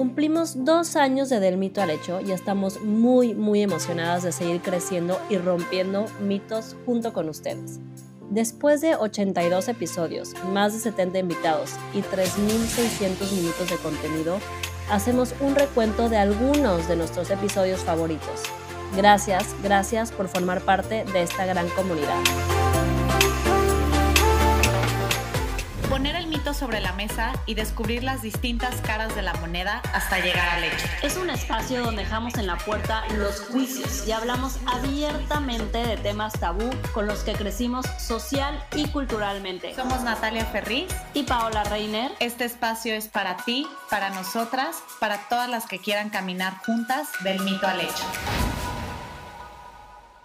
Cumplimos 0.00 0.64
dos 0.64 0.96
años 0.96 1.28
de 1.28 1.40
Del 1.40 1.58
Mito 1.58 1.82
al 1.82 1.90
Hecho 1.90 2.22
y 2.22 2.32
estamos 2.32 2.80
muy, 2.80 3.34
muy 3.34 3.60
emocionadas 3.60 4.22
de 4.22 4.32
seguir 4.32 4.62
creciendo 4.62 5.20
y 5.28 5.36
rompiendo 5.36 6.06
mitos 6.22 6.74
junto 6.86 7.12
con 7.12 7.28
ustedes. 7.28 7.80
Después 8.30 8.80
de 8.80 8.96
82 8.96 9.68
episodios, 9.68 10.32
más 10.54 10.72
de 10.72 10.78
70 10.78 11.18
invitados 11.18 11.72
y 11.92 11.98
3.600 11.98 13.30
minutos 13.32 13.68
de 13.68 13.76
contenido, 13.76 14.38
hacemos 14.90 15.34
un 15.42 15.54
recuento 15.54 16.08
de 16.08 16.16
algunos 16.16 16.88
de 16.88 16.96
nuestros 16.96 17.30
episodios 17.30 17.80
favoritos. 17.80 18.44
Gracias, 18.96 19.54
gracias 19.62 20.12
por 20.12 20.28
formar 20.28 20.62
parte 20.62 21.04
de 21.12 21.24
esta 21.24 21.44
gran 21.44 21.68
comunidad. 21.76 22.16
Poner 25.90 26.14
el 26.14 26.28
mito 26.28 26.54
sobre 26.54 26.78
la 26.80 26.92
mesa 26.92 27.32
y 27.46 27.54
descubrir 27.54 28.04
las 28.04 28.22
distintas 28.22 28.76
caras 28.80 29.16
de 29.16 29.22
la 29.22 29.34
moneda 29.34 29.82
hasta 29.92 30.20
llegar 30.20 30.48
al 30.50 30.62
hecho. 30.62 30.86
Es 31.02 31.16
un 31.16 31.28
espacio 31.30 31.82
donde 31.82 32.04
dejamos 32.04 32.34
en 32.34 32.46
la 32.46 32.56
puerta 32.58 33.02
los 33.18 33.40
juicios 33.40 34.06
y 34.06 34.12
hablamos 34.12 34.58
abiertamente 34.66 35.78
de 35.78 35.96
temas 35.96 36.34
tabú 36.38 36.70
con 36.94 37.08
los 37.08 37.24
que 37.24 37.32
crecimos 37.32 37.86
social 37.98 38.64
y 38.76 38.86
culturalmente. 38.86 39.74
Somos 39.74 40.02
Natalia 40.04 40.44
Ferriz 40.46 40.86
y 41.12 41.24
Paola 41.24 41.64
Reiner. 41.64 42.12
Este 42.20 42.44
espacio 42.44 42.94
es 42.94 43.08
para 43.08 43.38
ti, 43.38 43.66
para 43.90 44.10
nosotras, 44.10 44.84
para 45.00 45.28
todas 45.28 45.50
las 45.50 45.66
que 45.66 45.80
quieran 45.80 46.10
caminar 46.10 46.58
juntas 46.64 47.08
del 47.24 47.40
mito 47.40 47.66
al 47.66 47.80
hecho. 47.80 48.49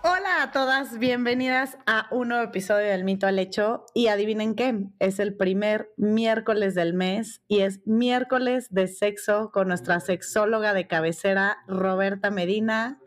Hola 0.07 0.43
a 0.43 0.51
todas, 0.51 0.99
bienvenidas 0.99 1.79
a 1.87 2.07
un 2.11 2.27
nuevo 2.27 2.43
episodio 2.43 2.89
del 2.89 3.03
Mito 3.03 3.25
al 3.25 3.39
Hecho. 3.39 3.87
Y 3.95 4.05
adivinen 4.05 4.53
qué, 4.53 4.85
es 4.99 5.17
el 5.17 5.35
primer 5.35 5.89
miércoles 5.97 6.75
del 6.75 6.93
mes 6.93 7.41
y 7.47 7.61
es 7.61 7.79
miércoles 7.87 8.67
de 8.69 8.87
sexo 8.87 9.49
con 9.51 9.67
nuestra 9.67 9.99
sexóloga 9.99 10.75
de 10.75 10.85
cabecera, 10.85 11.57
Roberta 11.67 12.29
Medina. 12.29 12.99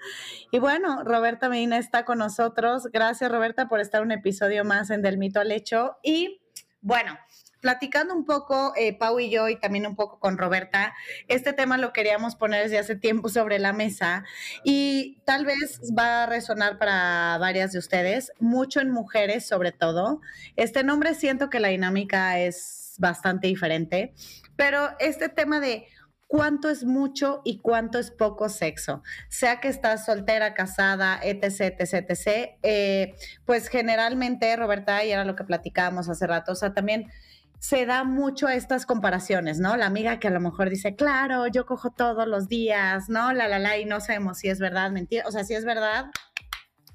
Y 0.51 0.59
bueno, 0.59 1.05
Roberta 1.05 1.49
Medina 1.49 1.79
está 1.79 2.05
con 2.05 2.19
nosotros. 2.19 2.89
Gracias, 2.93 3.31
Roberta, 3.31 3.69
por 3.69 3.79
estar 3.79 4.03
un 4.03 4.11
episodio 4.11 4.65
más 4.65 4.91
en 4.91 5.01
Del 5.01 5.19
Mito 5.19 5.39
al 5.39 5.53
Hecho. 5.53 5.99
Y 6.03 6.41
bueno, 6.81 7.17
platicando 7.61 8.15
un 8.15 8.25
poco, 8.25 8.73
eh, 8.77 8.97
Pau 8.97 9.19
y 9.21 9.31
yo, 9.31 9.49
y 9.49 9.59
también 9.59 9.87
un 9.87 9.97
poco 9.97 10.19
con 10.19 10.39
Roberta, 10.39 10.95
este 11.29 11.53
tema 11.53 11.79
lo 11.79 11.93
queríamos 11.93 12.37
poner 12.37 12.63
desde 12.63 12.79
hace 12.79 12.97
tiempo 12.97 13.29
sobre 13.29 13.59
la 13.59 13.73
mesa 13.73 14.25
y 14.65 15.21
tal 15.25 15.45
vez 15.45 15.81
va 15.97 16.25
a 16.25 16.27
resonar 16.27 16.79
para 16.79 17.37
varias 17.39 17.73
de 17.73 17.79
ustedes, 17.79 18.33
mucho 18.39 18.81
en 18.81 18.91
mujeres 18.91 19.47
sobre 19.47 19.73
todo. 19.73 20.21
Este 20.57 20.85
nombre 20.85 21.15
siento 21.15 21.51
que 21.51 21.61
la 21.61 21.69
dinámica 21.69 22.39
es 22.39 22.95
bastante 22.99 23.47
diferente, 23.47 24.15
pero 24.57 24.91
este 24.99 25.29
tema 25.29 25.61
de 25.61 25.87
cuánto 26.29 26.69
es 26.69 26.85
mucho 26.85 27.41
y 27.45 27.59
cuánto 27.59 27.99
es 27.99 28.11
poco 28.11 28.49
sexo. 28.49 29.03
Sea 29.29 29.61
que 29.61 29.69
estás 29.69 30.05
soltera, 30.05 30.55
casada, 30.55 31.19
etc., 31.23 31.75
etc., 31.81 32.11
etc., 32.11 33.15
pues 33.45 33.69
generalmente, 33.69 34.55
Roberta, 34.55 35.05
y 35.05 35.11
era 35.11 35.25
lo 35.25 35.35
que 35.35 35.45
platicábamos 35.45 36.09
hace 36.09 36.27
rato, 36.27 36.53
o 36.53 36.55
sea, 36.55 36.75
también 36.75 37.11
se 37.59 37.87
da 37.87 38.05
mucho 38.05 38.49
estas 38.49 38.87
comparaciones, 38.87 39.59
¿no? 39.59 39.77
La 39.77 39.87
amiga 39.87 40.19
que 40.21 40.29
a 40.29 40.31
lo 40.31 40.41
mejor 40.41 40.71
dice, 40.71 40.95
claro, 40.95 41.47
yo 41.49 41.67
cojo 41.67 41.91
todos 41.91 42.27
los 42.27 42.49
días, 42.49 43.09
¿no? 43.09 43.33
La, 43.33 43.49
la, 43.49 43.59
la, 43.59 43.79
y 43.79 43.85
no 43.85 44.01
sabemos 44.01 44.39
si 44.39 44.49
es 44.49 44.61
verdad, 44.61 44.91
mentira. 44.91 45.25
O 45.27 45.33
sea, 45.33 45.45
si 45.45 45.55
es 45.55 45.65
verdad, 45.65 46.07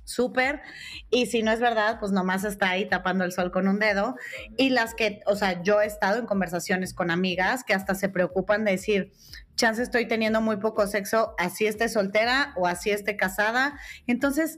súper. 0.03 0.61
Y 1.09 1.25
si 1.27 1.43
no 1.43 1.51
es 1.51 1.59
verdad, 1.59 1.99
pues 1.99 2.11
nomás 2.11 2.43
está 2.43 2.69
ahí 2.69 2.87
tapando 2.87 3.23
el 3.23 3.31
sol 3.31 3.51
con 3.51 3.67
un 3.67 3.79
dedo. 3.79 4.15
Y 4.57 4.69
las 4.69 4.93
que, 4.93 5.21
o 5.25 5.35
sea, 5.35 5.61
yo 5.63 5.81
he 5.81 5.85
estado 5.85 6.19
en 6.19 6.25
conversaciones 6.25 6.93
con 6.93 7.11
amigas 7.11 7.63
que 7.63 7.73
hasta 7.73 7.95
se 7.95 8.09
preocupan 8.09 8.63
de 8.63 8.71
decir, 8.71 9.11
chance 9.55 9.81
estoy 9.81 10.07
teniendo 10.07 10.41
muy 10.41 10.57
poco 10.57 10.87
sexo, 10.87 11.35
así 11.37 11.65
esté 11.65 11.89
soltera 11.89 12.53
o 12.55 12.67
así 12.67 12.91
esté 12.91 13.17
casada. 13.17 13.79
Entonces, 14.07 14.57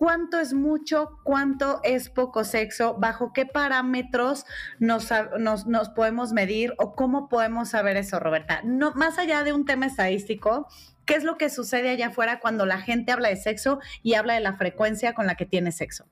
cuánto 0.00 0.40
es 0.40 0.54
mucho, 0.54 1.18
cuánto 1.24 1.82
es 1.84 2.08
poco 2.08 2.42
sexo, 2.44 2.94
bajo 2.98 3.34
qué 3.34 3.44
parámetros 3.44 4.46
nos, 4.78 5.10
nos, 5.38 5.88
podemos 5.90 6.32
medir 6.32 6.72
o 6.78 6.94
cómo 6.94 7.28
podemos 7.28 7.68
saber 7.68 7.98
eso, 7.98 8.18
Roberta. 8.18 8.62
No, 8.64 8.94
más 8.94 9.18
allá 9.18 9.44
de 9.44 9.52
un 9.52 9.66
tema 9.66 9.84
estadístico, 9.84 10.66
¿qué 11.04 11.16
es 11.16 11.24
lo 11.24 11.36
que 11.36 11.50
sucede 11.50 11.90
allá 11.90 12.06
afuera 12.06 12.40
cuando 12.40 12.64
la 12.64 12.80
gente 12.80 13.12
habla 13.12 13.28
de 13.28 13.36
sexo 13.36 13.78
y 14.02 14.14
habla 14.14 14.32
de 14.32 14.40
la 14.40 14.56
frecuencia 14.56 15.12
con 15.12 15.26
la 15.26 15.34
que 15.34 15.44
tiene 15.44 15.70
sexo? 15.70 16.06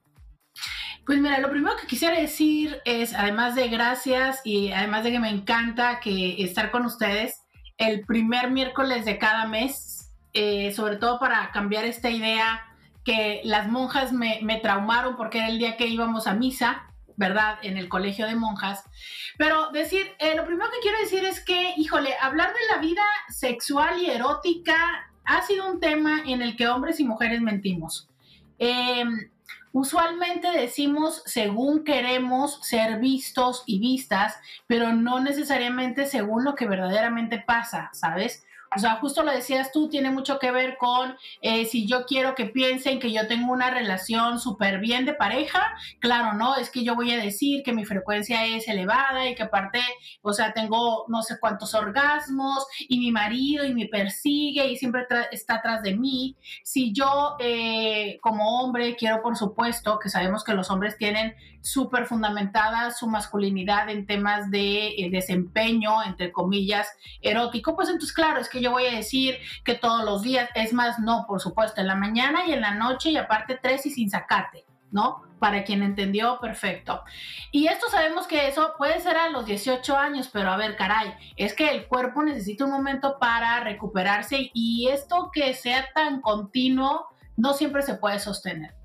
Pues 1.06 1.19
mira, 1.19 1.38
lo 1.38 1.49
primero 1.49 1.75
que 1.81 1.87
quisiera 1.87 2.20
decir 2.20 2.82
es, 2.84 3.15
además 3.15 3.55
de 3.55 3.69
gracias 3.69 4.43
y 4.44 4.70
además 4.70 5.03
de 5.03 5.12
que 5.12 5.19
me 5.19 5.31
encanta 5.31 5.99
que 6.00 6.43
estar 6.43 6.70
con 6.70 6.84
ustedes 6.84 7.41
el 7.78 8.05
primer 8.05 8.50
miércoles 8.50 9.06
de 9.06 9.16
cada 9.16 9.47
mes, 9.47 10.10
eh, 10.34 10.75
sobre 10.75 10.97
todo 10.97 11.19
para 11.19 11.50
cambiar 11.53 11.87
esta 11.87 12.10
idea 12.10 12.68
que 13.08 13.41
las 13.42 13.69
monjas 13.69 14.12
me, 14.12 14.60
traumaron 14.62 15.16
porque 15.16 15.38
era 15.38 15.48
el 15.48 15.58
día 15.58 15.78
que 15.78 15.86
íbamos 15.86 16.26
a 16.26 16.34
misa, 16.34 16.92
¿verdad? 17.16 17.56
En 17.62 17.78
el 17.78 17.88
colegio 17.88 18.26
de 18.26 18.34
monjas. 18.34 18.84
Pero 19.38 19.70
decir, 19.70 20.14
eh, 20.19 20.34
lo 20.36 20.44
primero 20.44 20.70
que 20.70 20.80
quiero 20.82 20.98
decir 20.98 21.24
es 21.24 21.42
que, 21.42 21.72
híjole, 21.78 22.10
hablar 22.20 22.48
de 22.48 22.74
la 22.74 22.82
vida 22.82 23.02
sexual 23.30 23.98
y 24.02 24.10
erótica 24.10 24.76
ha 25.24 25.41
sido 25.41 25.70
un 25.70 25.80
tema 25.80 26.20
en 26.26 26.42
el 26.42 26.54
que 26.54 26.69
hombres 26.69 27.00
y 27.00 27.04
mujeres 27.04 27.41
mentimos. 27.41 28.10
Em, 28.58 29.30
usualmente 29.72 30.50
decimos 30.50 31.22
según 31.25 31.84
queremos 31.84 32.60
ser 32.60 33.00
vistos 33.00 33.62
y 33.64 33.78
vistas, 33.78 34.36
pero 34.66 34.92
no 34.92 35.20
necesariamente 35.20 36.04
según 36.04 36.44
lo 36.44 36.54
que 36.54 36.66
verdaderamente 36.66 37.38
pasa, 37.38 37.88
¿sabes? 37.94 38.44
O 38.77 38.79
sea, 38.79 38.97
justo 38.97 39.23
lo 39.23 39.33
decías 39.33 39.73
tú, 39.73 39.89
tiene 39.89 40.11
mucho 40.11 40.39
que 40.39 40.51
ver 40.51 40.77
con 40.77 41.17
eh, 41.41 41.65
si 41.65 41.87
yo 41.87 42.05
quiero 42.05 42.34
que 42.34 42.47
piensen 42.47 43.01
que 43.01 43.12
yo 43.12 43.27
tengo 43.27 43.53
una 43.53 43.71
relación 43.71 44.39
súper 44.39 44.79
bien 44.79 45.06
de 45.06 45.15
pareja, 45.15 45.75
claro, 46.01 46.34
¿no? 46.34 46.56
Es 46.56 46.71
que 46.71 46.84
yo 46.84 46.95
voy 46.95 47.12
a 47.12 47.17
decir 47.17 47.62
que 47.62 47.73
mi 47.73 47.84
frecuencia 47.84 48.45
es 48.45 48.69
elevada 48.69 49.29
y 49.29 49.34
que 49.34 49.45
aparte, 49.45 49.81
o 50.23 50.33
sea, 50.33 50.53
tengo 50.53 51.06
no 51.09 51.23
sé 51.23 51.39
cuántos 51.41 51.75
orgasmos 51.75 52.67
y 52.89 52.99
mi 52.99 53.11
marido 53.11 53.65
y 53.65 53.75
me 53.75 53.87
persigue 53.87 54.67
y 54.67 54.77
siempre 54.77 55.06
está 55.33 55.55
atrás 55.55 55.83
de 55.83 55.97
mí. 55.97 56.37
Si 56.62 56.93
yo 56.93 57.37
eh, 57.41 58.19
como 58.21 58.62
hombre 58.62 58.97
quiero, 58.97 59.23
por 59.23 59.37
supuesto, 59.37 59.99
que 59.99 60.11
sabemos 60.11 60.45
que 60.45 60.55
los 60.55 60.71
hombres 60.71 60.97
tienen 60.99 61.35
súper 61.60 62.06
fundamentada 62.06 62.91
su 62.91 63.06
masculinidad 63.06 63.88
en 63.88 64.06
temas 64.06 64.50
de 64.50 64.88
eh, 64.88 65.10
desempeño, 65.10 66.02
entre 66.02 66.32
comillas, 66.32 66.88
erótico, 67.20 67.74
pues 67.74 67.88
entonces 67.88 68.12
claro, 68.12 68.41
es 68.41 68.48
que 68.48 68.60
yo 68.60 68.70
voy 68.70 68.86
a 68.86 68.96
decir 68.96 69.36
que 69.64 69.74
todos 69.74 70.04
los 70.04 70.22
días, 70.22 70.48
es 70.54 70.72
más, 70.72 70.98
no, 70.98 71.24
por 71.26 71.41
supuesto, 71.41 71.80
en 71.80 71.86
la 71.86 71.94
mañana 71.94 72.46
y 72.46 72.52
en 72.52 72.60
la 72.60 72.74
noche 72.74 73.10
y 73.10 73.16
aparte 73.16 73.58
tres 73.60 73.86
y 73.86 73.91
sin 73.91 74.10
sacarte, 74.10 74.64
¿no? 74.91 75.22
Para 75.38 75.64
quien 75.64 75.82
entendió, 75.82 76.38
perfecto. 76.41 77.02
Y 77.52 77.69
esto 77.69 77.88
sabemos 77.90 78.26
que 78.26 78.48
eso 78.48 78.72
puede 78.76 79.00
ser 79.00 79.16
a 79.16 79.28
los 79.28 79.46
18 79.46 79.96
años, 79.96 80.28
pero 80.32 80.50
a 80.50 80.56
ver, 80.56 80.76
caray, 80.76 81.14
es 81.36 81.54
que 81.54 81.70
el 81.70 81.86
cuerpo 81.86 82.22
necesita 82.22 82.64
un 82.64 82.72
momento 82.72 83.19
para 83.19 83.60
recuperarse 83.60 84.50
y 84.52 84.88
esto 84.88 85.30
que 85.32 85.54
sea 85.54 85.86
tan 85.94 86.20
continuo 86.20 87.06
no 87.36 87.54
siempre 87.54 87.82
se 87.82 87.94
puede 87.94 88.19
sostener. 88.19 88.78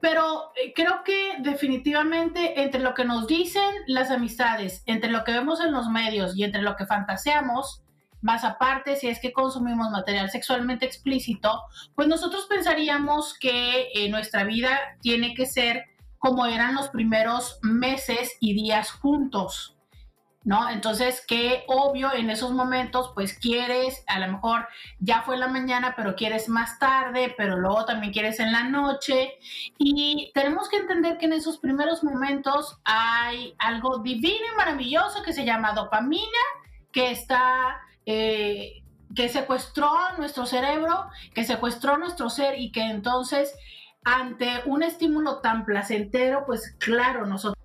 Pero 0.00 0.52
eh, 0.56 0.72
creo 0.74 1.02
que 1.04 1.36
definitivamente 1.40 2.62
entre 2.62 2.80
lo 2.80 2.94
que 2.94 3.04
nos 3.04 3.26
dicen 3.26 3.74
las 3.86 4.10
amistades, 4.10 4.82
entre 4.86 5.10
lo 5.10 5.24
que 5.24 5.32
vemos 5.32 5.60
en 5.60 5.72
los 5.72 5.88
medios 5.88 6.36
y 6.36 6.44
entre 6.44 6.62
lo 6.62 6.76
que 6.76 6.86
fantaseamos, 6.86 7.82
más 8.20 8.44
aparte, 8.44 8.96
si 8.96 9.08
es 9.08 9.20
que 9.20 9.32
consumimos 9.32 9.90
material 9.90 10.30
sexualmente 10.30 10.86
explícito, 10.86 11.62
pues 11.94 12.08
nosotros 12.08 12.46
pensaríamos 12.48 13.38
que 13.38 13.88
eh, 13.94 14.08
nuestra 14.08 14.44
vida 14.44 14.78
tiene 15.00 15.34
que 15.34 15.46
ser 15.46 15.84
como 16.18 16.46
eran 16.46 16.74
los 16.74 16.88
primeros 16.88 17.58
meses 17.62 18.36
y 18.40 18.54
días 18.54 18.90
juntos, 18.90 19.75
¿no? 20.46 20.70
Entonces, 20.70 21.24
que 21.26 21.64
obvio 21.66 22.14
en 22.14 22.30
esos 22.30 22.52
momentos, 22.52 23.10
pues 23.16 23.36
quieres, 23.36 24.04
a 24.06 24.20
lo 24.20 24.28
mejor 24.28 24.68
ya 25.00 25.22
fue 25.22 25.36
la 25.36 25.48
mañana, 25.48 25.94
pero 25.96 26.14
quieres 26.14 26.48
más 26.48 26.78
tarde, 26.78 27.34
pero 27.36 27.56
luego 27.56 27.84
también 27.84 28.12
quieres 28.12 28.38
en 28.38 28.52
la 28.52 28.62
noche. 28.62 29.34
Y 29.76 30.30
tenemos 30.34 30.68
que 30.68 30.76
entender 30.76 31.18
que 31.18 31.26
en 31.26 31.32
esos 31.32 31.58
primeros 31.58 32.04
momentos 32.04 32.78
hay 32.84 33.54
algo 33.58 33.98
divino 33.98 34.44
y 34.52 34.56
maravilloso 34.56 35.24
que 35.24 35.32
se 35.32 35.44
llama 35.44 35.72
dopamina, 35.72 36.22
que 36.92 37.10
está 37.10 37.80
eh, 38.06 38.84
que 39.16 39.28
secuestró 39.28 39.90
nuestro 40.16 40.46
cerebro, 40.46 41.08
que 41.34 41.42
secuestró 41.42 41.98
nuestro 41.98 42.30
ser 42.30 42.56
y 42.56 42.70
que 42.70 42.82
entonces 42.82 43.52
ante 44.04 44.62
un 44.66 44.84
estímulo 44.84 45.40
tan 45.40 45.64
placentero, 45.64 46.44
pues 46.46 46.76
claro, 46.78 47.26
nosotros... 47.26 47.55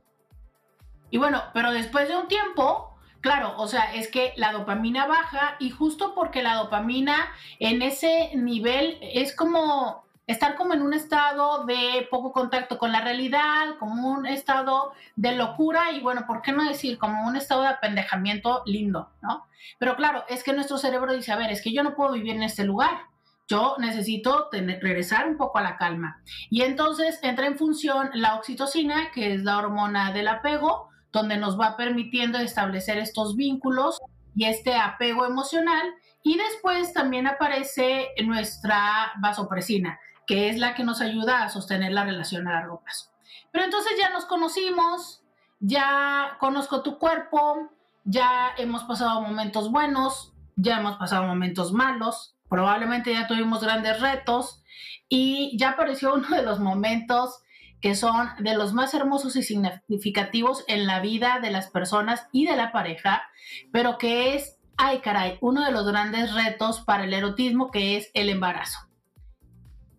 Y 1.11 1.17
bueno, 1.17 1.43
pero 1.53 1.71
después 1.71 2.07
de 2.07 2.17
un 2.17 2.27
tiempo, 2.27 2.97
claro, 3.19 3.53
o 3.57 3.67
sea, 3.67 3.93
es 3.93 4.07
que 4.09 4.33
la 4.37 4.51
dopamina 4.51 5.05
baja 5.05 5.57
y 5.59 5.69
justo 5.69 6.15
porque 6.15 6.41
la 6.41 6.55
dopamina 6.55 7.29
en 7.59 7.81
ese 7.81 8.31
nivel 8.35 8.97
es 9.01 9.35
como 9.35 10.05
estar 10.25 10.55
como 10.55 10.73
en 10.73 10.81
un 10.81 10.93
estado 10.93 11.65
de 11.65 12.07
poco 12.09 12.31
contacto 12.31 12.77
con 12.77 12.91
la 12.91 13.01
realidad, 13.01 13.75
como 13.79 14.09
un 14.09 14.25
estado 14.25 14.93
de 15.17 15.35
locura 15.35 15.91
y 15.91 15.99
bueno, 15.99 16.25
¿por 16.25 16.41
qué 16.41 16.53
no 16.53 16.63
decir 16.63 16.97
como 16.97 17.27
un 17.27 17.35
estado 17.35 17.63
de 17.63 17.67
apendejamiento 17.67 18.63
lindo, 18.65 19.09
¿no? 19.21 19.45
Pero 19.77 19.95
claro, 19.97 20.23
es 20.29 20.43
que 20.43 20.53
nuestro 20.53 20.77
cerebro 20.77 21.13
dice, 21.13 21.33
a 21.33 21.37
ver, 21.37 21.51
es 21.51 21.61
que 21.61 21.73
yo 21.73 21.83
no 21.83 21.95
puedo 21.95 22.13
vivir 22.13 22.35
en 22.35 22.43
este 22.43 22.63
lugar, 22.63 23.07
yo 23.47 23.75
necesito 23.79 24.49
regresar 24.51 25.27
un 25.27 25.35
poco 25.35 25.57
a 25.57 25.61
la 25.61 25.75
calma. 25.75 26.21
Y 26.49 26.61
entonces 26.61 27.19
entra 27.21 27.47
en 27.47 27.57
función 27.57 28.09
la 28.13 28.35
oxitocina, 28.35 29.11
que 29.11 29.33
es 29.33 29.43
la 29.43 29.57
hormona 29.57 30.13
del 30.13 30.29
apego, 30.29 30.90
donde 31.11 31.37
nos 31.37 31.59
va 31.59 31.77
permitiendo 31.77 32.37
establecer 32.39 32.97
estos 32.97 33.35
vínculos 33.35 33.99
y 34.35 34.45
este 34.45 34.75
apego 34.75 35.25
emocional. 35.25 35.85
Y 36.23 36.37
después 36.37 36.93
también 36.93 37.27
aparece 37.27 38.09
nuestra 38.23 39.13
vasopresina, 39.19 39.99
que 40.27 40.49
es 40.49 40.57
la 40.57 40.75
que 40.75 40.83
nos 40.83 41.01
ayuda 41.01 41.43
a 41.43 41.49
sostener 41.49 41.91
la 41.91 42.05
relación 42.05 42.47
a 42.47 42.53
largo 42.53 42.81
plazo. 42.81 43.11
Pero 43.51 43.65
entonces 43.65 43.93
ya 43.99 44.09
nos 44.11 44.25
conocimos, 44.25 45.23
ya 45.59 46.37
conozco 46.39 46.83
tu 46.83 46.97
cuerpo, 46.97 47.71
ya 48.03 48.51
hemos 48.57 48.83
pasado 48.83 49.21
momentos 49.21 49.71
buenos, 49.71 50.33
ya 50.55 50.79
hemos 50.79 50.97
pasado 50.97 51.23
momentos 51.23 51.73
malos, 51.73 52.35
probablemente 52.49 53.13
ya 53.13 53.27
tuvimos 53.27 53.63
grandes 53.63 53.99
retos 53.99 54.63
y 55.09 55.57
ya 55.57 55.71
apareció 55.71 56.13
uno 56.15 56.29
de 56.29 56.43
los 56.43 56.59
momentos 56.59 57.41
que 57.81 57.95
son 57.95 58.29
de 58.39 58.55
los 58.55 58.73
más 58.73 58.93
hermosos 58.93 59.35
y 59.35 59.43
significativos 59.43 60.63
en 60.67 60.85
la 60.85 60.99
vida 60.99 61.39
de 61.41 61.51
las 61.51 61.69
personas 61.69 62.27
y 62.31 62.45
de 62.45 62.55
la 62.55 62.71
pareja, 62.71 63.23
pero 63.71 63.97
que 63.97 64.35
es, 64.35 64.59
ay 64.77 64.99
caray, 64.99 65.37
uno 65.41 65.65
de 65.65 65.71
los 65.71 65.85
grandes 65.85 66.33
retos 66.33 66.81
para 66.81 67.05
el 67.05 67.13
erotismo, 67.13 67.71
que 67.71 67.97
es 67.97 68.11
el 68.13 68.29
embarazo. 68.29 68.79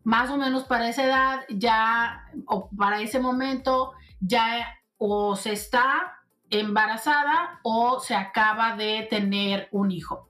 Más 0.04 0.30
o 0.30 0.36
menos 0.36 0.64
para 0.64 0.88
esa 0.88 1.04
edad, 1.04 1.40
ya, 1.48 2.24
o 2.46 2.68
para 2.70 3.00
ese 3.00 3.18
momento, 3.18 3.92
ya 4.20 4.66
o 4.96 5.36
se 5.36 5.52
está 5.52 6.22
embarazada 6.50 7.60
o 7.62 7.98
se 8.00 8.14
acaba 8.14 8.76
de 8.76 9.06
tener 9.08 9.68
un 9.72 9.90
hijo. 9.90 10.28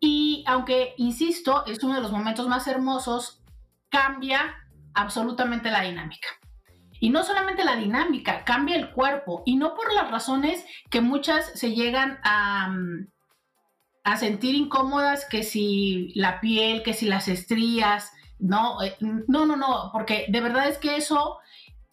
Y 0.00 0.44
aunque, 0.46 0.94
insisto, 0.96 1.66
es 1.66 1.82
uno 1.82 1.94
de 1.94 2.00
los 2.00 2.12
momentos 2.12 2.46
más 2.48 2.66
hermosos, 2.68 3.42
cambia 3.88 4.54
absolutamente 4.94 5.70
la 5.70 5.82
dinámica. 5.82 6.28
Y 7.00 7.10
no 7.10 7.22
solamente 7.24 7.64
la 7.64 7.76
dinámica, 7.76 8.44
cambia 8.44 8.76
el 8.76 8.90
cuerpo. 8.90 9.42
Y 9.46 9.56
no 9.56 9.74
por 9.74 9.92
las 9.92 10.10
razones 10.10 10.64
que 10.90 11.00
muchas 11.00 11.52
se 11.54 11.74
llegan 11.74 12.18
a, 12.24 12.74
a 14.04 14.16
sentir 14.16 14.54
incómodas, 14.54 15.26
que 15.26 15.42
si 15.42 16.12
la 16.14 16.40
piel, 16.40 16.82
que 16.82 16.94
si 16.94 17.06
las 17.06 17.28
estrías. 17.28 18.12
No, 18.38 18.82
eh, 18.82 18.96
no, 19.00 19.46
no, 19.46 19.56
no, 19.56 19.90
porque 19.92 20.26
de 20.28 20.40
verdad 20.40 20.68
es 20.68 20.78
que 20.78 20.96
eso, 20.96 21.38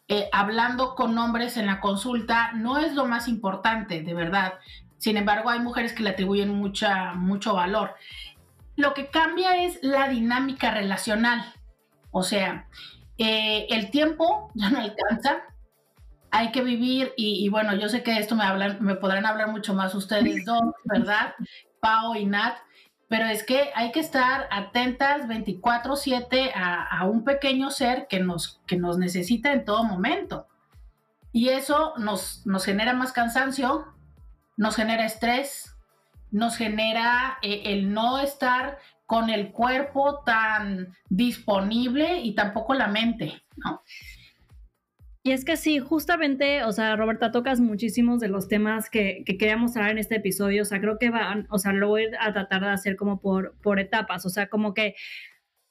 eh, 0.08 0.30
hablando 0.32 0.96
con 0.96 1.18
hombres 1.18 1.58
en 1.58 1.66
la 1.66 1.82
consulta, 1.82 2.52
no 2.54 2.78
es 2.78 2.94
lo 2.94 3.06
más 3.06 3.28
importante, 3.28 4.02
de 4.02 4.14
verdad. 4.14 4.54
Sin 4.98 5.18
embargo, 5.18 5.50
hay 5.50 5.60
mujeres 5.60 5.94
que 5.94 6.04
le 6.04 6.12
atribuyen 6.12 6.50
mucha, 6.50 7.14
mucho 7.14 7.54
valor. 7.54 7.96
Lo 8.76 8.94
que 8.94 9.08
cambia 9.08 9.64
es 9.64 9.80
la 9.82 10.08
dinámica 10.10 10.72
relacional. 10.72 11.54
O 12.12 12.24
sea, 12.24 12.68
eh, 13.18 13.68
el 13.70 13.92
tiempo 13.92 14.52
ya 14.56 14.70
no 14.70 14.80
alcanza. 14.80 15.44
Hay 16.32 16.52
que 16.52 16.62
vivir, 16.62 17.14
y, 17.16 17.48
bueno, 17.48 17.76
yo 17.76 17.88
sé 17.88 18.04
que 18.04 18.18
esto 18.18 18.36
me, 18.36 18.44
hablan, 18.44 18.84
me 18.84 18.96
podrán 18.96 19.26
hablar 19.26 19.52
mucho 19.52 19.74
más 19.74 19.96
ustedes 19.96 20.44
dos, 20.44 20.64
¿verdad? 20.84 21.34
Pau 21.80 22.14
y 22.16 22.26
Nat, 22.26 22.58
pero 23.08 23.26
es 23.26 23.44
que 23.44 23.70
hay 23.74 23.94
que 23.94 24.02
estar 24.02 24.50
atentas 24.52 25.28
24/7 25.28 26.52
a, 26.54 27.00
a, 27.00 27.06
un 27.06 27.24
pequeño 27.24 27.70
ser 27.70 28.08
que 28.10 28.20
nos, 28.20 28.60
que 28.66 28.76
nos 28.76 28.98
necesita 28.98 29.54
en 29.54 29.64
todo 29.64 29.86
momento. 29.86 30.48
Y 31.32 31.50
eso 31.50 31.94
nos, 31.98 32.46
nos 32.46 32.66
genera 32.66 32.94
más 32.94 33.14
cansancio, 33.14 33.94
nos 34.58 34.76
genera 34.76 35.06
estrés, 35.06 35.76
nos 36.32 36.58
genera 36.58 37.38
eh, 37.42 37.64
el 37.66 37.94
no 37.94 38.20
estar 38.20 38.80
con 39.06 39.30
el 39.30 39.52
cuerpo 39.52 40.24
tan 40.26 40.94
disponible 41.10 42.22
y 42.22 42.34
tampoco 42.36 42.74
la 42.74 42.88
mente, 42.88 43.44
¿no? 43.58 43.82
Y 45.24 45.32
es 45.32 45.44
que 45.44 45.58
sí, 45.58 45.80
justamente, 45.80 46.64
o 46.64 46.72
sea, 46.72 46.96
Roberta, 46.96 47.32
tocas 47.32 47.60
muchísimos 47.60 48.20
de 48.20 48.28
los 48.28 48.48
temas 48.48 48.92
que, 48.92 49.24
que, 49.26 49.40
queríamos 49.40 49.76
hablar 49.76 49.92
en 49.92 49.98
este 49.98 50.18
episodio, 50.18 50.62
o 50.62 50.66
sea, 50.66 50.80
creo 50.80 51.00
que 51.00 51.10
van, 51.10 51.48
o 51.50 51.58
sea, 51.58 51.74
lo 51.74 51.88
voy 51.88 52.06
a 52.20 52.32
tratar 52.32 52.62
de 52.62 52.70
hacer 52.70 52.96
como 52.96 53.20
por, 53.20 53.56
por 53.64 53.80
etapas, 53.80 54.24
o 54.28 54.30
sea, 54.30 54.50
como 54.50 54.76
que 54.76 54.94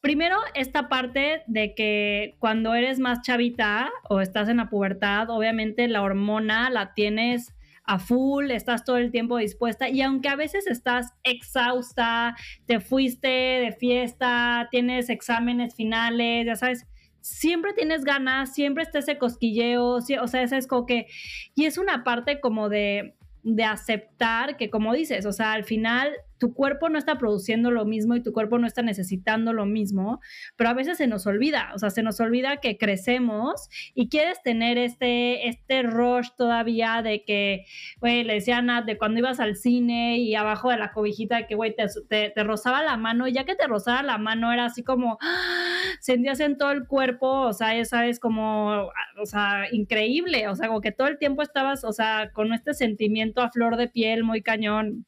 primero 0.05 0.37
esta 0.55 0.91
parte 0.91 1.45
de 1.47 1.75
que 1.75 2.35
cuando 2.39 2.75
eres 2.75 2.99
más 2.99 3.23
chavita 3.23 3.91
o 4.09 4.21
estás 4.21 4.49
en 4.49 4.59
la 4.59 4.69
pubertad, 4.69 5.31
obviamente 5.31 5.89
la 5.89 6.03
hormona 6.03 6.69
la 6.69 6.93
tienes 6.93 7.55
a 7.85 7.99
full, 7.99 8.51
estás 8.51 8.85
todo 8.85 8.97
el 8.97 9.11
tiempo 9.11 9.37
dispuesta 9.37 9.89
y 9.89 10.01
aunque 10.03 10.29
a 10.29 10.37
veces 10.37 10.67
estás 10.67 11.13
exhausta, 11.23 12.35
te 12.67 12.81
fuiste 12.81 13.29
de 13.29 13.73
fiesta, 13.73 14.69
tienes 14.71 15.11
exámenes 15.11 15.75
finales, 15.75 16.47
ya 16.47 16.57
sabes, 16.57 16.87
siempre 17.21 17.73
tienes 17.73 18.05
ganas, 18.05 18.53
siempre 18.55 18.83
está 18.83 18.99
ese 18.99 19.19
cosquilleo, 19.19 19.97
o 19.97 20.01
sea, 20.01 20.43
ese 20.43 20.57
es 20.57 20.67
como 20.67 20.87
que, 20.87 21.07
y 21.55 21.65
es 21.65 21.79
una 21.79 22.05
parte 22.05 22.41
como 22.41 22.69
de, 22.69 23.15
de 23.43 23.65
aceptar 23.65 24.57
que 24.57 24.71
como 24.71 24.93
dices, 24.95 25.27
o 25.27 25.33
sea, 25.33 25.53
al 25.53 25.65
final 25.65 26.11
tu 26.39 26.55
cuerpo 26.55 26.89
no 26.89 26.99
está 26.99 27.19
produciendo 27.19 27.71
lo 27.71 27.85
mismo 27.85 28.17
y 28.17 28.23
tu 28.23 28.33
cuerpo 28.33 28.59
no 28.59 28.67
está 28.67 28.83
necesitando 28.83 29.53
lo 29.53 29.67
mismo, 29.67 30.21
pero 30.57 30.71
a 30.71 30.75
veces 30.75 30.99
se 30.99 31.07
nos 31.07 31.27
olvida, 31.27 31.73
o 31.75 31.79
sea, 31.79 31.91
se 31.91 32.03
nos 32.03 32.21
olvida 32.21 32.59
que 32.59 32.77
crecemos 32.77 33.69
y 33.95 34.09
quieres 34.09 34.43
tener 34.43 34.79
este, 34.79 35.49
este 35.49 35.83
rush 35.83 36.29
todavía 36.37 37.03
de 37.03 37.25
que, 37.25 37.65
güey, 38.01 38.25
le 38.25 38.35
decía 38.35 38.59
a 38.59 38.83
de 38.83 38.99
cuando 38.99 39.19
ibas 39.19 39.41
al 39.41 39.57
cine 39.57 40.19
y 40.19 40.35
abajo 40.35 40.71
de 40.71 40.79
la 40.79 40.93
cobijita 40.93 41.37
de 41.37 41.47
que, 41.47 41.55
güey, 41.55 41.75
te, 41.75 42.31
te, 42.31 42.45
rozaba 42.45 42.83
la 42.83 42.97
mano, 42.97 43.29
y 43.29 43.33
ya 43.33 43.45
que 43.45 43.55
te 43.55 43.67
rozaba 43.67 44.03
la 44.03 44.19
mano 44.19 44.53
era 44.53 44.67
así 44.67 44.83
como, 44.83 45.19
¡ah! 45.21 45.75
sentías 46.01 46.41
en 46.41 46.57
todo 46.59 46.73
el 46.73 46.87
cuerpo, 46.87 47.29
o 47.29 47.53
sea, 47.53 47.77
ya 47.77 47.85
sabes, 47.85 48.21
como, 48.21 48.91
o 49.21 49.27
sea, 49.27 49.67
increíble, 49.73 50.49
o 50.49 50.57
sea, 50.57 50.69
como 50.69 50.81
que 50.81 50.93
todo 50.93 51.09
el 51.09 51.19
tiempo 51.19 51.43
estabas, 51.43 51.85
o 51.85 51.93
sea, 51.93 52.31
con 52.33 52.53
este 52.53 52.75
sentimiento 52.75 53.41
a 53.43 53.51
flor 53.51 53.77
de 53.77 53.89
piel 53.89 54.25
muy 54.25 54.43
cañón. 54.43 55.07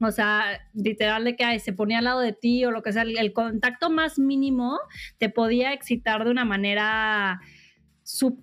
O 0.00 0.10
sea, 0.10 0.66
literal 0.72 1.24
de 1.24 1.36
que 1.36 1.58
se 1.58 1.72
ponía 1.72 1.98
al 1.98 2.04
lado 2.04 2.20
de 2.20 2.32
ti 2.32 2.64
o 2.64 2.70
lo 2.70 2.82
que 2.82 2.92
sea, 2.92 3.02
el, 3.02 3.32
contacto 3.32 3.90
más 3.90 4.18
mínimo 4.18 4.78
te 5.18 5.28
podía 5.28 5.72
excitar 5.74 6.24
de 6.24 6.30
una 6.30 6.46
manera, 6.46 7.40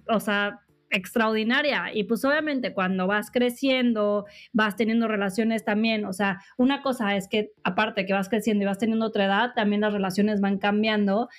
o 0.07 0.19
sea, 0.19 0.59
extraordinaria. 0.89 1.91
Y 1.93 2.03
pues 2.03 2.23
obviamente 2.25 2.73
cuando 2.73 3.07
vas 3.07 3.31
creciendo, 3.31 4.25
vas 4.53 4.75
teniendo 4.75 5.07
relaciones 5.07 5.65
también, 5.65 6.05
o 6.05 6.13
sea, 6.13 6.39
una 6.57 6.81
cosa 6.81 7.15
es 7.15 7.27
que 7.27 7.51
aparte 7.63 8.05
que 8.05 8.13
vas 8.13 8.29
creciendo 8.29 8.63
y 8.63 8.67
vas 8.67 8.77
teniendo 8.77 9.05
otra 9.05 9.25
edad, 9.25 9.53
también 9.55 9.81
las 9.81 9.93
relaciones 9.93 10.41
van 10.41 10.59
cambiando. 10.59 11.29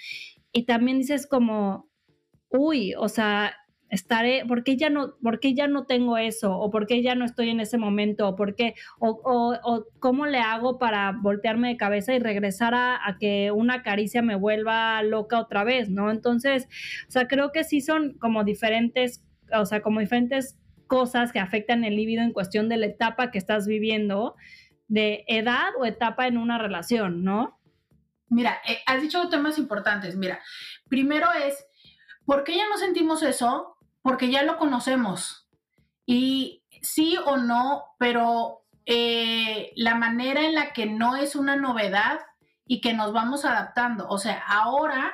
Y 0.52 0.64
también 0.64 0.98
dices 0.98 1.26
como, 1.26 1.88
uy, 2.48 2.94
o 2.96 3.08
sea, 3.08 3.54
estaré, 3.90 4.44
¿por 4.46 4.64
qué 4.64 4.76
ya 4.76 4.90
no, 4.90 5.14
por 5.22 5.40
qué 5.40 5.54
ya 5.54 5.66
no 5.66 5.86
tengo 5.86 6.18
eso? 6.18 6.58
¿O 6.58 6.70
por 6.70 6.86
qué 6.86 7.02
ya 7.02 7.14
no 7.14 7.24
estoy 7.24 7.50
en 7.50 7.60
ese 7.60 7.78
momento? 7.78 8.28
¿O 8.28 8.36
por 8.36 8.54
qué? 8.54 8.74
¿O, 8.98 9.20
o, 9.24 9.84
cómo 9.98 10.26
le 10.26 10.38
hago 10.38 10.78
para 10.78 11.12
voltearme 11.12 11.68
de 11.68 11.76
cabeza 11.76 12.14
y 12.14 12.18
regresar 12.18 12.74
a, 12.74 12.96
a, 13.06 13.18
que 13.18 13.50
una 13.50 13.82
caricia 13.82 14.22
me 14.22 14.34
vuelva 14.36 15.02
loca 15.02 15.40
otra 15.40 15.64
vez, 15.64 15.88
¿no? 15.90 16.10
Entonces, 16.10 16.68
o 17.08 17.10
sea, 17.10 17.28
creo 17.28 17.52
que 17.52 17.64
sí 17.64 17.80
son 17.80 18.18
como 18.18 18.44
diferentes, 18.44 19.24
o 19.52 19.64
sea, 19.64 19.80
como 19.80 20.00
diferentes 20.00 20.58
cosas 20.86 21.32
que 21.32 21.38
afectan 21.38 21.84
el 21.84 21.96
líbido 21.96 22.22
en 22.22 22.32
cuestión 22.32 22.68
de 22.68 22.78
la 22.78 22.86
etapa 22.86 23.30
que 23.30 23.38
estás 23.38 23.66
viviendo, 23.66 24.34
de 24.88 25.24
edad 25.28 25.68
o 25.78 25.84
etapa 25.84 26.26
en 26.26 26.38
una 26.38 26.58
relación, 26.58 27.22
¿no? 27.22 27.60
Mira, 28.30 28.60
eh, 28.66 28.78
has 28.86 29.00
dicho 29.00 29.28
temas 29.28 29.58
importantes. 29.58 30.16
Mira, 30.16 30.40
primero 30.88 31.28
es, 31.32 31.66
¿por 32.24 32.44
qué 32.44 32.56
ya 32.56 32.68
no 32.68 32.76
sentimos 32.76 33.22
eso? 33.22 33.77
Porque 34.08 34.30
ya 34.30 34.42
lo 34.42 34.56
conocemos. 34.56 35.50
Y 36.06 36.64
sí 36.80 37.18
o 37.26 37.36
no, 37.36 37.84
pero 37.98 38.64
eh, 38.86 39.70
la 39.76 39.96
manera 39.96 40.46
en 40.46 40.54
la 40.54 40.72
que 40.72 40.86
no 40.86 41.16
es 41.16 41.36
una 41.36 41.56
novedad 41.56 42.18
y 42.66 42.80
que 42.80 42.94
nos 42.94 43.12
vamos 43.12 43.44
adaptando. 43.44 44.08
O 44.08 44.16
sea, 44.16 44.42
ahora, 44.48 45.12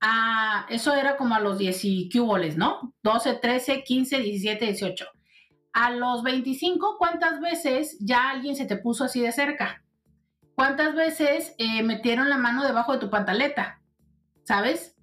a, 0.00 0.64
eso 0.70 0.94
era 0.94 1.18
como 1.18 1.34
a 1.34 1.40
los 1.40 1.58
10 1.58 1.84
y 1.84 2.10
¿no? 2.56 2.94
12, 3.02 3.34
13, 3.34 3.84
15, 3.84 4.20
17, 4.20 4.64
18. 4.64 5.06
A 5.74 5.90
los 5.90 6.22
25, 6.22 6.96
¿cuántas 6.96 7.38
veces 7.38 7.98
ya 8.00 8.30
alguien 8.30 8.56
se 8.56 8.64
te 8.64 8.78
puso 8.78 9.04
así 9.04 9.20
de 9.20 9.32
cerca? 9.32 9.84
¿Cuántas 10.54 10.94
veces 10.94 11.54
eh, 11.58 11.82
metieron 11.82 12.30
la 12.30 12.38
mano 12.38 12.64
debajo 12.64 12.94
de 12.94 12.98
tu 12.98 13.10
pantaleta? 13.10 13.82
¿Sabes? 14.44 14.96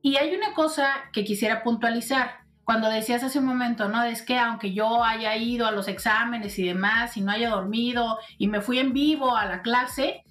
Y 0.00 0.14
hay 0.14 0.32
una 0.32 0.54
cosa 0.54 1.10
que 1.12 1.24
quisiera 1.24 1.64
puntualizar 1.64 2.37
cuando 2.68 2.90
decías 2.90 3.24
hace 3.24 3.38
un 3.38 3.46
momento, 3.46 3.88
¿no? 3.88 4.02
Es 4.02 4.20
que 4.20 4.38
aunque 4.38 4.74
yo 4.74 5.02
haya 5.02 5.34
ido 5.38 5.66
a 5.66 5.70
los 5.70 5.88
exámenes 5.88 6.58
y 6.58 6.66
demás 6.66 7.16
y 7.16 7.22
no 7.22 7.32
haya 7.32 7.48
dormido 7.48 8.18
y 8.36 8.46
me 8.46 8.60
fui 8.60 8.78
en 8.78 8.92
vivo 8.92 9.34
a 9.34 9.46
la 9.46 9.62
clase, 9.62 10.22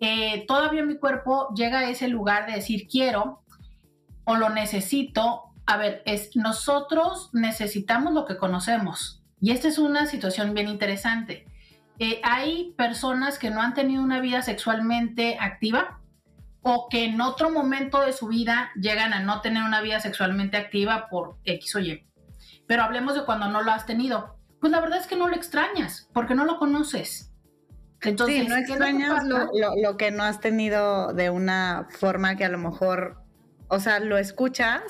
eh, 0.00 0.44
todavía 0.46 0.84
mi 0.84 0.98
cuerpo 0.98 1.48
llega 1.54 1.78
a 1.78 1.88
ese 1.88 2.08
lugar 2.08 2.44
de 2.44 2.56
decir 2.56 2.86
quiero. 2.86 3.40
o 4.24 4.36
lo 4.36 4.50
necesito, 4.50 5.54
a 5.64 5.78
ver, 5.78 6.02
es 6.04 6.36
nosotros 6.36 7.30
necesitamos 7.32 8.12
lo 8.12 8.26
que 8.26 8.36
conocemos. 8.36 9.22
Y 9.40 9.52
esta 9.52 9.68
es 9.68 9.78
una 9.78 10.04
situación 10.04 10.52
bien 10.52 10.68
interesante. 10.68 11.46
Eh, 11.98 12.20
hay 12.22 12.74
personas 12.76 13.38
que 13.38 13.48
no 13.48 13.62
han 13.62 13.72
tenido 13.72 14.02
una 14.02 14.20
vida 14.20 14.42
sexualmente 14.42 15.38
activa 15.40 15.98
o 16.68 16.88
que 16.88 17.04
en 17.04 17.20
otro 17.20 17.48
momento 17.48 18.00
de 18.00 18.12
su 18.12 18.26
vida 18.26 18.72
llegan 18.74 19.12
a 19.12 19.20
no 19.20 19.40
tener 19.40 19.62
una 19.62 19.80
vida 19.80 20.00
sexualmente 20.00 20.56
activa 20.56 21.06
por 21.08 21.36
X 21.44 21.76
o 21.76 21.78
Y. 21.78 22.04
Pero 22.66 22.82
hablemos 22.82 23.14
de 23.14 23.24
cuando 23.24 23.48
no 23.48 23.62
lo 23.62 23.70
has 23.70 23.86
tenido. 23.86 24.36
Pues 24.60 24.72
la 24.72 24.80
verdad 24.80 24.98
es 24.98 25.06
que 25.06 25.14
no 25.14 25.28
lo 25.28 25.36
extrañas 25.36 26.10
porque 26.12 26.34
no 26.34 26.44
lo 26.44 26.58
conoces. 26.58 27.32
Entonces, 28.02 28.42
sí, 28.42 28.48
no 28.48 28.56
extrañas 28.56 29.24
lo, 29.24 29.48
lo, 29.80 29.96
que 29.96 30.10
no 30.10 30.24
has 30.24 30.40
tenido 30.40 31.12
de 31.12 31.30
una 31.30 31.86
forma 31.88 32.34
que 32.34 32.44
a 32.44 32.48
lo 32.48 32.58
mejor, 32.58 33.22
o 33.68 33.78
sea, 33.78 34.00
lo 34.00 34.18
escuchas, 34.18 34.82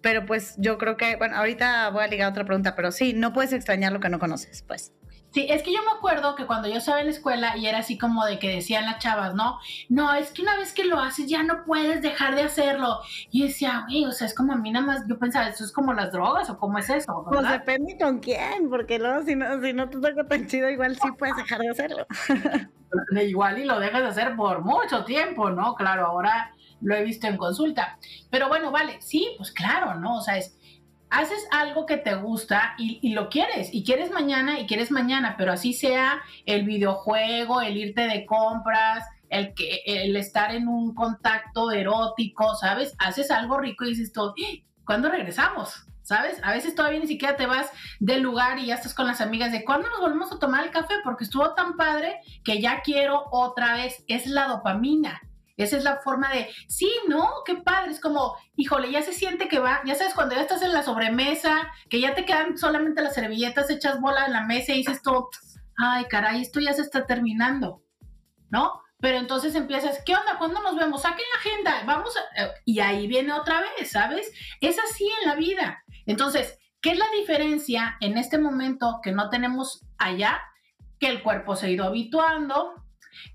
pero 0.00 0.24
pues 0.24 0.54
yo 0.56 0.78
creo 0.78 0.96
que, 0.96 1.16
bueno, 1.16 1.36
ahorita 1.36 1.90
voy 1.90 2.04
a 2.04 2.06
ligar 2.06 2.30
otra 2.30 2.46
pregunta, 2.46 2.74
pero 2.74 2.92
sí, 2.92 3.12
no 3.12 3.34
puedes 3.34 3.52
extrañar 3.52 3.92
lo 3.92 4.00
que 4.00 4.08
no 4.08 4.18
conoces, 4.18 4.62
pues. 4.62 4.94
Sí, 5.32 5.46
es 5.48 5.62
que 5.62 5.72
yo 5.72 5.78
me 5.84 5.96
acuerdo 5.96 6.34
que 6.34 6.46
cuando 6.46 6.68
yo 6.68 6.76
estaba 6.76 7.00
en 7.00 7.06
la 7.06 7.12
escuela 7.12 7.56
y 7.56 7.66
era 7.66 7.78
así 7.78 7.96
como 7.96 8.24
de 8.24 8.38
que 8.38 8.48
decían 8.48 8.84
las 8.84 8.98
chavas, 8.98 9.34
¿no? 9.34 9.58
No, 9.88 10.12
es 10.14 10.32
que 10.32 10.42
una 10.42 10.56
vez 10.56 10.72
que 10.72 10.84
lo 10.84 10.98
haces 10.98 11.26
ya 11.28 11.42
no 11.44 11.64
puedes 11.64 12.02
dejar 12.02 12.34
de 12.34 12.42
hacerlo. 12.42 13.00
Y 13.30 13.46
decía, 13.46 13.84
güey, 13.88 14.04
o 14.06 14.12
sea, 14.12 14.26
es 14.26 14.34
como 14.34 14.52
a 14.52 14.56
mí 14.56 14.70
nada 14.72 14.86
más, 14.86 15.06
yo 15.06 15.18
pensaba, 15.18 15.48
¿eso 15.48 15.64
es 15.64 15.72
como 15.72 15.92
las 15.92 16.10
drogas 16.10 16.50
o 16.50 16.58
cómo 16.58 16.78
es 16.78 16.90
eso? 16.90 17.24
Pues 17.28 17.48
depende 17.48 17.96
con 17.98 18.18
quién, 18.18 18.68
porque 18.68 18.98
luego 18.98 19.22
si 19.22 19.36
no, 19.36 19.60
si 19.62 19.72
no 19.72 19.88
te 19.88 20.00
toca 20.00 20.26
tan 20.26 20.46
chido, 20.48 20.68
igual 20.68 20.96
sí 20.96 21.08
puedes 21.16 21.36
dejar 21.36 21.60
de 21.60 21.68
hacerlo. 21.68 22.06
igual 23.22 23.58
y 23.58 23.64
lo 23.64 23.78
dejas 23.78 24.02
de 24.02 24.08
hacer 24.08 24.36
por 24.36 24.62
mucho 24.64 25.04
tiempo, 25.04 25.50
¿no? 25.50 25.74
Claro, 25.76 26.06
ahora 26.06 26.52
lo 26.80 26.94
he 26.94 27.04
visto 27.04 27.26
en 27.26 27.36
consulta. 27.36 27.98
Pero 28.30 28.48
bueno, 28.48 28.70
vale, 28.70 29.00
sí, 29.00 29.34
pues 29.36 29.52
claro, 29.52 29.94
¿no? 29.94 30.16
O 30.16 30.20
sea, 30.20 30.38
es 30.38 30.56
haces 31.10 31.46
algo 31.50 31.86
que 31.86 31.96
te 31.96 32.14
gusta 32.14 32.74
y, 32.78 33.12
lo 33.12 33.28
quieres, 33.28 33.68
y 33.72 33.84
quieres 33.84 34.10
mañana 34.10 34.60
y 34.60 34.66
quieres 34.66 34.90
mañana, 34.90 35.34
pero 35.36 35.52
así 35.52 35.72
sea 35.72 36.22
el 36.46 36.64
videojuego, 36.64 37.60
el 37.60 37.76
irte 37.76 38.02
de 38.02 38.24
compras, 38.24 39.04
el, 39.28 39.54
que, 39.54 39.82
el 39.84 40.16
estar 40.16 40.54
en 40.54 40.68
un 40.68 40.94
contacto 40.94 41.70
erótico, 41.72 42.54
¿sabes? 42.54 42.94
Haces 42.98 43.30
algo 43.30 43.58
rico 43.58 43.84
y 43.84 43.90
dices 43.90 44.12
tú, 44.12 44.28
¡Ah! 44.28 44.34
¿cuándo 44.84 45.10
regresamos? 45.10 45.86
¿Sabes? 46.02 46.40
A 46.42 46.52
veces 46.52 46.74
todavía 46.74 46.98
ni 46.98 47.06
siquiera 47.06 47.36
te 47.36 47.46
vas 47.46 47.70
del 48.00 48.22
lugar 48.22 48.58
y 48.58 48.66
ya 48.66 48.74
estás 48.74 48.94
con 48.94 49.06
las 49.06 49.20
amigas 49.20 49.52
de 49.52 49.64
cuándo 49.64 49.88
nos 49.88 50.00
volvemos 50.00 50.32
a 50.32 50.40
tomar 50.40 50.64
el 50.64 50.70
café 50.70 50.94
porque 51.04 51.22
estuvo 51.22 51.54
tan 51.54 51.76
padre 51.76 52.20
que 52.42 52.60
ya 52.60 52.80
quiero 52.82 53.26
otra 53.30 53.74
vez. 53.74 54.04
Es 54.08 54.26
la 54.26 54.48
dopamina. 54.48 55.20
Esa 55.64 55.76
es 55.76 55.84
la 55.84 55.98
forma 55.98 56.30
de, 56.30 56.48
sí, 56.68 56.90
¿no? 57.08 57.28
Qué 57.44 57.56
padre. 57.56 57.92
Es 57.92 58.00
como, 58.00 58.36
híjole, 58.56 58.90
ya 58.90 59.02
se 59.02 59.12
siente 59.12 59.48
que 59.48 59.58
va, 59.58 59.80
ya 59.84 59.94
sabes, 59.94 60.14
cuando 60.14 60.34
ya 60.34 60.42
estás 60.42 60.62
en 60.62 60.72
la 60.72 60.82
sobremesa, 60.82 61.70
que 61.88 62.00
ya 62.00 62.14
te 62.14 62.24
quedan 62.24 62.56
solamente 62.56 63.02
las 63.02 63.14
servilletas 63.14 63.70
echas 63.70 64.00
bola 64.00 64.26
en 64.26 64.32
la 64.32 64.42
mesa 64.42 64.72
y 64.72 64.78
dices 64.78 65.02
tú, 65.02 65.28
ay, 65.76 66.04
caray, 66.06 66.42
esto 66.42 66.60
ya 66.60 66.72
se 66.72 66.82
está 66.82 67.06
terminando, 67.06 67.82
¿no? 68.50 68.80
Pero 69.00 69.18
entonces 69.18 69.54
empiezas, 69.54 70.02
¿qué 70.04 70.14
onda? 70.14 70.38
¿Cuándo 70.38 70.62
nos 70.62 70.76
vemos? 70.76 71.02
Saquen 71.02 71.24
la 71.32 71.40
agenda, 71.40 71.84
vamos 71.86 72.14
a... 72.16 72.42
Eh, 72.42 72.50
y 72.66 72.80
ahí 72.80 73.06
viene 73.06 73.32
otra 73.32 73.60
vez, 73.60 73.90
¿sabes? 73.90 74.30
Es 74.60 74.78
así 74.78 75.08
en 75.22 75.28
la 75.28 75.34
vida. 75.36 75.82
Entonces, 76.06 76.58
¿qué 76.82 76.92
es 76.92 76.98
la 76.98 77.08
diferencia 77.18 77.96
en 78.00 78.18
este 78.18 78.38
momento 78.38 79.00
que 79.02 79.12
no 79.12 79.30
tenemos 79.30 79.86
allá? 79.98 80.40
Que 80.98 81.08
el 81.08 81.22
cuerpo 81.22 81.56
se 81.56 81.66
ha 81.66 81.70
ido 81.70 81.86
habituando, 81.86 82.74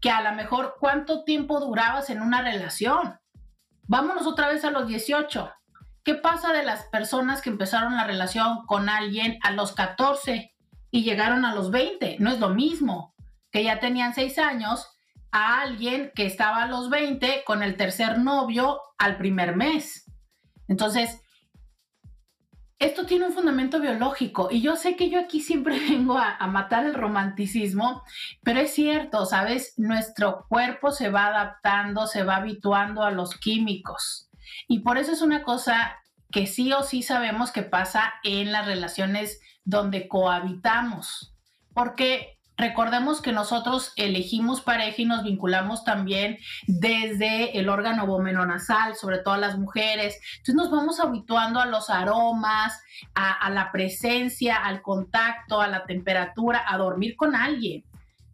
que 0.02 0.10
a 0.10 0.22
lo 0.22 0.34
mejor 0.34 0.76
cuánto 0.80 1.24
tiempo 1.24 1.60
durabas 1.60 2.10
en 2.10 2.22
una 2.22 2.42
relación. 2.42 3.20
Vámonos 3.88 4.26
otra 4.26 4.50
vez 4.50 4.66
a 4.66 4.72
los 4.72 4.88
18. 4.88 5.52
¿Qué 6.04 6.16
pasa 6.16 6.54
de 6.54 6.64
las 6.64 6.84
personas 6.86 7.42
que 7.42 7.50
empezaron 7.50 7.96
la 7.96 8.06
relación 8.06 8.66
con 8.66 8.90
alguien 8.90 9.40
a 9.42 9.52
los 9.52 9.74
14 9.74 10.56
y 10.92 11.04
llegaron 11.04 11.46
a 11.46 11.56
los 11.56 11.72
20? 11.72 12.18
No 12.20 12.32
es 12.32 12.40
lo 12.40 12.50
mismo 12.50 13.16
que 13.52 13.64
ya 13.64 13.80
tenían 13.80 14.14
6 14.14 14.38
años 14.40 14.88
a 15.32 15.62
alguien 15.62 16.12
que 16.16 16.26
estaba 16.26 16.64
a 16.64 16.68
los 16.68 16.90
20 16.90 17.44
con 17.46 17.64
el 17.64 17.76
tercer 17.76 18.20
novio 18.20 18.82
al 18.98 19.18
primer 19.18 19.56
mes. 19.56 20.12
Entonces, 20.68 21.22
esto 22.78 23.06
tiene 23.06 23.28
un 23.28 23.34
fundamento 23.34 23.80
biológico 23.80 24.50
y 24.52 24.62
yo 24.62 24.76
sé 24.76 24.96
que 24.96 25.10
yo 25.10 25.20
aquí 25.20 25.42
siempre 25.42 25.80
vengo 25.90 26.18
a, 26.18 26.46
matar 26.48 26.86
el 26.86 26.94
romanticismo, 26.94 28.04
pero 28.44 28.60
es 28.60 28.74
cierto, 28.74 29.26
¿sabes? 29.26 29.74
Nuestro 29.78 30.46
cuerpo 30.50 30.92
se 30.92 31.10
va 31.10 31.28
adaptando, 31.28 32.08
se 32.08 32.24
va 32.24 32.38
habituando 32.38 33.04
a 33.04 33.12
los 33.12 33.38
químicos 33.38 34.30
y 34.68 34.80
por 34.80 34.98
eso 34.98 35.12
es 35.12 35.22
una 35.22 35.44
cosa 35.44 35.98
que 36.32 36.48
sí 36.48 36.74
o 36.74 36.84
sí 36.84 37.02
sabemos 37.02 37.52
que 37.52 37.64
pasa 37.64 38.14
en 38.24 38.52
las 38.52 38.66
relaciones 38.66 39.40
donde 39.64 40.08
cohabitamos, 40.08 41.34
porque 41.74 42.35
Recordemos 42.58 43.22
que 43.22 43.34
nosotros 43.34 43.92
elegimos 43.98 44.62
pareja 44.62 45.02
y 45.02 45.06
nos 45.06 45.24
vinculamos 45.24 45.84
también 45.84 46.38
desde 46.68 47.60
el 47.60 47.68
órgano 47.68 48.08
vomenonasal, 48.08 48.96
sobre 48.96 49.18
todo 49.18 49.34
a 49.34 49.40
las 49.40 49.58
mujeres. 49.58 50.18
Entonces 50.38 50.56
nos 50.56 50.72
vamos 50.72 51.02
habituando 51.02 51.60
a 51.60 51.66
los 51.66 51.90
aromas, 51.90 52.82
a, 53.14 53.50
la 53.50 53.72
presencia, 53.74 54.56
al 54.56 54.82
contacto, 54.82 55.60
a 55.60 55.68
la 55.68 55.86
temperatura, 55.86 56.64
a 56.66 56.78
dormir 56.78 57.18
con 57.18 57.36
alguien. 57.36 57.84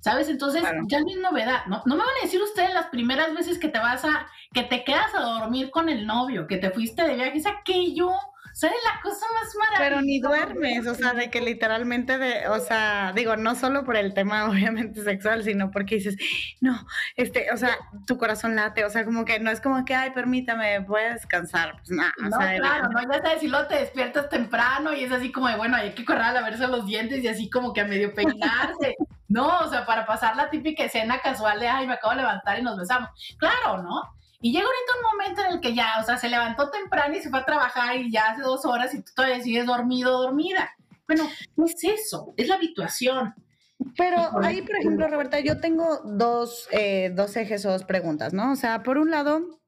¿Sabes? 0.02 0.30
Entonces, 0.30 0.64
ya 0.88 1.00
no 1.00 1.12
es 1.12 1.18
novedad. 1.18 1.66
No, 1.68 1.84
no 1.86 1.96
me 1.96 2.04
van 2.04 2.16
a 2.20 2.26
decir 2.26 2.42
ustedes 2.42 2.74
las 2.74 2.88
primeras 2.88 3.36
veces 3.36 3.60
que 3.60 3.70
te 3.70 3.78
vas 3.78 4.04
a, 4.04 4.26
que 4.52 4.64
te 4.64 4.84
quedas 4.84 5.14
a 5.14 5.20
dormir 5.20 5.70
con 5.70 5.90
el 5.90 6.08
novio, 6.08 6.48
que 6.48 6.58
te 6.58 6.72
fuiste 6.72 7.04
de 7.04 7.16
viaje, 7.16 7.38
es 7.38 7.46
aquello 7.46 8.10
¿Sabes 8.54 8.78
la 8.84 9.02
cosa 9.02 9.26
más 9.34 9.56
maravillosa? 9.56 9.90
Pero 9.90 10.02
ni 10.02 10.20
duermes, 10.20 10.88
o 10.88 10.96
sea, 10.96 11.14
de 11.14 11.30
que 11.30 11.42
literalmente, 11.42 12.18
de, 12.18 12.48
o 12.48 12.60
sea, 12.60 13.14
digo, 13.16 13.38
no 13.38 13.56
solo 13.56 13.84
por 13.84 13.96
el 13.96 14.14
tema 14.14 14.46
obviamente 14.50 15.04
sexual, 15.04 15.44
sino 15.44 15.72
porque 15.72 15.96
dices, 15.96 16.18
no, 16.60 16.86
este, 17.16 17.52
o 17.52 17.58
sea, 17.58 17.78
tu 18.06 18.18
corazón 18.18 18.56
late, 18.56 18.86
o 18.86 18.90
sea, 18.90 19.06
como 19.06 19.26
que 19.26 19.40
no 19.40 19.52
es 19.52 19.62
como 19.62 19.86
que, 19.86 19.96
ay, 19.96 20.12
permítame, 20.12 20.80
voy 20.80 21.02
a 21.02 21.14
descansar, 21.14 21.78
pues 21.78 21.92
nada. 21.92 22.14
No, 22.18 22.30
claro, 22.30 22.90
no, 22.90 23.02
ya 23.02 23.22
sabes, 23.22 23.42
si 23.42 23.48
lo 23.48 23.68
te 23.68 23.76
despiertas 23.76 24.30
temprano 24.30 24.94
y 24.94 25.04
es 25.04 25.12
así 25.12 25.32
como 25.32 25.48
de, 25.48 25.56
bueno, 25.56 25.78
hay 25.78 25.92
que 25.92 26.06
correr 26.06 26.24
a 26.24 26.34
lavarse 26.34 26.68
los 26.68 26.86
dientes 26.86 27.24
y 27.24 27.28
así 27.28 27.50
como 27.50 27.74
que 27.74 27.82
a 27.82 27.86
medio 27.86 28.14
peinarse. 28.14 28.96
no, 29.28 29.60
o 29.60 29.70
sea, 29.70 29.86
para 29.86 30.06
pasar 30.06 30.36
la 30.36 30.50
típica 30.50 30.84
escena 30.84 31.20
casual 31.22 31.60
de, 31.60 31.68
ay, 31.68 31.88
me 31.88 31.94
acabo 31.94 32.12
de 32.12 32.22
levantar 32.22 32.60
y 32.60 32.64
nos 32.64 32.78
besamos. 32.78 33.10
Claro, 33.38 33.82
¿no? 33.82 34.21
Y 34.42 34.52
llega 34.52 34.66
ahorita 34.66 34.94
un 34.98 35.18
momento 35.18 35.42
en 35.42 35.54
el 35.54 35.62
que 35.62 35.76
ya, 35.76 36.00
o 36.02 36.04
sea, 36.04 36.18
se 36.18 36.28
levantó 36.28 36.72
temprano 36.72 37.16
y 37.16 37.22
se 37.22 37.30
fue 37.30 37.40
a 37.40 37.46
trabajar 37.46 37.96
y 37.98 38.12
ya 38.12 38.32
hace 38.32 38.42
dos 38.42 38.66
horas 38.66 38.94
y 38.94 39.02
tú 39.02 39.12
todavía 39.16 39.42
sigues 39.42 39.68
dormido 39.68 40.20
dormida. 40.20 40.72
Bueno, 41.08 41.30
¿qué 41.56 41.64
es 41.64 41.84
eso? 41.84 42.34
Es 42.38 42.48
la 42.48 42.56
habituación. 42.56 43.36
Pero 43.98 44.18
ahí, 44.42 44.62
por 44.62 44.76
ejemplo, 44.76 45.08
Roberta, 45.08 45.40
yo 45.40 45.60
tengo 45.60 46.00
dos, 46.04 46.68
eh, 46.72 47.12
dos 47.16 47.36
ejes 47.36 47.66
o 47.66 47.72
dos 47.72 47.84
preguntas, 47.84 48.34
¿no? 48.34 48.52
O 48.52 48.56
sea, 48.56 48.84
por 48.84 48.98
un 48.98 49.12
lado, 49.12 49.60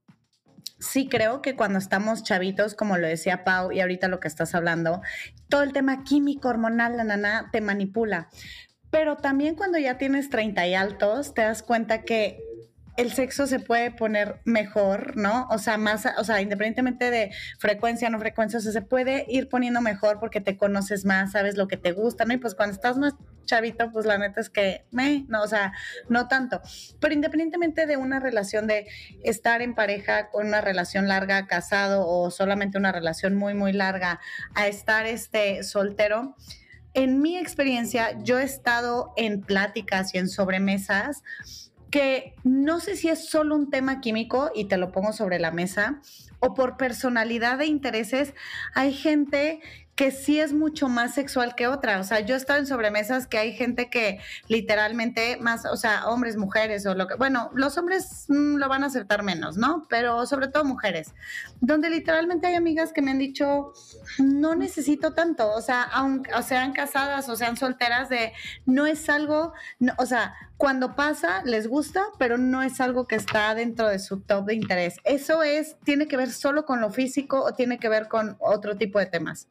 sí 0.79 1.07
creo 1.07 1.41
que 1.41 1.55
cuando 1.55 1.79
estamos 1.79 2.23
chavitos, 2.23 2.75
como 2.75 2.97
lo 2.97 3.07
decía 3.07 3.43
Pau 3.43 3.71
y 3.71 3.81
ahorita 3.81 4.07
lo 4.07 4.19
que 4.19 4.27
estás 4.27 4.55
hablando, 4.55 5.01
todo 5.49 5.63
el 5.63 5.73
tema 5.73 6.03
químico, 6.03 6.49
hormonal, 6.49 6.97
la 6.97 7.03
nana, 7.03 7.49
te 7.51 7.61
manipula. 7.61 8.29
Pero 8.89 9.17
también 9.17 9.55
cuando 9.55 9.79
ya 9.79 9.97
tienes 9.97 10.29
30 10.29 10.67
y 10.67 10.75
altos, 10.75 11.33
te 11.33 11.41
das 11.41 11.63
cuenta 11.63 12.03
que 12.03 12.39
el 12.95 13.11
sexo 13.11 13.47
se 13.47 13.59
puede 13.59 13.91
poner 13.91 14.39
mejor, 14.45 15.17
¿no? 15.17 15.47
O 15.49 15.57
sea, 15.57 15.77
más, 15.77 16.07
o 16.17 16.23
sea, 16.23 16.41
independientemente 16.41 17.09
de 17.09 17.31
frecuencia, 17.57 18.09
no 18.09 18.19
frecuencia, 18.19 18.59
o 18.59 18.61
sea, 18.61 18.71
se 18.71 18.81
puede 18.81 19.25
ir 19.27 19.49
poniendo 19.49 19.81
mejor 19.81 20.19
porque 20.19 20.41
te 20.41 20.57
conoces 20.57 21.05
más, 21.05 21.31
sabes 21.31 21.57
lo 21.57 21.67
que 21.67 21.77
te 21.77 21.91
gusta, 21.91 22.25
¿no? 22.25 22.33
Y 22.33 22.37
pues 22.37 22.55
cuando 22.55 22.75
estás 22.75 22.97
más 22.97 23.13
chavito, 23.45 23.91
pues 23.91 24.05
la 24.05 24.17
neta 24.17 24.41
es 24.41 24.49
que, 24.49 24.85
me, 24.91 25.25
no, 25.27 25.41
o 25.41 25.47
sea, 25.47 25.73
no 26.07 26.27
tanto. 26.27 26.61
Pero 26.99 27.13
independientemente 27.13 27.85
de 27.85 27.97
una 27.97 28.19
relación 28.19 28.67
de 28.67 28.87
estar 29.23 29.61
en 29.61 29.75
pareja 29.75 30.29
con 30.29 30.47
una 30.47 30.61
relación 30.61 31.07
larga, 31.07 31.47
casado 31.47 32.07
o 32.07 32.31
solamente 32.31 32.77
una 32.77 32.91
relación 32.91 33.35
muy, 33.35 33.53
muy 33.53 33.73
larga, 33.73 34.19
a 34.55 34.67
estar 34.67 35.05
este 35.05 35.63
soltero, 35.63 36.35
en 36.95 37.21
mi 37.21 37.37
experiencia, 37.37 38.19
yo 38.21 38.39
he 38.39 38.43
estado 38.43 39.13
en 39.17 39.41
pláticas 39.41 40.13
y 40.13 40.19
en 40.19 40.29
sobremesas 40.29 41.23
que 41.93 42.33
no 42.43 42.79
sé 42.79 42.95
si 42.95 43.09
es 43.09 43.29
solo 43.29 43.53
un 43.53 43.69
tema 43.69 44.01
químico 44.01 44.49
y 44.55 44.65
te 44.65 44.77
lo 44.77 44.91
pongo 44.91 45.13
sobre 45.13 45.37
la 45.37 45.51
mesa 45.51 46.01
o 46.39 46.55
por 46.55 46.75
personalidad 46.75 47.59
de 47.59 47.67
intereses, 47.67 48.33
hay 48.73 48.93
gente 48.93 49.61
que 49.95 50.09
sí 50.09 50.39
es 50.39 50.53
mucho 50.53 50.89
más 50.89 51.13
sexual 51.13 51.53
que 51.55 51.67
otra. 51.67 51.99
O 51.99 52.03
sea, 52.03 52.19
yo 52.21 52.33
he 52.33 52.37
estado 52.37 52.59
en 52.59 52.65
sobremesas 52.65 53.27
que 53.27 53.37
hay 53.37 53.53
gente 53.53 53.89
que 53.89 54.19
literalmente 54.47 55.37
más, 55.37 55.65
o 55.65 55.77
sea, 55.77 56.07
hombres, 56.07 56.35
mujeres 56.35 56.85
o 56.85 56.95
lo 56.95 57.07
que, 57.07 57.15
bueno, 57.15 57.51
los 57.53 57.77
hombres 57.77 58.25
mm, 58.27 58.55
lo 58.55 58.67
van 58.69 58.83
a 58.83 58.87
aceptar 58.87 59.23
menos, 59.23 59.57
¿no? 59.57 59.85
Pero 59.89 60.25
sobre 60.25 60.47
todo 60.47 60.65
mujeres, 60.65 61.13
donde 61.61 61.89
literalmente 61.89 62.47
hay 62.47 62.55
amigas 62.55 62.91
que 62.91 63.01
me 63.01 63.11
han 63.11 63.19
dicho, 63.19 63.73
no 64.17 64.55
necesito 64.55 65.13
tanto, 65.13 65.51
o 65.53 65.61
sea, 65.61 65.83
aunque 65.83 66.33
o 66.33 66.41
sean 66.41 66.73
casadas 66.73 67.29
o 67.29 67.35
sean 67.35 67.55
solteras, 67.57 68.09
de 68.09 68.33
no 68.65 68.87
es 68.87 69.09
algo, 69.09 69.53
o 69.97 70.05
sea, 70.05 70.33
cuando 70.57 70.95
pasa 70.95 71.43
les 71.43 71.67
gusta, 71.67 72.03
pero 72.17 72.37
no 72.37 72.63
es 72.63 72.81
algo 72.81 73.07
que 73.07 73.15
está 73.15 73.53
dentro 73.53 73.89
de 73.89 73.99
su 73.99 74.21
top 74.21 74.45
de 74.45 74.55
interés. 74.55 74.95
Eso 75.03 75.43
es, 75.43 75.77
tiene 75.83 76.07
que 76.07 76.17
ver 76.17 76.31
solo 76.31 76.65
con 76.65 76.81
lo 76.81 76.89
físico 76.89 77.43
o 77.43 77.53
tiene 77.53 77.77
que 77.77 77.89
ver 77.89 78.07
con 78.07 78.37
otro 78.39 78.75
tipo 78.77 78.97
de 78.97 79.05
temas. 79.05 79.47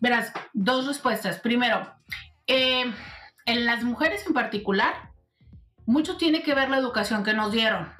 Verás, 0.00 0.32
dos 0.52 0.86
respuestas. 0.86 1.38
Primero, 1.40 1.94
eh, 2.46 2.92
en 3.46 3.66
las 3.66 3.84
mujeres 3.84 4.26
en 4.26 4.32
particular, 4.32 5.10
mucho 5.86 6.16
tiene 6.16 6.42
que 6.42 6.54
ver 6.54 6.70
la 6.70 6.78
educación 6.78 7.22
que 7.22 7.34
nos 7.34 7.52
dieron. 7.52 7.92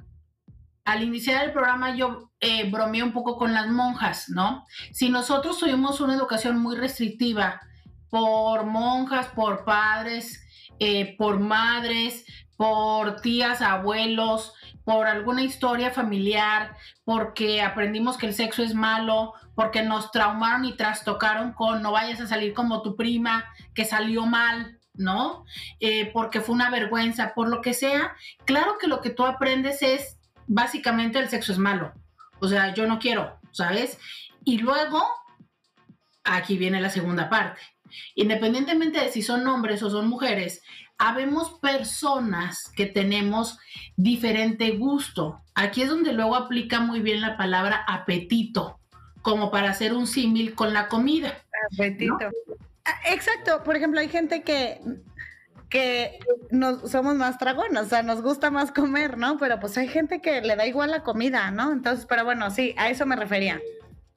Al 0.84 1.02
iniciar 1.02 1.44
el 1.44 1.52
programa 1.52 1.94
yo 1.94 2.30
eh, 2.40 2.70
bromeé 2.70 3.02
un 3.02 3.12
poco 3.12 3.36
con 3.36 3.52
las 3.52 3.68
monjas, 3.68 4.28
¿no? 4.30 4.64
Si 4.92 5.10
nosotros 5.10 5.58
tuvimos 5.58 6.00
una 6.00 6.14
educación 6.14 6.58
muy 6.58 6.76
restrictiva 6.76 7.60
por 8.08 8.64
monjas, 8.64 9.26
por 9.28 9.64
padres, 9.64 10.42
eh, 10.78 11.14
por 11.18 11.38
madres, 11.38 12.24
por 12.56 13.20
tías, 13.20 13.60
abuelos, 13.60 14.54
por 14.84 15.06
alguna 15.06 15.42
historia 15.42 15.90
familiar, 15.90 16.76
porque 17.04 17.62
aprendimos 17.62 18.16
que 18.16 18.26
el 18.26 18.34
sexo 18.34 18.62
es 18.62 18.74
malo, 18.74 19.34
porque 19.60 19.82
nos 19.82 20.10
traumaron 20.10 20.64
y 20.64 20.72
trastocaron 20.72 21.52
con 21.52 21.82
no 21.82 21.92
vayas 21.92 22.18
a 22.18 22.26
salir 22.26 22.54
como 22.54 22.80
tu 22.80 22.96
prima, 22.96 23.44
que 23.74 23.84
salió 23.84 24.24
mal, 24.24 24.78
¿no? 24.94 25.44
Eh, 25.80 26.10
porque 26.14 26.40
fue 26.40 26.54
una 26.54 26.70
vergüenza, 26.70 27.34
por 27.34 27.50
lo 27.50 27.60
que 27.60 27.74
sea. 27.74 28.16
Claro 28.46 28.78
que 28.80 28.86
lo 28.86 29.02
que 29.02 29.10
tú 29.10 29.26
aprendes 29.26 29.82
es, 29.82 30.18
básicamente, 30.46 31.18
el 31.18 31.28
sexo 31.28 31.52
es 31.52 31.58
malo. 31.58 31.92
O 32.40 32.48
sea, 32.48 32.72
yo 32.72 32.86
no 32.86 32.98
quiero, 32.98 33.38
¿sabes? 33.52 33.98
Y 34.46 34.56
luego, 34.56 35.06
aquí 36.24 36.56
viene 36.56 36.80
la 36.80 36.88
segunda 36.88 37.28
parte. 37.28 37.60
Independientemente 38.14 38.98
de 38.98 39.10
si 39.10 39.20
son 39.20 39.46
hombres 39.46 39.82
o 39.82 39.90
son 39.90 40.08
mujeres, 40.08 40.62
habemos 40.96 41.58
personas 41.60 42.72
que 42.74 42.86
tenemos 42.86 43.58
diferente 43.94 44.70
gusto. 44.70 45.42
Aquí 45.54 45.82
es 45.82 45.90
donde 45.90 46.14
luego 46.14 46.34
aplica 46.34 46.80
muy 46.80 47.00
bien 47.00 47.20
la 47.20 47.36
palabra 47.36 47.84
apetito, 47.86 48.79
como 49.22 49.50
para 49.50 49.70
hacer 49.70 49.92
un 49.92 50.06
símil 50.06 50.54
con 50.54 50.72
la 50.72 50.88
comida. 50.88 51.38
Apetito. 51.74 52.30
Ah, 52.84 52.98
exacto, 53.06 53.62
por 53.62 53.76
ejemplo, 53.76 54.00
hay 54.00 54.08
gente 54.08 54.42
que 54.42 54.80
que 55.70 56.18
nos, 56.50 56.90
somos 56.90 57.14
más 57.14 57.38
dragones, 57.38 57.80
o 57.80 57.86
sea, 57.86 58.02
nos 58.02 58.20
gusta 58.22 58.50
más 58.50 58.72
comer, 58.72 59.16
¿no? 59.16 59.38
Pero 59.38 59.60
pues 59.60 59.78
hay 59.78 59.86
gente 59.86 60.20
que 60.20 60.42
le 60.42 60.56
da 60.56 60.66
igual 60.66 60.90
la 60.90 61.04
comida, 61.04 61.50
¿no? 61.52 61.72
Entonces, 61.72 62.06
pero 62.06 62.24
bueno, 62.24 62.50
sí, 62.50 62.74
a 62.76 62.90
eso 62.90 63.06
me 63.06 63.14
refería. 63.14 63.60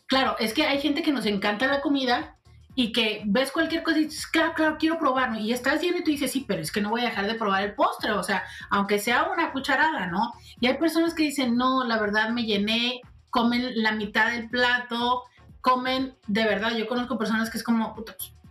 Claro, 0.08 0.36
es 0.40 0.52
que 0.52 0.66
hay 0.66 0.82
gente 0.82 1.04
que 1.04 1.12
nos 1.12 1.28
encanta 1.28 1.68
la 1.68 1.82
comida 1.82 2.36
y 2.76 2.92
que 2.92 3.22
ves 3.26 3.52
cualquier 3.52 3.84
cosa 3.84 4.00
y 4.00 4.06
dices, 4.06 4.26
claro, 4.26 4.54
claro, 4.56 4.78
quiero 4.80 4.98
probarlo. 4.98 5.40
Y 5.40 5.54
estás 5.54 5.80
viendo 5.80 6.00
y 6.00 6.04
tú 6.04 6.10
dices, 6.10 6.32
sí, 6.32 6.44
pero 6.48 6.62
es 6.62 6.72
que 6.72 6.82
no 6.82 6.90
voy 6.90 7.02
a 7.02 7.06
dejar 7.06 7.28
de 7.28 7.36
probar 7.36 7.64
el 7.64 7.76
postre, 7.76 8.12
o 8.12 8.24
sea, 8.24 8.44
aunque 8.72 8.98
sea 8.98 9.30
una 9.32 9.52
cucharada, 9.52 10.08
¿no? 10.08 10.34
Y 10.60 10.66
hay 10.66 10.78
personas 10.78 11.14
que 11.14 11.24
dicen, 11.24 11.56
no, 11.56 11.84
la 11.84 12.00
verdad 12.00 12.30
me 12.30 12.46
llené, 12.46 13.02
comen 13.34 13.82
la 13.82 13.94
mitad 13.94 14.32
del 14.32 14.48
plato, 14.48 15.24
comen, 15.60 16.16
de 16.28 16.46
verdad, 16.46 16.78
yo 16.78 16.88
conozco 16.88 17.18
personas 17.18 17.50
que 17.50 17.58
es 17.58 17.64
como, 17.64 17.96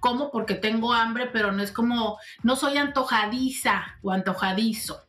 como 0.01 0.33
porque 0.33 0.57
tengo 0.57 0.93
hambre, 0.93 1.27
pero 1.33 1.53
no 1.53 1.63
es 1.63 1.71
como, 1.71 2.19
no 2.43 2.57
soy 2.57 2.79
antojadiza 2.79 3.85
o 4.03 4.11
antojadizo, 4.11 5.01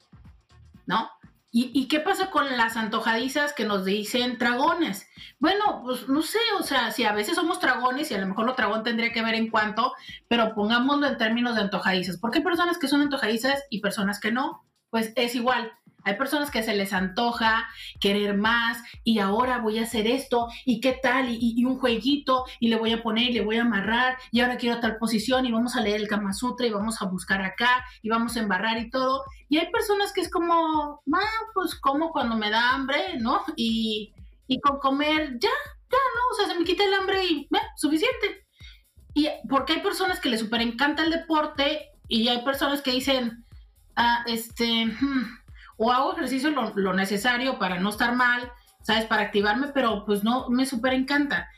¿no? 0.86 1.10
¿Y, 1.56 1.88
qué 1.88 2.00
pasa 2.00 2.32
con 2.32 2.58
las 2.58 2.77
antojadizas 2.77 3.53
que 3.53 3.63
nos 3.63 3.86
dicen 3.86 4.39
dragones? 4.39 5.08
Bueno, 5.38 5.82
pues 5.84 6.10
no 6.10 6.24
sé, 6.24 6.39
o 6.60 6.63
sea, 6.63 6.89
si 6.89 7.03
a 7.03 7.13
veces 7.13 7.36
somos 7.36 7.62
dragones 7.62 8.10
y 8.10 8.15
a 8.15 8.18
lo 8.18 8.25
mejor 8.25 8.48
lo 8.48 8.53
dragón 8.53 8.82
tendría 8.82 9.13
que 9.13 9.22
ver 9.22 9.36
en 9.36 9.51
cuanto, 9.51 9.94
pero 10.27 10.56
pongámoslo 10.56 11.06
en 11.06 11.18
términos 11.20 11.53
de 11.53 11.62
antojadizas. 11.62 12.18
Porque 12.18 12.39
hay 12.39 12.44
personas 12.44 12.80
que 12.80 12.88
son 12.88 13.01
antojadizas 13.01 13.63
y 13.70 13.82
personas 13.82 14.20
que 14.20 14.32
no. 14.32 14.65
Pues 14.89 15.13
es 15.15 15.36
igual. 15.36 15.72
Hay 16.03 16.15
personas 16.15 16.51
que 16.51 16.63
se 16.63 16.75
les 16.75 16.93
antoja 16.93 17.67
querer 18.00 18.36
más 18.36 18.77
y 19.03 19.19
ahora 19.19 19.60
voy 19.60 19.79
a 19.79 19.83
hacer 19.83 20.07
esto 20.07 20.48
y 20.65 20.81
qué 20.81 21.00
tal 21.01 21.27
y, 21.29 21.63
un 21.65 21.79
jueguito 21.79 22.45
y 22.60 22.67
le 22.67 22.75
voy 22.75 22.91
a 22.91 23.01
poner 23.01 23.29
y 23.29 23.33
le 23.33 23.41
voy 23.41 23.57
a 23.57 23.62
amarrar 23.62 24.17
y 24.31 24.41
ahora 24.41 24.57
quiero 24.57 24.79
tal 24.79 24.98
posición 24.98 25.45
y 25.45 25.51
vamos 25.51 25.75
a 25.75 25.81
leer 25.81 26.01
el 26.01 26.07
Kama 26.07 26.33
Sutra 26.33 26.67
y 26.67 26.72
vamos 26.72 27.01
a 27.01 27.05
buscar 27.05 27.41
acá 27.41 27.86
y 28.01 28.10
vamos 28.10 28.36
a 28.36 28.41
embarrar 28.41 28.77
y 28.79 28.89
todo. 28.89 29.24
Y 29.50 29.57
hay 29.57 29.72
personas 29.72 30.12
que 30.12 30.22
es 30.22 30.29
como, 30.29 31.01
ah, 31.13 31.41
pues 31.53 31.75
como 31.75 32.12
cuando 32.12 32.36
me 32.36 32.50
da 32.50 32.74
hambre, 32.74 33.18
¿no? 33.20 33.42
Y, 33.55 34.13
y 34.48 34.59
con 34.59 34.79
comer 34.79 35.37
ya, 35.39 35.50
ya, 35.92 35.98
¿no? 36.16 36.31
O 36.31 36.35
sea, 36.35 36.48
se 36.48 36.59
me 36.59 36.66
quita 36.66 36.83
el 36.83 36.94
hambre 36.94 37.25
y, 37.25 37.42
eh, 37.42 37.59
suficiente. 37.77 38.46
Y 39.13 39.27
porque 39.50 39.74
hay 39.74 39.79
personas 39.81 40.20
que 40.20 40.29
les 40.29 40.39
super 40.39 40.61
encanta 40.61 41.03
el 41.03 41.11
deporte 41.11 41.92
y 42.07 42.27
hay 42.27 42.44
personas 42.44 42.81
que 42.81 42.92
dicen, 42.92 43.46
ah, 43.96 44.24
este, 44.27 44.85
hmm, 44.85 45.43
o 45.77 45.92
hago 45.92 46.14
ejercicio 46.14 46.51
lo, 46.51 46.94
necesario 46.94 47.59
para 47.59 47.79
no 47.79 47.90
estar 47.90 48.16
mal, 48.16 48.51
¿sabes? 48.81 49.05
Para 49.05 49.24
activarme, 49.24 49.68
pero 49.68 50.05
pues 50.05 50.24
no, 50.24 50.50
me 50.50 50.66
súper 50.66 50.94
encanta. 50.94 51.50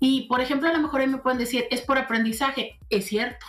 Y, 0.00 0.22
por 0.22 0.40
ejemplo, 0.40 0.68
a 0.68 0.72
lo 0.72 0.80
mejor 0.80 1.00
ahí 1.00 1.06
me 1.06 1.18
pueden 1.18 1.38
decir, 1.38 1.66
es 1.70 1.80
por 1.80 1.98
aprendizaje. 1.98 2.78
Es 2.90 3.06
cierto. 3.06 3.46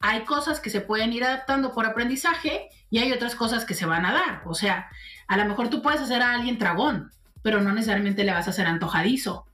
Hay 0.00 0.24
cosas 0.24 0.60
que 0.60 0.70
se 0.70 0.80
pueden 0.80 1.12
ir 1.12 1.24
adaptando 1.24 1.72
por 1.72 1.86
aprendizaje 1.86 2.68
y 2.90 2.98
hay 2.98 3.12
otras 3.12 3.34
cosas 3.34 3.64
que 3.64 3.74
se 3.74 3.86
van 3.86 4.06
a 4.06 4.12
dar. 4.12 4.42
O 4.46 4.54
sea, 4.54 4.88
a 5.26 5.36
lo 5.36 5.44
mejor 5.44 5.68
tú 5.68 5.82
puedes 5.82 6.00
hacer 6.00 6.22
a 6.22 6.32
alguien 6.32 6.58
tragón, 6.58 7.10
pero 7.42 7.60
no 7.60 7.72
necesariamente 7.72 8.24
le 8.24 8.32
vas 8.32 8.46
a 8.46 8.50
hacer 8.50 8.66
antojadizo. 8.66 9.46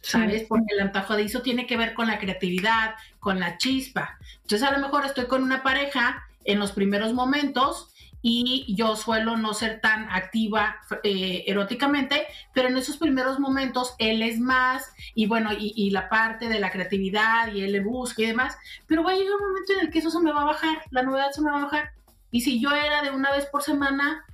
¿Sabes? 0.00 0.44
Porque 0.46 0.74
el 0.74 0.80
antojadizo 0.80 1.40
tiene 1.40 1.66
que 1.66 1.78
ver 1.78 1.94
con 1.94 2.08
la 2.08 2.18
creatividad, 2.18 2.94
con 3.20 3.40
la 3.40 3.56
chispa. 3.56 4.18
Entonces, 4.42 4.68
a 4.68 4.72
lo 4.72 4.78
mejor 4.78 5.06
estoy 5.06 5.24
con 5.24 5.42
una 5.42 5.62
pareja 5.62 6.22
en 6.44 6.58
los 6.58 6.72
primeros 6.72 7.14
momentos 7.14 7.93
y 8.26 8.74
yo 8.74 8.96
suelo 8.96 9.36
no 9.36 9.52
ser 9.52 9.82
tan 9.82 10.08
activa 10.10 10.76
eh, 11.02 11.44
eróticamente, 11.46 12.26
pero 12.54 12.68
en 12.68 12.78
esos 12.78 12.96
primeros 12.96 13.38
momentos 13.38 13.94
él 13.98 14.22
es 14.22 14.40
más 14.40 14.94
y 15.14 15.26
bueno, 15.26 15.50
y, 15.52 15.90
la 15.90 16.08
parte 16.08 16.48
de 16.48 16.58
la 16.58 16.70
creatividad 16.70 17.52
y 17.52 17.62
él 17.62 17.72
le 17.72 17.80
busca 17.80 18.22
y 18.22 18.26
demás, 18.26 18.56
pero 18.86 19.04
va 19.04 19.10
a 19.10 19.14
llegar 19.14 19.34
un 19.34 19.48
momento 19.48 19.74
en 19.74 19.80
el 19.80 19.90
que 19.90 19.98
eso 19.98 20.10
se 20.10 20.20
me 20.20 20.32
va 20.32 20.40
a 20.40 20.46
bajar, 20.46 20.78
la 20.90 21.02
novedad 21.02 21.32
se 21.32 21.42
me 21.42 21.50
va 21.50 21.58
a 21.58 21.64
bajar. 21.64 21.92
Y 22.30 22.40
si 22.40 22.58
yo 22.62 22.70
era 22.70 23.02
de 23.02 23.10
una 23.10 23.30
vez 23.30 23.44
por 23.44 23.62
semana, 23.62 24.24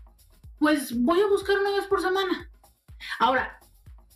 pues 0.61 0.96
voy 0.96 1.20
a 1.20 1.26
buscar 1.26 1.59
una 1.59 1.72
vez 1.72 1.87
por 1.87 2.00
semana. 2.00 2.48
Ahora, 3.18 3.59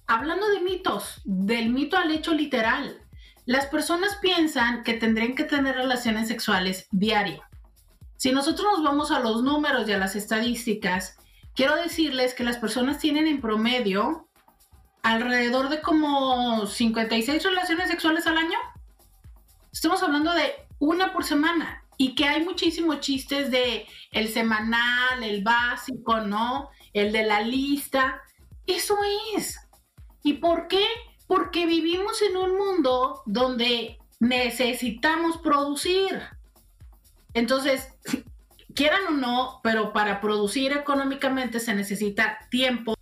hablando 0.06 0.48
de 0.50 0.60
mitos, 0.60 1.20
del 1.24 1.70
mito 1.70 1.96
al 1.96 2.12
hecho 2.12 2.32
literal, 2.32 3.02
las 3.44 3.66
personas 3.66 4.14
piensan 4.22 4.84
que 4.84 4.94
tendrían 4.94 5.34
que 5.34 5.42
tener 5.42 5.74
relaciones 5.74 6.28
sexuales 6.28 6.86
diario. 6.92 7.42
Si 8.24 8.32
nosotros 8.32 8.66
nos 8.72 8.82
vamos 8.82 9.10
a 9.10 9.20
los 9.20 9.42
números 9.42 9.86
y 9.86 9.92
a 9.92 9.98
las 9.98 10.16
estadísticas, 10.16 11.18
quiero 11.54 11.76
decirles 11.76 12.32
que 12.32 12.42
las 12.42 12.56
personas 12.56 12.98
tienen 12.98 13.26
en 13.26 13.38
promedio 13.38 14.30
alrededor 15.02 15.68
de 15.68 15.82
como 15.82 16.64
56 16.64 17.42
relaciones 17.44 17.90
sexuales 17.90 18.26
al 18.26 18.38
año. 18.38 18.56
Estamos 19.70 20.02
hablando 20.02 20.32
de 20.32 20.54
una 20.78 21.12
por 21.12 21.24
semana 21.24 21.84
y 21.98 22.14
que 22.14 22.24
hay 22.24 22.42
muchísimos 22.42 23.00
chistes 23.00 23.50
de 23.50 23.86
el 24.10 24.30
semanal, 24.30 25.22
el 25.22 25.44
básico, 25.44 26.22
¿no? 26.22 26.70
El 26.94 27.12
de 27.12 27.24
la 27.24 27.42
lista. 27.42 28.22
Eso 28.66 28.96
es. 29.36 29.60
¿Y 30.22 30.32
por 30.32 30.68
qué? 30.68 30.86
Porque 31.26 31.66
vivimos 31.66 32.22
en 32.22 32.38
un 32.38 32.56
mundo 32.56 33.22
donde 33.26 33.98
necesitamos 34.18 35.36
producir. 35.42 36.22
Entonces, 37.34 37.88
quieran 38.74 39.06
o 39.08 39.10
no, 39.10 39.60
pero 39.62 39.92
para 39.92 40.20
producir 40.20 40.72
económicamente 40.72 41.60
se 41.60 41.74
necesita 41.74 42.38
tiempo. 42.50 42.94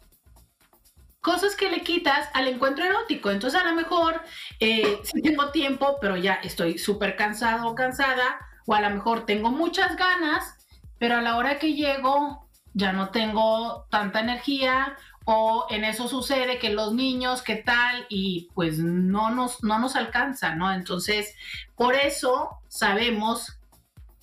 Cosas 1.20 1.54
que 1.54 1.70
le 1.70 1.82
quitas 1.82 2.28
al 2.34 2.48
encuentro 2.48 2.84
erótico. 2.84 3.30
Entonces, 3.30 3.60
a 3.60 3.64
lo 3.64 3.74
mejor 3.74 4.20
eh, 4.58 5.00
sí 5.04 5.22
tengo 5.22 5.50
tiempo, 5.50 5.98
pero 6.00 6.16
ya 6.16 6.34
estoy 6.34 6.78
súper 6.78 7.14
cansado 7.14 7.68
o 7.68 7.74
cansada, 7.74 8.40
o 8.66 8.74
a 8.74 8.80
lo 8.80 8.90
mejor 8.90 9.24
tengo 9.24 9.50
muchas 9.50 9.96
ganas, 9.96 10.56
pero 10.98 11.16
a 11.16 11.22
la 11.22 11.36
hora 11.36 11.58
que 11.58 11.74
llego 11.74 12.48
ya 12.74 12.92
no 12.92 13.10
tengo 13.10 13.86
tanta 13.90 14.20
energía 14.20 14.96
o 15.24 15.66
en 15.70 15.84
eso 15.84 16.08
sucede 16.08 16.58
que 16.58 16.70
los 16.70 16.94
niños, 16.94 17.42
¿qué 17.42 17.56
tal? 17.56 18.06
Y 18.08 18.48
pues 18.54 18.78
no 18.78 19.30
nos, 19.30 19.62
no 19.62 19.78
nos 19.78 19.94
alcanza, 19.94 20.54
¿no? 20.54 20.72
Entonces, 20.72 21.34
por 21.76 21.94
eso 21.94 22.58
sabemos 22.68 23.58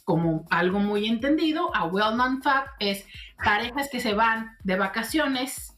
como 0.09 0.43
algo 0.49 0.79
muy 0.79 1.05
entendido, 1.05 1.69
a 1.75 1.85
well-known 1.85 2.41
fact 2.41 2.69
es 2.79 3.05
parejas 3.45 3.89
que 3.91 3.99
se 3.99 4.15
van 4.15 4.57
de 4.63 4.75
vacaciones 4.75 5.77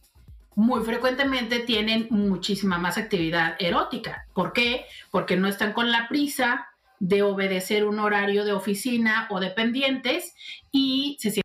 muy 0.55 0.85
frecuentemente 0.85 1.59
tienen 1.59 2.07
muchísima 2.11 2.77
más 2.77 2.97
actividad 2.97 3.57
erótica. 3.59 4.25
¿Por 4.33 4.53
qué? 4.53 4.85
Porque 5.11 5.35
no 5.35 5.49
están 5.49 5.73
con 5.73 5.91
la 5.91 6.07
prisa 6.07 6.69
de 6.99 7.23
obedecer 7.23 7.85
un 7.85 7.99
horario 7.99 8.45
de 8.45 8.53
oficina 8.53 9.27
o 9.31 9.41
dependientes 9.41 10.33
y 10.71 11.17
se 11.19 11.41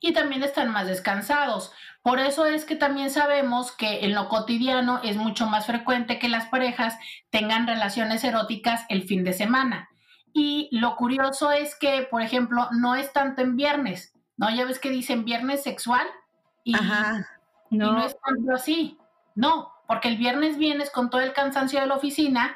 y 0.00 0.14
también 0.14 0.42
están 0.42 0.72
más 0.72 0.86
descansados. 0.86 1.70
Por 2.00 2.18
eso 2.18 2.46
es 2.46 2.64
que 2.64 2.76
también 2.76 3.10
sabemos 3.10 3.72
que 3.72 4.06
en 4.06 4.14
lo 4.14 4.30
cotidiano 4.30 5.02
es 5.04 5.16
mucho 5.16 5.46
más 5.46 5.66
frecuente 5.66 6.18
que 6.18 6.30
las 6.30 6.46
parejas 6.46 6.96
tengan 7.28 7.66
relaciones 7.66 8.24
eróticas 8.24 8.86
el 8.88 9.02
fin 9.02 9.22
de 9.22 9.34
semana. 9.34 9.90
Y 10.38 10.68
lo 10.70 10.96
curioso 10.96 11.50
es 11.50 11.74
que, 11.76 12.06
por 12.10 12.20
ejemplo, 12.20 12.68
no 12.70 12.94
es 12.94 13.10
tanto 13.14 13.40
en 13.40 13.56
viernes, 13.56 14.12
¿no? 14.36 14.54
Ya 14.54 14.66
ves 14.66 14.78
que 14.78 14.90
dicen 14.90 15.24
viernes 15.24 15.62
sexual 15.62 16.06
y, 16.62 16.72
no. 17.70 17.92
no 17.92 18.04
es 18.04 18.14
tanto 18.20 18.52
así. 18.52 18.98
No, 19.34 19.72
porque 19.86 20.08
el 20.08 20.18
viernes 20.18 20.58
vienes 20.58 20.90
con 20.90 21.08
todo 21.08 21.22
el 21.22 21.32
cansancio 21.32 21.80
de 21.80 21.86
la 21.86 21.94
oficina, 21.94 22.54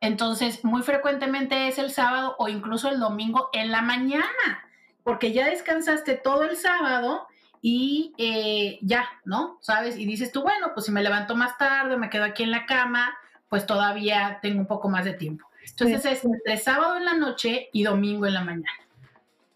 entonces 0.00 0.64
muy 0.64 0.82
frecuentemente 0.82 1.68
es 1.68 1.76
el 1.76 1.90
sábado 1.90 2.34
o 2.38 2.48
incluso 2.48 2.88
el 2.88 2.98
domingo 2.98 3.50
en 3.52 3.72
la 3.72 3.82
mañana, 3.82 4.64
porque 5.04 5.34
ya 5.34 5.44
descansaste 5.44 6.14
todo 6.14 6.44
el 6.44 6.56
sábado 6.56 7.26
y 7.60 8.14
eh, 8.16 8.78
ya, 8.80 9.06
¿no? 9.26 9.58
¿Sabes? 9.60 9.98
Y 9.98 10.06
dices 10.06 10.32
tú, 10.32 10.40
bueno, 10.40 10.68
pues 10.72 10.86
si 10.86 10.92
me 10.92 11.02
levanto 11.02 11.36
más 11.36 11.58
tarde, 11.58 11.98
me 11.98 12.08
quedo 12.08 12.24
aquí 12.24 12.44
en 12.44 12.52
la 12.52 12.64
cama, 12.64 13.14
pues 13.50 13.66
todavía 13.66 14.38
tengo 14.40 14.60
un 14.60 14.66
poco 14.66 14.88
más 14.88 15.04
de 15.04 15.12
tiempo. 15.12 15.47
Entonces 15.70 16.04
es 16.04 16.24
entre 16.24 16.56
sábado 16.56 16.96
en 16.96 17.04
la 17.04 17.14
noche 17.14 17.68
y 17.72 17.82
domingo 17.84 18.26
en 18.26 18.34
la 18.34 18.44
mañana. 18.44 18.88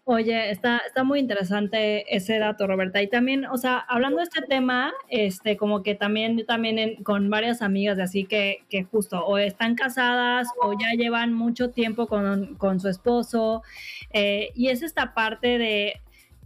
Oye, 0.05 0.51
está, 0.51 0.81
está 0.85 1.05
muy 1.05 1.19
interesante 1.19 2.03
ese 2.13 2.37
dato, 2.37 2.67
Roberta. 2.67 3.01
Y 3.01 3.07
también, 3.07 3.45
o 3.45 3.57
sea, 3.57 3.77
hablando 3.77 4.17
de 4.17 4.23
este 4.23 4.41
tema, 4.41 4.91
este, 5.07 5.55
como 5.55 5.81
que 5.81 5.95
también, 5.95 6.37
yo 6.37 6.45
también 6.45 7.01
con 7.03 7.29
varias 7.29 7.61
amigas 7.61 7.95
de 7.95 8.03
así 8.03 8.25
que, 8.25 8.65
que 8.67 8.83
justo 8.83 9.25
o 9.25 9.37
están 9.37 9.75
casadas 9.75 10.49
o 10.61 10.73
ya 10.73 10.91
llevan 10.97 11.33
mucho 11.33 11.69
tiempo 11.69 12.07
con, 12.07 12.55
con 12.55 12.81
su 12.81 12.89
esposo. 12.89 13.63
Eh, 14.11 14.49
y 14.55 14.67
es 14.67 14.83
esta 14.83 15.13
parte 15.13 15.57
de, 15.57 16.01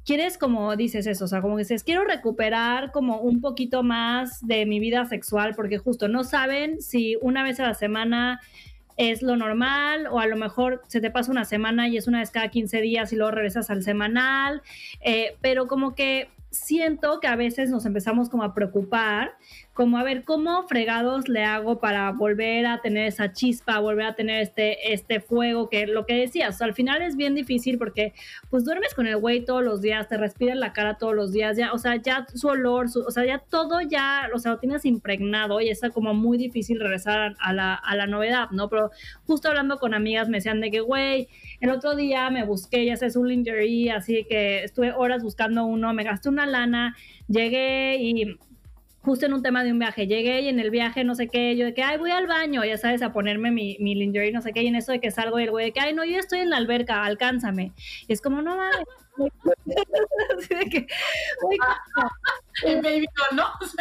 quieres 0.05 0.37
como 0.37 0.75
dices 0.75 1.07
eso, 1.07 1.25
o 1.25 1.27
sea, 1.27 1.41
como 1.41 1.55
que 1.55 1.63
dices, 1.63 1.83
quiero 1.83 2.05
recuperar 2.05 2.91
como 2.91 3.19
un 3.21 3.41
poquito 3.41 3.81
más 3.81 4.45
de 4.45 4.67
mi 4.67 4.79
vida 4.79 5.05
sexual, 5.05 5.55
porque 5.55 5.79
justo 5.79 6.07
no 6.07 6.23
saben 6.23 6.79
si 6.79 7.17
una 7.21 7.41
vez 7.41 7.59
a 7.59 7.63
la 7.63 7.73
semana 7.73 8.39
es 8.97 9.21
lo 9.21 9.35
normal 9.37 10.07
o 10.11 10.19
a 10.19 10.27
lo 10.27 10.35
mejor 10.35 10.81
se 10.87 10.99
te 10.99 11.11
pasa 11.11 11.31
una 11.31 11.45
semana 11.45 11.87
y 11.87 11.97
es 11.97 12.07
una 12.07 12.19
vez 12.19 12.31
cada 12.31 12.49
15 12.49 12.81
días 12.81 13.13
y 13.13 13.15
luego 13.15 13.31
regresas 13.31 13.69
al 13.69 13.83
semanal, 13.83 14.61
eh, 15.01 15.37
pero 15.41 15.67
como 15.67 15.95
que 15.95 16.29
siento 16.49 17.19
que 17.19 17.27
a 17.27 17.35
veces 17.35 17.69
nos 17.69 17.85
empezamos 17.85 18.29
como 18.29 18.43
a 18.43 18.53
preocupar 18.53 19.37
como 19.77 19.99
a 19.99 20.03
ver 20.03 20.23
cómo 20.23 20.63
fregados 20.63 21.29
le 21.29 21.43
hago 21.43 21.79
para 21.79 22.11
volver 22.11 22.65
a 22.65 22.81
tener 22.81 23.05
esa 23.05 23.31
chispa, 23.31 23.77
volver 23.77 24.07
a 24.07 24.15
tener 24.15 24.41
este, 24.41 24.91
este 24.91 25.19
fuego, 25.19 25.69
que 25.69 25.85
lo 25.85 26.07
que 26.07 26.15
decías, 26.15 26.59
al 26.63 26.73
final 26.73 27.03
es 27.03 27.15
bien 27.15 27.35
difícil 27.35 27.77
porque 27.77 28.13
pues 28.49 28.65
duermes 28.65 28.95
con 28.95 29.05
el 29.05 29.17
güey 29.17 29.45
todos 29.45 29.63
los 29.63 29.79
días, 29.79 30.07
te 30.07 30.17
respiras 30.17 30.57
la 30.57 30.73
cara 30.73 30.97
todos 30.97 31.13
los 31.13 31.31
días, 31.31 31.57
ya, 31.57 31.73
o 31.73 31.77
sea, 31.77 31.95
ya 31.97 32.25
su 32.33 32.47
olor, 32.47 32.87
o 32.87 33.11
sea, 33.11 33.23
ya 33.23 33.37
todo 33.37 33.79
ya, 33.81 34.27
o 34.33 34.39
sea, 34.39 34.53
lo 34.53 34.57
tienes 34.57 34.83
impregnado 34.83 35.61
y 35.61 35.69
está 35.69 35.91
como 35.91 36.15
muy 36.15 36.39
difícil 36.39 36.79
regresar 36.79 37.35
a 37.39 37.53
la, 37.53 37.75
a 37.75 37.95
la 37.95 38.07
novedad, 38.07 38.49
¿no? 38.49 38.69
Pero 38.69 38.89
justo 39.27 39.47
hablando 39.47 39.77
con 39.77 39.93
amigas 39.93 40.27
me 40.27 40.37
decían 40.37 40.59
de 40.59 40.71
que, 40.71 40.79
güey, 40.79 41.27
el 41.61 41.69
otro 41.69 41.95
día 41.95 42.31
me 42.31 42.43
busqué, 42.43 42.83
ya 42.83 42.97
sé, 42.97 43.15
un 43.15 43.27
lingerie, 43.27 43.91
así 43.91 44.25
que 44.27 44.63
estuve 44.63 44.91
horas 44.91 45.21
buscando 45.21 45.65
uno, 45.65 45.93
me 45.93 46.03
gasté 46.03 46.29
una 46.29 46.47
lana, 46.47 46.95
llegué 47.27 47.97
y 47.99 48.37
justo 49.07 49.25
en 49.25 49.33
un 49.33 49.41
tema 49.41 49.63
de 49.63 49.71
un 49.71 49.79
viaje. 49.79 50.05
Llegué 50.05 50.41
y 50.41 50.49
en 50.49 50.59
el 50.59 50.69
viaje 50.69 51.05
no 51.05 51.15
sé 51.15 51.29
qué, 51.29 51.55
yo 51.55 51.65
de 51.65 51.73
que, 51.73 51.81
ay, 51.81 51.97
voy 51.97 52.11
al 52.11 52.27
baño, 52.27 52.65
ya 52.65 52.77
sabes, 52.77 53.01
a 53.01 53.13
ponerme 53.13 53.51
mi, 53.51 53.77
mi 53.79 53.95
lingerie, 53.95 54.33
no 54.33 54.41
sé 54.41 54.51
qué, 54.51 54.63
y 54.63 54.67
en 54.67 54.75
eso 54.75 54.91
de 54.91 54.99
que 54.99 55.11
salgo 55.11 55.39
y 55.39 55.43
el 55.43 55.51
güey 55.51 55.67
de 55.67 55.71
que, 55.71 55.79
ay, 55.79 55.93
no, 55.93 56.03
yo 56.03 56.19
estoy 56.19 56.39
en 56.39 56.49
la 56.49 56.57
alberca, 56.57 57.05
alcánzame. 57.05 57.71
Y 58.05 58.11
es 58.11 58.21
como, 58.21 58.41
no 58.41 58.57
mames. 58.57 58.85
Que, 60.69 60.85
el 62.63 62.81
baby 62.81 63.07
¿no? 63.33 63.45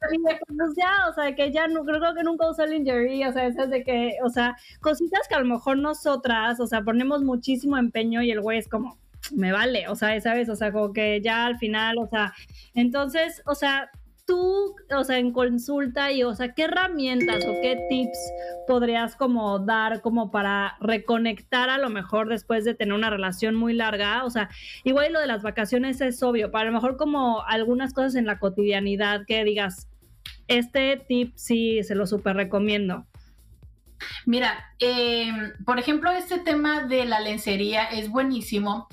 pues 0.00 0.70
ya, 0.76 1.08
o 1.08 1.14
sea, 1.14 1.34
que 1.34 1.50
ya 1.52 1.68
no, 1.68 1.84
creo 1.84 2.14
que 2.14 2.22
nunca 2.22 2.50
usó 2.50 2.66
lingerie, 2.66 3.26
o 3.26 3.32
sea, 3.32 3.46
esas 3.46 3.70
de 3.70 3.82
que, 3.84 4.16
o 4.24 4.28
sea, 4.28 4.56
cositas 4.80 5.26
que 5.28 5.36
a 5.36 5.40
lo 5.40 5.46
mejor 5.46 5.78
nosotras, 5.78 6.60
o 6.60 6.66
sea, 6.66 6.82
ponemos 6.82 7.22
muchísimo 7.22 7.78
empeño 7.78 8.22
y 8.22 8.30
el 8.30 8.40
güey 8.40 8.58
es 8.58 8.68
como, 8.68 8.98
me 9.32 9.52
vale, 9.52 9.88
o 9.88 9.94
sea, 9.94 10.20
¿sabes? 10.20 10.48
O 10.48 10.56
sea, 10.56 10.72
como 10.72 10.92
que 10.92 11.20
ya 11.22 11.46
al 11.46 11.58
final, 11.58 11.96
o 11.98 12.08
sea, 12.08 12.34
entonces, 12.74 13.42
o 13.46 13.54
sea, 13.54 13.90
tú, 14.28 14.76
o 14.94 15.04
sea, 15.04 15.18
en 15.18 15.32
consulta 15.32 16.12
y, 16.12 16.22
o 16.22 16.34
sea, 16.34 16.52
qué 16.52 16.64
herramientas 16.64 17.46
o 17.46 17.52
qué 17.62 17.86
tips 17.88 18.18
podrías 18.66 19.16
como 19.16 19.58
dar 19.58 20.02
como 20.02 20.30
para 20.30 20.76
reconectar 20.80 21.70
a 21.70 21.78
lo 21.78 21.88
mejor 21.88 22.28
después 22.28 22.66
de 22.66 22.74
tener 22.74 22.92
una 22.92 23.08
relación 23.08 23.54
muy 23.54 23.72
larga? 23.72 24.24
O 24.24 24.30
sea, 24.30 24.50
igual 24.84 25.14
lo 25.14 25.20
de 25.20 25.26
las 25.26 25.42
vacaciones 25.42 26.02
es 26.02 26.22
obvio, 26.22 26.50
para 26.50 26.66
lo 26.66 26.72
mejor 26.72 26.98
como 26.98 27.42
algunas 27.46 27.94
cosas 27.94 28.16
en 28.16 28.26
la 28.26 28.38
cotidianidad 28.38 29.24
que 29.26 29.42
digas, 29.44 29.88
este 30.46 31.02
tip 31.08 31.32
sí 31.34 31.82
se 31.82 31.94
lo 31.94 32.06
súper 32.06 32.36
recomiendo. 32.36 33.06
Mira, 34.26 34.74
em, 34.78 35.54
por 35.64 35.78
ejemplo, 35.78 36.10
este 36.10 36.38
tema 36.38 36.82
de 36.82 37.06
la 37.06 37.20
lencería 37.20 37.84
es 37.84 38.10
buenísimo, 38.10 38.88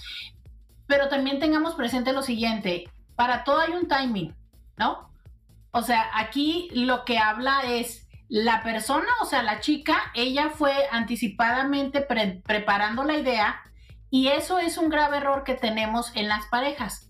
pero 0.88 1.10
también 1.10 1.40
tengamos 1.40 1.76
presente 1.76 2.14
lo 2.14 2.22
siguiente, 2.22 2.86
para 3.18 3.44
todo 3.44 3.60
hay 3.60 3.74
un 3.74 3.90
timing, 3.90 4.34
¿no? 4.78 5.14
O 5.76 5.82
sea, 5.82 6.10
aquí 6.14 6.70
lo 6.72 7.04
que 7.04 7.18
habla 7.20 7.64
es 7.68 8.08
la 8.30 8.64
persona, 8.64 9.10
o 9.22 9.26
sea, 9.26 9.44
la 9.44 9.60
chica, 9.60 9.98
ella 10.14 10.50
fue 10.50 10.72
anticipadamente 10.90 12.00
preparando 12.00 13.04
la 13.04 13.18
idea 13.18 13.62
y 14.10 14.30
eso 14.30 14.58
es 14.58 14.78
un 14.78 14.88
grave 14.88 15.18
error 15.18 15.44
que 15.44 15.56
tenemos 15.56 16.16
en 16.16 16.30
las 16.30 16.46
parejas 16.46 17.05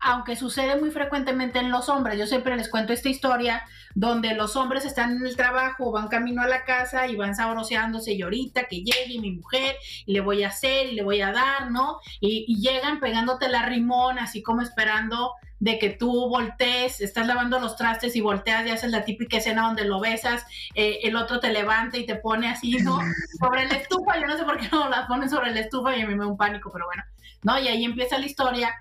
aunque 0.00 0.36
sucede 0.36 0.76
muy 0.76 0.90
frecuentemente 0.90 1.58
en 1.58 1.70
los 1.70 1.88
hombres. 1.88 2.18
Yo 2.18 2.26
siempre 2.26 2.56
les 2.56 2.68
cuento 2.68 2.92
esta 2.92 3.08
historia 3.08 3.62
donde 3.94 4.34
los 4.34 4.54
hombres 4.56 4.84
están 4.84 5.16
en 5.16 5.26
el 5.26 5.36
trabajo, 5.36 5.90
van 5.90 6.08
camino 6.08 6.42
a 6.42 6.46
la 6.46 6.64
casa 6.64 7.08
y 7.08 7.16
van 7.16 7.34
sabroseándose 7.34 8.12
y 8.12 8.22
ahorita 8.22 8.64
que 8.64 8.82
llegue 8.82 9.20
mi 9.20 9.32
mujer 9.32 9.76
y 10.06 10.12
le 10.12 10.20
voy 10.20 10.44
a 10.44 10.48
hacer 10.48 10.86
y 10.86 10.94
le 10.94 11.02
voy 11.02 11.20
a 11.20 11.32
dar, 11.32 11.70
¿no? 11.70 11.98
Y, 12.20 12.58
llegan 12.58 13.00
pegándote 13.00 13.48
la 13.48 13.66
rimón, 13.66 14.18
así 14.18 14.42
como 14.42 14.62
esperando 14.62 15.32
de 15.60 15.78
que 15.78 15.90
tú 15.90 16.28
voltees, 16.28 17.00
estás 17.00 17.26
lavando 17.26 17.58
los 17.58 17.76
trastes 17.76 18.14
y 18.14 18.20
volteas 18.20 18.66
y 18.66 18.70
haces 18.70 18.90
la 18.90 19.04
típica 19.04 19.38
escena 19.38 19.62
donde 19.62 19.84
lo 19.84 20.00
besas, 20.00 20.44
eh, 20.74 21.00
el 21.02 21.16
otro 21.16 21.40
te 21.40 21.52
levanta 21.52 21.98
y 21.98 22.06
te 22.06 22.14
pone 22.14 22.48
así, 22.48 22.76
¿no? 22.78 22.98
Sobre 23.40 23.66
la 23.66 23.74
estufa, 23.74 24.20
yo 24.20 24.26
no 24.26 24.36
sé 24.36 24.44
por 24.44 24.58
qué 24.58 24.68
no 24.70 24.88
la 24.88 25.06
ponen 25.06 25.28
sobre 25.28 25.52
la 25.52 25.60
estufa 25.60 25.96
y 25.96 26.02
a 26.02 26.06
mí 26.06 26.14
me 26.14 26.24
da 26.24 26.30
un 26.30 26.36
pánico, 26.36 26.70
pero 26.72 26.86
bueno, 26.86 27.02
¿no? 27.42 27.58
Y 27.58 27.68
ahí 27.68 27.84
empieza 27.84 28.18
la 28.18 28.26
historia 28.26 28.74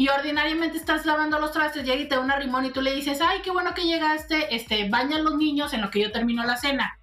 y 0.00 0.08
ordinariamente 0.08 0.78
estás 0.78 1.04
lavando 1.04 1.38
los 1.38 1.52
trastes, 1.52 1.84
llega 1.84 2.00
y 2.00 2.08
te 2.08 2.14
da 2.14 2.22
una 2.22 2.36
rimón 2.36 2.64
y 2.64 2.70
tú 2.70 2.80
le 2.80 2.94
dices, 2.94 3.20
ay, 3.20 3.40
qué 3.42 3.50
bueno 3.50 3.74
que 3.74 3.84
llegaste, 3.84 4.56
este, 4.56 4.88
bañan 4.88 5.24
los 5.24 5.36
niños 5.36 5.74
en 5.74 5.82
lo 5.82 5.90
que 5.90 6.00
yo 6.00 6.10
termino 6.10 6.42
la 6.42 6.56
cena. 6.56 6.98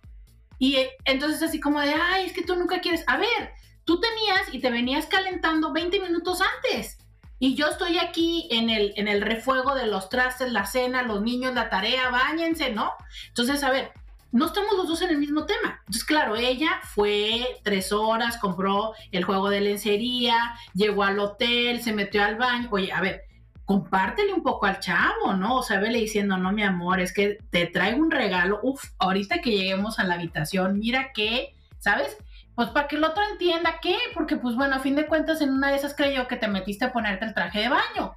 Y 0.58 0.78
eh, 0.78 0.90
entonces 1.06 1.44
así 1.44 1.60
como 1.60 1.80
de, 1.80 1.94
ay, 1.94 2.26
es 2.26 2.34
que 2.34 2.42
tú 2.42 2.56
nunca 2.56 2.82
quieres, 2.82 3.04
a 3.06 3.18
ver, 3.18 3.52
tú 3.84 4.00
tenías 4.00 4.52
y 4.52 4.62
te 4.62 4.72
venías 4.72 5.06
calentando 5.06 5.72
20 5.74 6.00
minutos 6.00 6.42
antes. 6.42 6.98
Y 7.38 7.54
yo 7.54 7.68
estoy 7.68 8.00
aquí 8.00 8.48
en 8.50 8.72
el, 8.72 8.94
en 8.96 9.08
el 9.08 9.22
refuego 9.22 9.76
de 9.76 9.86
los 9.86 10.10
trastes, 10.10 10.52
la 10.52 10.66
cena, 10.66 11.04
los 11.04 11.22
niños, 11.22 11.54
la 11.54 11.70
tarea, 11.70 12.10
bañense, 12.10 12.72
¿no? 12.72 12.94
Entonces, 13.28 13.64
a 13.64 13.70
ver, 13.70 13.92
no 14.32 14.46
estamos 14.46 14.76
los 14.76 14.88
dos 14.88 15.02
en 15.02 15.10
el 15.10 15.18
mismo 15.18 15.46
tema. 15.46 15.80
Entonces, 15.80 16.04
claro, 16.04 16.36
ella 16.36 16.80
fue 16.84 17.60
tres 17.64 17.92
horas, 17.92 18.38
compró 18.38 18.94
el 19.12 19.24
juego 19.24 19.50
de 19.50 19.62
lencería, 19.62 20.38
llegó 20.74 21.04
al 21.04 21.20
hotel, 21.20 21.82
se 21.82 21.94
metió 21.94 22.24
al 22.24 22.36
baño. 22.36 22.68
Oye, 22.72 22.92
a 22.92 23.02
ver, 23.02 23.24
compártele 23.66 24.34
un 24.34 24.44
poco 24.44 24.66
al 24.66 24.80
chavo, 24.80 25.34
¿no? 25.34 25.58
O 25.58 25.64
sea, 25.64 25.80
vele 25.80 26.00
diciendo, 26.00 26.38
no, 26.38 26.52
mi 26.52 26.64
amor, 26.64 27.00
es 27.00 27.14
que 27.14 27.38
te 27.50 27.66
traigo 27.68 28.00
un 28.00 28.12
regalo. 28.12 28.60
Uf, 28.64 28.92
ahorita 28.98 29.42
que 29.42 29.52
lleguemos 29.52 30.00
a 30.00 30.04
la 30.04 30.16
habitación, 30.16 30.80
mira 30.80 31.12
que, 31.14 31.54
¿sabes? 31.80 32.18
Pues 32.56 32.70
para 32.70 32.88
que 32.88 32.96
el 32.96 33.04
otro 33.04 33.24
entienda 33.32 33.80
qué, 33.82 33.98
porque 34.14 34.38
pues 34.38 34.56
bueno, 34.56 34.76
a 34.76 34.80
fin 34.80 34.96
de 34.96 35.06
cuentas 35.06 35.42
en 35.42 35.52
una 35.52 35.70
de 35.70 35.76
esas 35.76 35.96
creyó 35.96 36.28
que 36.28 36.38
te 36.38 36.48
metiste 36.48 36.86
a 36.86 36.94
ponerte 36.94 37.26
el 37.26 37.34
traje 37.34 37.60
de 37.60 37.70
baño. 37.70 38.16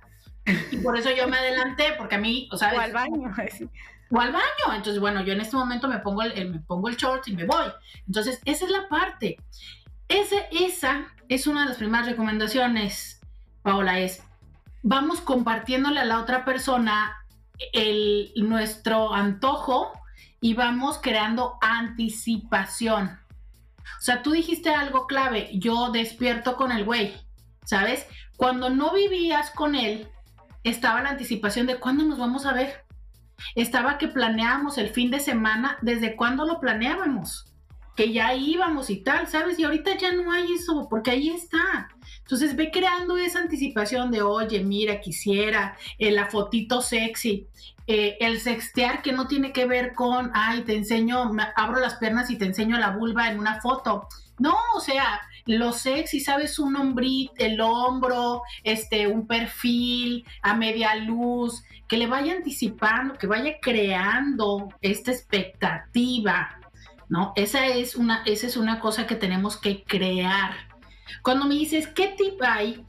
Y 0.70 0.78
por 0.78 0.98
eso 0.98 1.10
yo 1.10 1.28
me 1.28 1.36
adelanté, 1.36 1.94
porque 1.98 2.14
a 2.14 2.18
mí, 2.18 2.48
o 2.50 2.56
sea, 2.56 2.70
al 2.70 2.92
baño 2.92 3.32
o 4.10 4.20
al 4.20 4.32
baño. 4.32 4.74
Entonces, 4.74 5.00
bueno, 5.00 5.22
yo 5.22 5.32
en 5.32 5.40
este 5.40 5.56
momento 5.56 5.88
me 5.88 5.98
pongo 5.98 6.22
el, 6.22 6.50
me 6.50 6.60
pongo 6.60 6.88
el 6.88 6.96
short 6.96 7.28
y 7.28 7.36
me 7.36 7.44
voy. 7.44 7.66
Entonces, 8.06 8.40
esa 8.44 8.64
es 8.64 8.70
la 8.70 8.88
parte. 8.88 9.36
Ese, 10.08 10.48
esa 10.50 11.06
es 11.28 11.46
una 11.46 11.62
de 11.62 11.68
las 11.68 11.78
primeras 11.78 12.06
recomendaciones, 12.06 13.20
Paola, 13.62 14.00
es 14.00 14.22
vamos 14.82 15.20
compartiéndole 15.20 16.00
a 16.00 16.04
la 16.04 16.20
otra 16.20 16.44
persona 16.44 17.24
el, 17.72 18.32
nuestro 18.36 19.12
antojo 19.14 19.92
y 20.40 20.54
vamos 20.54 20.98
creando 21.02 21.58
anticipación. 21.60 23.18
O 23.98 24.02
sea, 24.02 24.22
tú 24.22 24.32
dijiste 24.32 24.70
algo 24.70 25.06
clave, 25.06 25.50
yo 25.52 25.90
despierto 25.90 26.56
con 26.56 26.72
el 26.72 26.84
güey, 26.84 27.14
¿sabes? 27.64 28.06
Cuando 28.36 28.70
no 28.70 28.92
vivías 28.92 29.50
con 29.50 29.74
él, 29.74 30.08
estaba 30.64 31.02
la 31.02 31.10
anticipación 31.10 31.66
de 31.66 31.76
cuándo 31.76 32.04
nos 32.04 32.18
vamos 32.18 32.46
a 32.46 32.52
ver. 32.52 32.84
Estaba 33.54 33.98
que 33.98 34.08
planeábamos 34.08 34.78
el 34.78 34.90
fin 34.90 35.10
de 35.10 35.20
semana, 35.20 35.78
desde 35.82 36.16
cuándo 36.16 36.46
lo 36.46 36.60
planeábamos 36.60 37.46
que 38.00 38.14
ya 38.14 38.34
íbamos 38.34 38.88
y 38.88 39.02
tal, 39.02 39.26
¿sabes? 39.26 39.58
Y 39.58 39.64
ahorita 39.64 39.94
ya 39.98 40.12
no 40.12 40.32
hay 40.32 40.54
eso, 40.54 40.86
porque 40.88 41.10
ahí 41.10 41.28
está. 41.28 41.88
Entonces 42.20 42.56
ve 42.56 42.70
creando 42.70 43.18
esa 43.18 43.40
anticipación 43.40 44.10
de, 44.10 44.22
oye, 44.22 44.64
mira, 44.64 45.00
quisiera, 45.00 45.76
eh, 45.98 46.10
la 46.10 46.24
fotito 46.24 46.80
sexy, 46.80 47.46
eh, 47.86 48.16
el 48.20 48.40
sextear 48.40 49.02
que 49.02 49.12
no 49.12 49.26
tiene 49.26 49.52
que 49.52 49.66
ver 49.66 49.92
con, 49.92 50.30
ay, 50.32 50.62
te 50.62 50.76
enseño, 50.76 51.30
abro 51.56 51.80
las 51.80 51.96
piernas 51.96 52.30
y 52.30 52.38
te 52.38 52.46
enseño 52.46 52.78
la 52.78 52.96
vulva 52.96 53.30
en 53.30 53.38
una 53.38 53.60
foto. 53.60 54.08
No, 54.38 54.56
o 54.74 54.80
sea, 54.80 55.20
lo 55.58 55.72
sexy, 55.72 56.20
¿sabes? 56.20 56.58
Un 56.58 56.76
hombrito, 56.76 57.32
el 57.38 57.60
hombro, 57.60 58.42
este, 58.62 59.06
un 59.06 59.26
perfil 59.26 60.24
a 60.42 60.54
media 60.54 60.94
luz, 60.96 61.62
que 61.88 61.96
le 61.96 62.06
vaya 62.06 62.32
anticipando, 62.32 63.14
que 63.14 63.26
vaya 63.26 63.54
creando 63.60 64.68
esta 64.80 65.10
expectativa 65.10 66.60
¿no? 67.10 67.32
Esa 67.34 67.66
es 67.66 67.96
una, 67.96 68.22
esa 68.24 68.46
es 68.46 68.56
una 68.56 68.78
cosa 68.78 69.06
que 69.06 69.16
tenemos 69.16 69.56
que 69.56 69.82
crear. 69.82 70.52
Cuando 71.22 71.44
me 71.44 71.56
dices, 71.56 71.88
¿qué 71.88 72.14
tip 72.16 72.40
hay? 72.40 72.86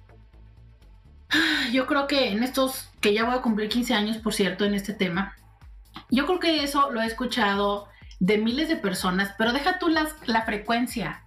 Yo 1.73 1.87
creo 1.87 2.07
que 2.07 2.29
en 2.29 2.43
estos, 2.43 2.91
que 3.01 3.13
ya 3.13 3.25
voy 3.25 3.33
a 3.33 3.41
cumplir 3.41 3.67
15 3.67 3.93
años, 3.95 4.17
por 4.17 4.33
cierto, 4.33 4.63
en 4.63 4.75
este 4.75 4.93
tema, 4.93 5.35
yo 6.09 6.27
creo 6.27 6.39
que 6.39 6.63
eso 6.63 6.91
lo 6.91 7.01
he 7.01 7.07
escuchado 7.07 7.87
de 8.19 8.37
miles 8.37 8.69
de 8.69 8.75
personas, 8.75 9.33
pero 9.39 9.53
deja 9.53 9.79
tú 9.79 9.89
las, 9.89 10.15
la 10.27 10.43
frecuencia, 10.43 11.23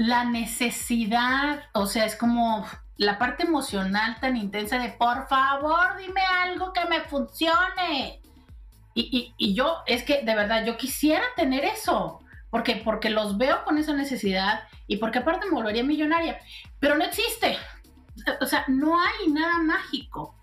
la 0.00 0.24
necesidad, 0.24 1.64
o 1.74 1.84
sea, 1.84 2.06
es 2.06 2.16
como 2.16 2.66
la 2.96 3.18
parte 3.18 3.42
emocional 3.42 4.16
tan 4.18 4.34
intensa 4.34 4.78
de, 4.78 4.88
por 4.92 5.28
favor, 5.28 5.94
dime 5.98 6.22
algo 6.22 6.72
que 6.72 6.86
me 6.86 7.02
funcione. 7.02 8.22
Y, 8.94 9.54
yo, 9.54 9.82
es 9.86 10.02
que 10.02 10.22
de 10.22 10.34
verdad, 10.34 10.64
yo 10.64 10.78
quisiera 10.78 11.24
tener 11.36 11.66
eso, 11.66 12.20
porque, 12.48 12.76
porque 12.76 13.10
los 13.10 13.36
veo 13.36 13.62
con 13.62 13.76
esa 13.76 13.92
necesidad 13.92 14.60
y 14.86 14.96
porque 14.96 15.18
aparte 15.18 15.46
me 15.46 15.52
volvería 15.52 15.84
millonaria, 15.84 16.40
pero 16.78 16.96
no 16.96 17.04
existe. 17.04 17.58
O 18.40 18.46
sea, 18.46 18.64
no 18.68 18.98
hay 18.98 19.30
nada 19.30 19.58
mágico, 19.58 20.34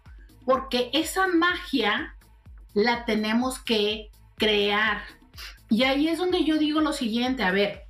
porque 0.45 0.91
esa 0.93 1.25
magia 1.25 2.15
la 2.75 3.05
tenemos 3.05 3.57
que 3.57 4.11
crear. 4.35 5.01
Y 5.67 5.81
ahí 5.81 6.09
es 6.09 6.19
donde 6.19 6.43
yo 6.43 6.59
digo 6.59 6.79
lo 6.79 6.93
siguiente, 6.93 7.43
a 7.43 7.49
ver, 7.49 7.86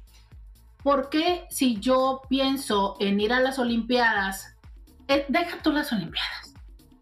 ¿por 0.88 1.10
qué 1.10 1.46
si 1.50 1.82
yo 1.82 2.22
pienso 2.30 2.96
en 3.02 3.20
ir 3.20 3.34
a 3.34 3.42
las 3.42 3.60
Olimpiadas, 3.60 4.56
eh, 5.10 5.26
deja 5.28 5.62
tú 5.62 5.74
las 5.74 5.92
Olimpiadas, 5.92 6.54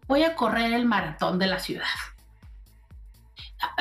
voy 0.08 0.24
a 0.24 0.34
correr 0.34 0.72
el 0.72 0.84
maratón 0.86 1.38
de 1.38 1.46
la 1.46 1.60
ciudad? 1.60 1.84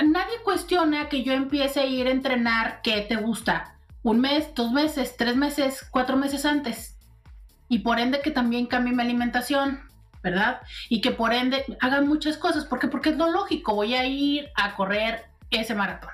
nadie 0.06 0.36
cuestiona 0.44 1.10
que 1.10 1.24
yo 1.24 1.34
empiece 1.34 1.80
a 1.80 1.86
ir 1.88 2.06
a 2.06 2.12
entrenar 2.12 2.84
que 2.84 3.02
te 3.02 3.16
gusta 3.16 3.80
un 4.04 4.20
mes, 4.20 4.54
dos 4.54 4.72
meses, 4.72 5.18
tres 5.18 5.36
meses, 5.36 5.84
cuatro 5.90 6.18
meses 6.18 6.46
antes. 6.46 7.00
Y 7.68 7.80
por 7.80 8.00
ende 8.00 8.22
que 8.22 8.30
también 8.30 8.68
cambie 8.68 8.94
mi 8.94 9.02
alimentación, 9.02 9.90
¿verdad? 10.22 10.62
Y 10.88 11.02
que 11.02 11.10
por 11.10 11.34
ende 11.34 11.66
hagan 11.82 12.08
muchas 12.08 12.38
cosas. 12.38 12.66
¿Por 12.66 12.78
qué? 12.78 12.90
Porque 12.90 13.10
es 13.10 13.18
lo 13.18 13.32
lógico. 13.32 13.74
Voy 13.74 13.96
a 13.96 14.06
ir 14.06 14.50
a 14.56 14.76
correr 14.76 15.26
ese 15.50 15.74
maratón. 15.74 16.12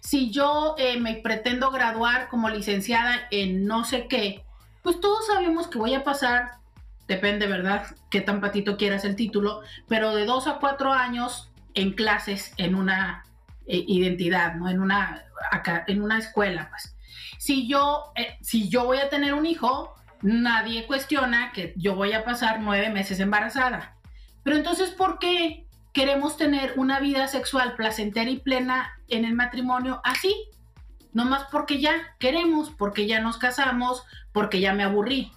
Si 0.00 0.30
yo 0.30 0.74
eh, 0.78 0.98
me 1.00 1.14
pretendo 1.16 1.70
graduar 1.70 2.28
como 2.28 2.48
licenciada 2.50 3.26
en 3.30 3.66
no 3.66 3.84
sé 3.84 4.06
qué, 4.08 4.44
pues 4.82 5.00
todos 5.00 5.26
sabemos 5.26 5.68
que 5.68 5.78
voy 5.78 5.94
a 5.94 6.04
pasar, 6.04 6.52
depende, 7.08 7.46
¿verdad? 7.46 7.86
Qué 8.10 8.20
tan 8.20 8.40
patito 8.40 8.76
quieras 8.76 9.04
el 9.04 9.16
título, 9.16 9.62
pero 9.88 10.14
de 10.14 10.26
dos 10.26 10.46
a 10.46 10.58
cuatro 10.58 10.92
años 10.92 11.50
en 11.74 11.92
clases 11.92 12.52
en 12.56 12.74
una 12.74 13.24
eh, 13.66 13.84
identidad, 13.86 14.54
¿no? 14.54 14.68
En 14.68 14.80
una, 14.80 15.24
en 15.86 16.02
una 16.02 16.18
escuela, 16.18 16.68
pues. 16.70 16.96
Si 17.38 17.66
yo, 17.68 18.12
eh, 18.16 18.36
si 18.40 18.68
yo 18.68 18.84
voy 18.84 18.98
a 18.98 19.08
tener 19.08 19.34
un 19.34 19.46
hijo, 19.46 19.94
nadie 20.22 20.86
cuestiona 20.86 21.52
que 21.52 21.74
yo 21.76 21.94
voy 21.94 22.12
a 22.12 22.24
pasar 22.24 22.60
nueve 22.60 22.90
meses 22.90 23.20
embarazada. 23.20 23.96
Pero 24.42 24.56
entonces, 24.56 24.90
¿por 24.90 25.18
qué 25.18 25.63
queremos 25.94 26.36
tener 26.36 26.74
una 26.76 27.00
vida 27.00 27.28
sexual 27.28 27.76
placentera 27.76 28.28
y 28.28 28.40
plena 28.40 28.92
en 29.08 29.24
el 29.24 29.32
matrimonio 29.34 30.00
así? 30.04 30.34
No 31.12 31.24
más 31.24 31.44
porque 31.50 31.80
ya 31.80 31.94
queremos, 32.18 32.70
porque 32.70 33.06
ya 33.06 33.20
nos 33.20 33.38
casamos, 33.38 34.02
porque 34.32 34.60
ya 34.60 34.74
me 34.74 34.82
aburrí. 34.82 35.30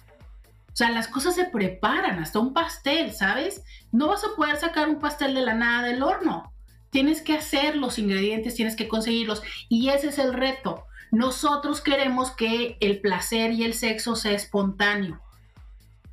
O 0.72 0.76
sea, 0.78 0.90
las 0.90 1.06
cosas 1.06 1.36
se 1.36 1.44
preparan, 1.44 2.18
hasta 2.18 2.40
un 2.40 2.52
pastel, 2.52 3.12
¿sabes? 3.12 3.62
No 3.92 4.08
vas 4.08 4.24
a 4.24 4.34
poder 4.36 4.56
sacar 4.56 4.88
un 4.88 4.98
pastel 4.98 5.34
de 5.34 5.42
la 5.42 5.54
nada 5.54 5.86
del 5.86 6.02
horno. 6.02 6.52
Tienes 6.90 7.22
que 7.22 7.34
hacer 7.34 7.76
los 7.76 7.98
ingredientes, 7.98 8.56
tienes 8.56 8.74
que 8.74 8.88
conseguirlos. 8.88 9.42
Y 9.68 9.90
ese 9.90 10.08
es 10.08 10.18
el 10.18 10.34
reto. 10.34 10.84
Nosotros 11.12 11.80
queremos 11.80 12.32
que 12.32 12.76
el 12.80 13.00
placer 13.00 13.52
y 13.52 13.62
el 13.62 13.74
sexo 13.74 14.16
sea 14.16 14.32
espontáneo. 14.32 15.20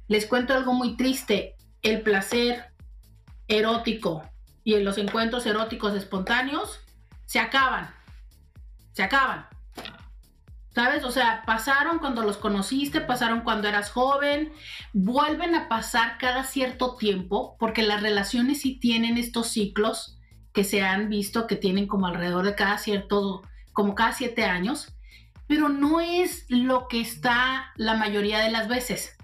Les 0.07 0.27
cuento 0.27 0.53
algo 0.53 0.73
muy 0.73 0.95
triste. 0.95 1.55
El 1.81 2.01
placer 2.01 2.65
erótico 3.47 4.23
y 4.65 4.77
los 4.79 4.97
encuentros 4.97 5.45
eróticos 5.45 5.93
espontáneos 5.93 6.81
se 7.25 7.39
acaban. 7.39 7.93
Se 8.91 9.03
acaban. 9.03 9.45
¿Sabes? 10.73 11.05
O 11.05 11.11
sea, 11.11 11.43
pasaron 11.45 11.99
cuando 11.99 12.23
los 12.23 12.35
conociste, 12.35 12.99
pasaron 12.99 13.41
cuando 13.41 13.69
eras 13.69 13.91
joven, 13.91 14.51
vuelven 14.91 15.55
a 15.55 15.69
pasar 15.69 16.17
cada 16.17 16.43
cierto 16.43 16.97
tiempo, 16.97 17.55
porque 17.59 17.83
las 17.83 18.01
relaciones 18.01 18.61
sí 18.61 18.77
tienen 18.77 19.17
estos 19.17 19.47
ciclos 19.47 20.17
que 20.51 20.65
se 20.65 20.81
han 20.81 21.09
visto 21.09 21.47
que 21.47 21.55
tienen 21.55 21.87
como 21.87 22.07
alrededor 22.07 22.45
de 22.45 22.55
cada 22.55 22.77
cierto, 22.77 23.43
como 23.71 23.93
cada 23.93 24.13
siete 24.13 24.45
años, 24.45 24.93
pero 25.47 25.69
no 25.69 26.01
es 26.01 26.45
lo 26.49 26.87
que 26.87 26.99
está 26.99 27.71
la 27.75 27.95
mayoría 27.95 28.39
de 28.39 28.51
las 28.51 28.67
veces. 28.67 29.15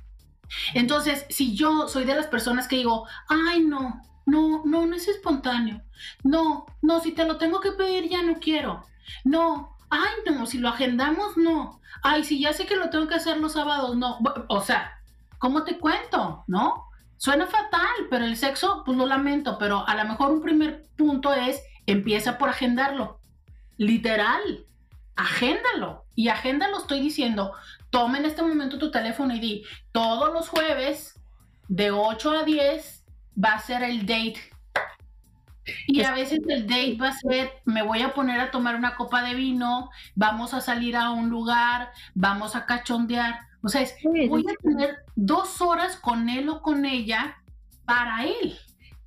Entonces, 0.73 1.25
si 1.29 1.55
yo 1.55 1.87
soy 1.87 2.05
de 2.05 2.15
las 2.15 2.27
personas 2.27 2.67
que 2.67 2.77
digo, 2.77 3.07
ay, 3.27 3.61
no, 3.61 4.01
no, 4.25 4.63
no, 4.65 4.85
no 4.85 4.95
es 4.95 5.07
espontáneo. 5.07 5.81
No, 6.23 6.65
no, 6.81 6.99
si 6.99 7.11
te 7.11 7.25
lo 7.25 7.37
tengo 7.37 7.59
que 7.59 7.71
pedir 7.71 8.09
ya 8.09 8.21
no 8.23 8.35
quiero. 8.39 8.83
No, 9.23 9.77
ay, 9.89 10.13
no, 10.25 10.45
si 10.45 10.57
lo 10.57 10.69
agendamos, 10.69 11.37
no. 11.37 11.81
Ay, 12.03 12.23
si 12.23 12.39
ya 12.39 12.53
sé 12.53 12.65
que 12.65 12.75
lo 12.75 12.89
tengo 12.89 13.07
que 13.07 13.15
hacer 13.15 13.37
los 13.37 13.53
sábados, 13.53 13.95
no. 13.95 14.19
O 14.47 14.61
sea, 14.61 14.99
¿cómo 15.37 15.63
te 15.63 15.77
cuento? 15.77 16.43
¿No? 16.47 16.85
Suena 17.17 17.45
fatal, 17.45 18.07
pero 18.09 18.25
el 18.25 18.35
sexo, 18.35 18.83
pues 18.85 18.97
lo 18.97 19.05
lamento, 19.05 19.57
pero 19.59 19.87
a 19.87 19.95
lo 19.95 20.05
mejor 20.05 20.31
un 20.31 20.41
primer 20.41 20.87
punto 20.97 21.33
es, 21.33 21.61
empieza 21.85 22.37
por 22.37 22.49
agendarlo. 22.49 23.19
Literal, 23.77 24.65
agéndalo. 25.15 26.05
Y 26.15 26.29
agéndalo, 26.29 26.79
estoy 26.79 26.99
diciendo, 26.99 27.53
toma 27.89 28.17
en 28.17 28.25
este 28.25 28.41
momento 28.41 28.79
tu 28.79 28.91
teléfono 28.91 29.35
y 29.35 29.39
di, 29.39 29.63
todos 29.91 30.33
los 30.33 30.49
jueves, 30.49 31.19
de 31.67 31.91
8 31.91 32.31
a 32.31 32.43
10, 32.43 33.00
va 33.35 33.53
a 33.53 33.59
ser 33.59 33.83
el 33.83 34.05
date 34.05 34.39
y 35.87 36.01
a 36.01 36.13
veces 36.13 36.39
el 36.47 36.67
date 36.67 36.97
va 36.99 37.09
a 37.09 37.13
ser, 37.13 37.51
me 37.65 37.83
voy 37.83 38.01
a 38.01 38.13
poner 38.13 38.39
a 38.39 38.51
tomar 38.51 38.75
una 38.75 38.95
copa 38.95 39.23
de 39.23 39.35
vino, 39.35 39.89
vamos 40.15 40.53
a 40.53 40.61
salir 40.61 40.95
a 40.95 41.11
un 41.11 41.29
lugar, 41.29 41.91
vamos 42.15 42.55
a 42.55 42.65
cachondear. 42.65 43.39
O 43.61 43.69
sea, 43.69 43.85
voy 44.27 44.43
a 44.49 44.55
tener 44.61 44.97
dos 45.15 45.61
horas 45.61 45.95
con 45.97 46.29
él 46.29 46.49
o 46.49 46.61
con 46.61 46.85
ella 46.85 47.37
para 47.85 48.23
él. 48.23 48.57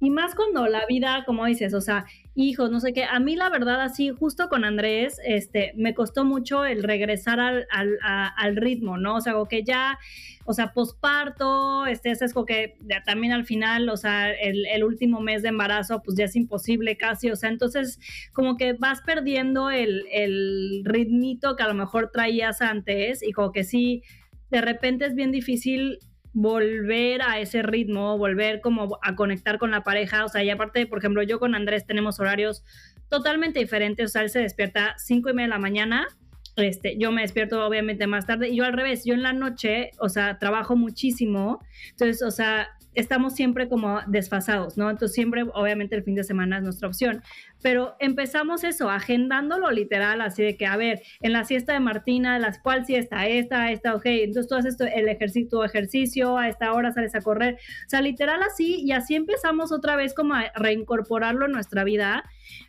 Y 0.01 0.11
más 0.11 0.35
cuando 0.35 0.67
la 0.67 0.87
vida, 0.87 1.25
como 1.27 1.45
dices, 1.47 1.75
o 1.75 1.81
sea, 1.81 2.05
hijos, 2.35 2.71
no 2.71 2.81
sé 2.81 2.93
qué. 2.93 3.05
A 3.05 3.21
mí 3.21 3.37
la 3.37 3.49
verdad, 3.49 3.81
así, 3.81 4.11
justo 4.11 4.49
con 4.49 4.65
Andrés, 4.65 5.21
este, 5.25 5.73
me 5.77 5.95
costó 5.95 6.25
mucho 6.25 6.65
el 6.65 6.83
regresar 6.83 7.39
al, 7.41 7.67
al, 7.71 7.99
al 8.03 8.57
ritmo, 8.57 8.99
¿no? 8.99 9.17
O 9.17 9.21
sea, 9.21 9.35
como 9.35 9.47
que 9.47 9.63
ya, 9.63 9.99
o 10.45 10.53
sea, 10.53 10.73
posparto, 10.73 11.87
este, 11.87 12.11
es 12.11 12.33
como 12.33 12.47
que 12.47 12.77
también 13.07 13.33
al 13.33 13.45
final, 13.45 13.89
o 13.89 13.97
sea, 13.97 14.33
el, 14.33 14.67
el, 14.67 14.85
último 14.85 15.21
mes 15.21 15.43
de 15.43 15.49
embarazo, 15.49 16.03
pues 16.03 16.17
ya 16.17 16.25
es 16.25 16.35
imposible 16.37 16.97
casi, 16.97 17.31
o 17.31 17.37
sea, 17.37 17.51
entonces 17.51 18.01
como 18.33 18.57
que 18.57 18.73
vas 18.73 19.01
perdiendo 19.03 19.71
el, 19.71 20.05
el 20.11 20.83
ritmito 20.85 21.57
que 21.57 21.63
a 21.63 21.69
lo 21.69 21.75
mejor 21.75 22.11
traías 22.13 22.61
antes 22.63 23.23
y 23.23 23.33
como 23.33 23.53
que 23.53 23.65
sí, 23.65 24.03
de 24.51 24.61
repente 24.61 25.07
es 25.07 25.15
bien 25.15 25.31
difícil 25.31 25.99
volver 26.35 27.23
a 27.23 27.39
ese 27.39 27.63
ritmo, 27.63 28.19
volver 28.19 28.61
como 28.61 28.99
a 29.03 29.15
conectar 29.15 29.59
con 29.59 29.71
la 29.71 29.85
pareja, 29.85 30.25
o 30.25 30.29
sea, 30.29 30.43
y 30.43 30.51
aparte, 30.51 30.87
por 30.87 30.99
ejemplo, 30.99 31.23
yo 31.23 31.39
con 31.39 31.55
Andrés 31.55 31.87
tenemos 31.87 32.21
horarios 32.21 32.65
totalmente 33.09 33.61
diferentes, 33.61 34.07
o 34.07 34.13
sea, 34.13 34.23
él 34.23 34.31
se 34.31 34.41
despierta 34.41 34.95
cinco 34.99 35.31
y 35.31 35.33
media 35.33 35.47
de 35.47 35.51
la 35.51 35.59
mañana, 35.59 36.09
este, 36.57 36.97
yo 36.99 37.13
me 37.13 37.23
despierto 37.23 37.65
obviamente 37.65 38.07
más 38.07 38.27
tarde 38.27 38.49
y 38.49 38.57
yo 38.57 38.65
al 38.65 38.73
revés, 38.73 39.05
yo 39.05 39.15
en 39.15 39.23
la 39.23 39.33
noche, 39.33 39.93
o 40.01 40.09
sea, 40.09 40.39
trabajo 40.39 40.77
muchísimo, 40.77 41.61
entonces, 41.91 42.23
o 42.23 42.33
sea, 42.33 42.69
estamos 42.95 43.35
siempre 43.35 43.69
como 43.69 44.01
desfasados, 44.07 44.77
¿no? 44.77 44.91
Entonces 44.91 45.15
siempre, 45.15 45.45
obviamente, 45.55 45.97
el 45.97 46.03
fin 46.03 46.15
de 46.15 46.25
semana 46.25 46.59
es 46.59 46.63
nuestra 46.63 46.89
opción. 46.89 47.23
pero 47.63 47.97
empezamos 47.99 48.63
eso, 48.63 48.91
agendándolo 48.91 49.71
literal, 49.71 50.21
así 50.21 50.43
de 50.43 50.55
que, 50.55 50.67
a 50.67 50.77
ver, 50.77 51.01
en 51.23 51.33
la 51.33 51.45
siesta 51.45 51.73
de 51.73 51.81
Martina, 51.81 52.39
las 52.39 52.59
cual 52.59 52.85
siesta, 52.85 53.27
esta, 53.27 53.71
esta, 53.73 53.95
ok, 53.95 54.05
entonces 54.05 54.49
tú 54.49 54.55
haces 54.55 54.77
el 54.81 55.09
ejercicio, 55.09 55.49
tu 55.49 55.65
ejercicio, 55.65 56.37
a 56.37 56.49
esta 56.49 56.75
hora 56.75 56.93
sales 56.93 57.15
a 57.15 57.23
correr, 57.23 57.55
o 57.55 57.89
sea, 57.89 58.03
literal 58.03 58.43
así, 58.43 58.83
y 58.83 58.93
así 58.93 59.15
empezamos 59.15 59.73
otra 59.73 59.97
vez 59.97 60.13
como 60.13 60.35
a 60.35 60.53
reincorporarlo 60.55 61.47
en 61.47 61.53
nuestra 61.53 61.85
vida. 61.85 62.25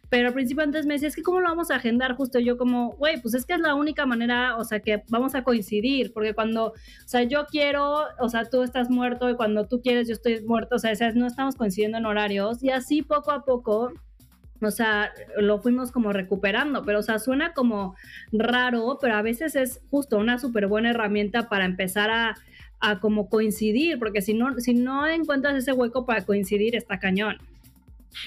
Pero 0.09 0.27
al 0.27 0.33
principio 0.33 0.63
antes 0.63 0.85
me 0.85 0.93
decía, 0.93 1.07
es 1.07 1.15
que 1.15 1.23
cómo 1.23 1.39
lo 1.39 1.49
vamos 1.49 1.71
a 1.71 1.75
agendar 1.75 2.15
justo 2.15 2.39
yo 2.39 2.57
como, 2.57 2.91
güey, 2.93 3.21
pues 3.21 3.33
es 3.33 3.45
que 3.45 3.53
es 3.53 3.59
la 3.59 3.75
única 3.75 4.05
manera, 4.05 4.57
o 4.57 4.63
sea, 4.63 4.79
que 4.79 5.03
vamos 5.09 5.35
a 5.35 5.43
coincidir, 5.43 6.13
porque 6.13 6.33
cuando, 6.33 6.67
o 6.67 6.73
sea, 7.07 7.23
yo 7.23 7.45
quiero, 7.47 8.03
o 8.19 8.29
sea, 8.29 8.45
tú 8.45 8.63
estás 8.63 8.89
muerto 8.89 9.29
y 9.29 9.35
cuando 9.35 9.67
tú 9.67 9.81
quieres 9.81 10.07
yo 10.07 10.13
estoy 10.13 10.41
muerto, 10.41 10.75
o 10.75 10.79
sea, 10.79 10.93
no 11.13 11.27
estamos 11.27 11.55
coincidiendo 11.55 11.97
en 11.97 12.05
horarios 12.05 12.63
y 12.63 12.69
así 12.69 13.01
poco 13.01 13.31
a 13.31 13.43
poco 13.43 13.91
o 14.61 14.71
sea, 14.71 15.11
lo 15.37 15.59
fuimos 15.59 15.91
como 15.91 16.13
recuperando, 16.13 16.83
pero 16.85 16.99
o 16.99 17.03
sea, 17.03 17.19
suena 17.19 17.53
como 17.53 17.95
raro, 18.31 18.97
pero 19.01 19.15
a 19.15 19.21
veces 19.21 19.55
es 19.55 19.81
justo 19.89 20.17
una 20.17 20.39
súper 20.39 20.67
buena 20.67 20.91
herramienta 20.91 21.49
para 21.49 21.65
empezar 21.65 22.09
a, 22.09 22.35
a, 22.79 22.99
como 22.99 23.29
coincidir, 23.29 23.99
porque 23.99 24.21
si 24.21 24.33
no, 24.33 24.57
si 24.59 24.73
no 24.73 25.07
encuentras 25.07 25.55
ese 25.55 25.73
hueco 25.73 26.05
para 26.05 26.25
coincidir, 26.25 26.75
está 26.75 26.99
cañón. 26.99 27.37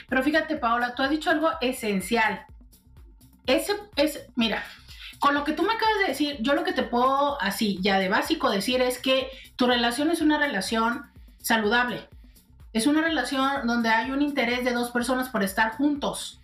Pero 0.09 0.23
fíjate, 0.23 0.57
Paola, 0.57 0.95
tú 0.95 1.03
has 1.03 1.11
dicho 1.11 1.31
algo 1.31 1.51
esencial. 1.61 2.45
Ese 3.47 3.75
es, 3.97 4.27
mira, 4.37 4.63
con 5.19 5.35
lo 5.35 5.45
que 5.45 5.53
tú 5.53 5.63
me 5.63 5.73
acabas 5.73 5.99
de 6.01 6.09
decir, 6.09 6.37
yo 6.41 6.55
lo 6.55 6.65
que 6.65 6.73
te 6.73 6.83
puedo 6.83 7.41
así, 7.41 7.79
ya 7.81 7.99
de 7.99 8.09
básico 8.09 8.51
decir 8.51 8.83
es 8.83 8.99
que 8.99 9.31
tu 9.57 9.67
relación 9.67 10.11
es 10.11 10.21
una 10.21 10.39
relación 10.39 11.11
saludable 11.41 12.09
es 12.73 12.87
una 12.87 13.03
relación 13.03 13.67
donde 13.67 13.89
hay 13.89 14.11
un 14.11 14.23
interés 14.23 14.65
de 14.65 14.73
dos 14.73 14.91
personas 14.91 15.29
por 15.29 15.43
estar 15.43 15.73
juntos, 15.73 16.41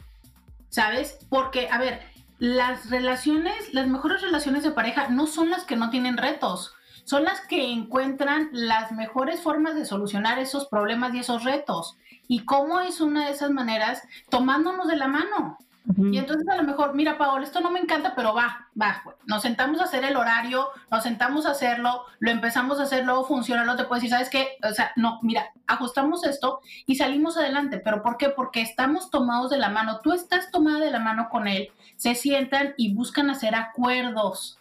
¿sabes? 0.68 1.18
Porque, 1.28 1.68
a 1.70 1.78
ver, 1.78 2.02
las 2.38 2.90
relaciones, 2.90 3.72
las 3.72 3.86
mejores 3.86 4.22
relaciones 4.22 4.62
de 4.62 4.70
pareja 4.70 5.08
no 5.08 5.26
son 5.26 5.50
las 5.50 5.64
que 5.64 5.76
no 5.76 5.90
tienen 5.90 6.16
retos, 6.16 6.74
son 7.04 7.24
las 7.24 7.40
que 7.42 7.70
encuentran 7.70 8.48
las 8.52 8.92
mejores 8.92 9.40
formas 9.40 9.74
de 9.74 9.84
solucionar 9.84 10.38
esos 10.38 10.66
problemas 10.66 11.14
y 11.14 11.18
esos 11.18 11.44
retos. 11.44 11.96
¿Y 12.28 12.44
cómo 12.44 12.80
es 12.80 13.00
una 13.00 13.26
de 13.26 13.32
esas 13.32 13.50
maneras? 13.50 14.02
Tomándonos 14.28 14.88
de 14.88 14.96
la 14.96 15.08
mano. 15.08 15.58
Y 15.96 16.16
entonces 16.16 16.48
a 16.48 16.56
lo 16.56 16.62
mejor, 16.62 16.94
mira, 16.94 17.18
Paola, 17.18 17.44
esto 17.44 17.60
no 17.60 17.70
me 17.70 17.78
encanta, 17.78 18.14
pero 18.16 18.32
va, 18.32 18.68
va, 18.80 19.02
nos 19.26 19.42
sentamos 19.42 19.82
a 19.82 19.84
hacer 19.84 20.02
el 20.02 20.16
horario, 20.16 20.68
nos 20.90 21.02
sentamos 21.02 21.44
a 21.44 21.50
hacerlo, 21.50 22.06
lo 22.20 22.30
empezamos 22.30 22.80
a 22.80 22.84
hacer, 22.84 23.04
luego 23.04 23.26
funciona, 23.26 23.64
luego 23.64 23.82
te 23.82 23.84
puedes 23.84 24.00
decir, 24.00 24.14
¿sabes 24.14 24.30
qué? 24.30 24.56
O 24.66 24.72
sea, 24.72 24.92
no, 24.96 25.18
mira, 25.20 25.52
ajustamos 25.66 26.24
esto 26.24 26.60
y 26.86 26.96
salimos 26.96 27.36
adelante. 27.36 27.82
¿Pero 27.84 28.02
por 28.02 28.16
qué? 28.16 28.30
Porque 28.30 28.62
estamos 28.62 29.10
tomados 29.10 29.50
de 29.50 29.58
la 29.58 29.68
mano, 29.68 30.00
tú 30.00 30.14
estás 30.14 30.50
tomada 30.50 30.80
de 30.80 30.90
la 30.90 31.00
mano 31.00 31.28
con 31.28 31.46
él, 31.46 31.68
se 31.96 32.14
sientan 32.14 32.72
y 32.78 32.94
buscan 32.94 33.28
hacer 33.28 33.54
acuerdos 33.54 34.58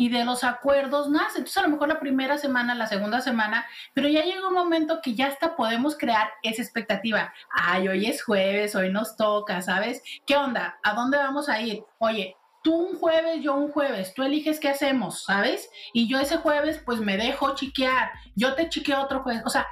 y 0.00 0.08
de 0.08 0.24
los 0.24 0.44
acuerdos 0.44 1.10
nace. 1.10 1.40
Entonces 1.40 1.58
a 1.58 1.62
lo 1.62 1.68
mejor 1.68 1.88
la 1.88 2.00
primera 2.00 2.38
semana, 2.38 2.74
la 2.74 2.86
segunda 2.86 3.20
semana, 3.20 3.66
pero 3.92 4.08
ya 4.08 4.24
llega 4.24 4.48
un 4.48 4.54
momento 4.54 5.02
que 5.02 5.14
ya 5.14 5.26
hasta 5.26 5.56
podemos 5.56 5.94
crear 5.94 6.30
esa 6.42 6.62
expectativa. 6.62 7.34
Ay, 7.52 7.86
hoy 7.86 8.06
es 8.06 8.22
jueves, 8.22 8.74
hoy 8.74 8.90
nos 8.90 9.14
toca, 9.16 9.60
¿sabes? 9.60 10.02
¿Qué 10.26 10.36
onda? 10.36 10.78
¿A 10.82 10.94
dónde 10.94 11.18
vamos 11.18 11.50
a 11.50 11.60
ir? 11.60 11.84
Oye, 11.98 12.34
tú 12.62 12.74
un 12.76 12.98
jueves, 12.98 13.42
yo 13.42 13.54
un 13.54 13.70
jueves, 13.70 14.14
tú 14.14 14.22
eliges 14.22 14.58
qué 14.58 14.70
hacemos, 14.70 15.24
¿sabes? 15.24 15.68
Y 15.92 16.08
yo 16.08 16.18
ese 16.18 16.38
jueves 16.38 16.80
pues 16.82 17.00
me 17.00 17.18
dejo 17.18 17.54
chiquear, 17.54 18.10
yo 18.34 18.54
te 18.54 18.70
chiqueo 18.70 19.02
otro 19.02 19.22
jueves, 19.22 19.42
o 19.44 19.50
sea, 19.50 19.66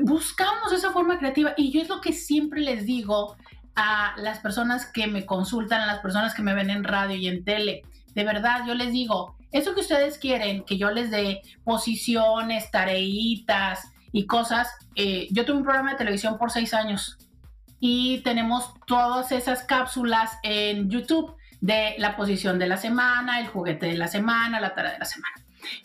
buscamos 0.00 0.72
esa 0.72 0.90
forma 0.90 1.20
creativa 1.20 1.54
y 1.56 1.70
yo 1.70 1.80
es 1.80 1.88
lo 1.88 2.00
que 2.00 2.12
siempre 2.12 2.62
les 2.62 2.84
digo 2.84 3.36
a 3.76 4.14
las 4.16 4.40
personas 4.40 4.86
que 4.86 5.06
me 5.06 5.24
consultan, 5.24 5.82
a 5.82 5.86
las 5.86 6.00
personas 6.00 6.34
que 6.34 6.42
me 6.42 6.52
ven 6.52 6.70
en 6.70 6.82
radio 6.82 7.14
y 7.14 7.28
en 7.28 7.44
tele. 7.44 7.82
De 8.12 8.24
verdad, 8.24 8.66
yo 8.66 8.74
les 8.74 8.90
digo, 8.90 9.36
eso 9.52 9.74
que 9.74 9.80
ustedes 9.80 10.18
quieren, 10.18 10.64
que 10.64 10.78
yo 10.78 10.90
les 10.90 11.10
dé 11.10 11.42
posiciones, 11.64 12.70
tareitas 12.70 13.92
y 14.10 14.26
cosas, 14.26 14.68
eh, 14.94 15.28
yo 15.30 15.44
tuve 15.44 15.58
un 15.58 15.62
programa 15.62 15.92
de 15.92 15.98
televisión 15.98 16.38
por 16.38 16.50
seis 16.50 16.74
años 16.74 17.18
y 17.78 18.22
tenemos 18.22 18.72
todas 18.86 19.32
esas 19.32 19.64
cápsulas 19.64 20.38
en 20.42 20.88
YouTube 20.88 21.34
de 21.60 21.94
la 21.98 22.16
posición 22.16 22.58
de 22.58 22.66
la 22.66 22.76
semana, 22.76 23.40
el 23.40 23.48
juguete 23.48 23.86
de 23.86 23.96
la 23.96 24.08
semana, 24.08 24.60
la 24.60 24.74
tarea 24.74 24.92
de 24.92 24.98
la 24.98 25.04
semana. 25.04 25.34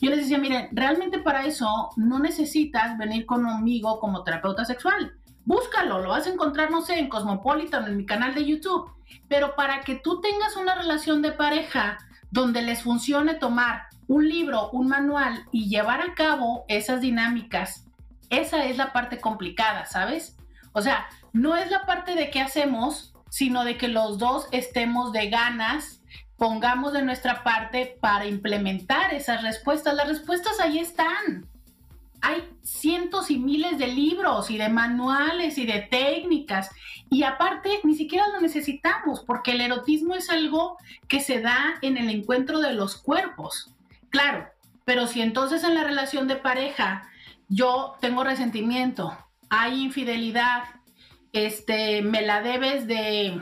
Yo 0.02 0.10
les 0.10 0.20
decía, 0.20 0.38
miren, 0.38 0.70
realmente 0.72 1.20
para 1.20 1.46
eso 1.46 1.90
no 1.96 2.20
necesitas 2.20 2.98
venir 2.98 3.26
conmigo 3.26 4.00
como 4.00 4.24
terapeuta 4.24 4.66
sexual. 4.66 5.14
Búscalo, 5.46 6.00
lo 6.00 6.10
vas 6.10 6.28
a 6.28 6.32
encontrar, 6.32 6.72
no 6.72 6.82
sé, 6.82 7.00
en 7.00 7.10
Cosmopolitan, 7.10 7.88
en 7.88 7.98
mi 7.98 8.06
canal 8.06 8.34
de 8.36 8.46
YouTube. 8.46 8.92
Pero 9.28 9.56
para 9.56 9.82
que 9.82 9.96
tú 9.96 10.20
tengas 10.20 10.56
una 10.56 10.76
relación 10.76 11.22
de 11.22 11.32
pareja 11.32 11.98
donde 12.32 12.62
les 12.62 12.82
funcione 12.82 13.36
tomar 13.36 13.84
un 14.08 14.28
libro, 14.28 14.70
un 14.72 14.88
manual 14.88 15.46
y 15.52 15.70
llevar 15.70 16.02
a 16.02 16.14
cabo 16.14 16.66
esas 16.68 17.02
dinámicas, 17.02 17.86
esa 18.30 18.66
es 18.66 18.78
la 18.78 18.94
parte 18.94 19.20
complicada, 19.20 19.86
¿sabes? 19.86 20.38
O 20.74 20.82
sea, 20.82 21.08
no 21.34 21.56
es 21.56 21.72
la 21.72 21.86
parte 21.86 22.16
de 22.16 22.30
qué 22.30 22.42
hacemos, 22.42 23.14
sino 23.30 23.64
de 23.64 23.78
que 23.78 23.88
los 23.88 24.18
dos 24.18 24.48
estemos 24.52 25.12
de 25.12 25.30
ganas, 25.30 26.02
pongamos 26.38 26.94
de 26.94 27.02
nuestra 27.02 27.44
parte 27.44 27.98
para 28.00 28.28
implementar 28.28 29.14
esas 29.14 29.42
respuestas. 29.42 29.96
Las 29.96 30.08
respuestas 30.08 30.60
ahí 30.60 30.80
están 30.80 31.48
hay 32.28 32.44
cientos 32.62 33.32
y 33.32 33.40
miles 33.40 33.78
de 33.78 33.88
libros 33.88 34.52
y 34.52 34.58
de 34.58 34.68
manuales 34.68 35.58
y 35.58 35.66
de 35.66 35.80
técnicas. 35.80 36.70
Y 37.10 37.24
aparte, 37.24 37.80
ni 37.86 37.96
siquiera 37.96 38.28
lo 38.34 38.42
necesitamos, 38.42 39.24
porque 39.26 39.52
el 39.52 39.62
erotismo 39.62 40.14
es 40.14 40.30
algo 40.30 40.78
que 41.08 41.22
se 41.22 41.40
da 41.40 41.76
en 41.82 41.96
el 41.96 42.10
encuentro 42.10 42.60
de 42.60 42.74
los 42.74 42.98
cuerpos. 42.98 43.74
Claro, 44.10 44.46
pero 44.84 45.08
si 45.08 45.22
entonces 45.22 45.64
en 45.64 45.74
la 45.74 45.86
relación 45.86 46.28
de 46.28 46.36
pareja 46.36 47.10
yo 47.48 47.96
tengo 48.02 48.26
resentimiento, 48.26 49.18
hay 49.50 49.82
infidelidad, 49.82 50.64
este, 51.32 52.02
me 52.02 52.24
la 52.24 52.42
debes 52.42 52.88
de, 52.88 53.42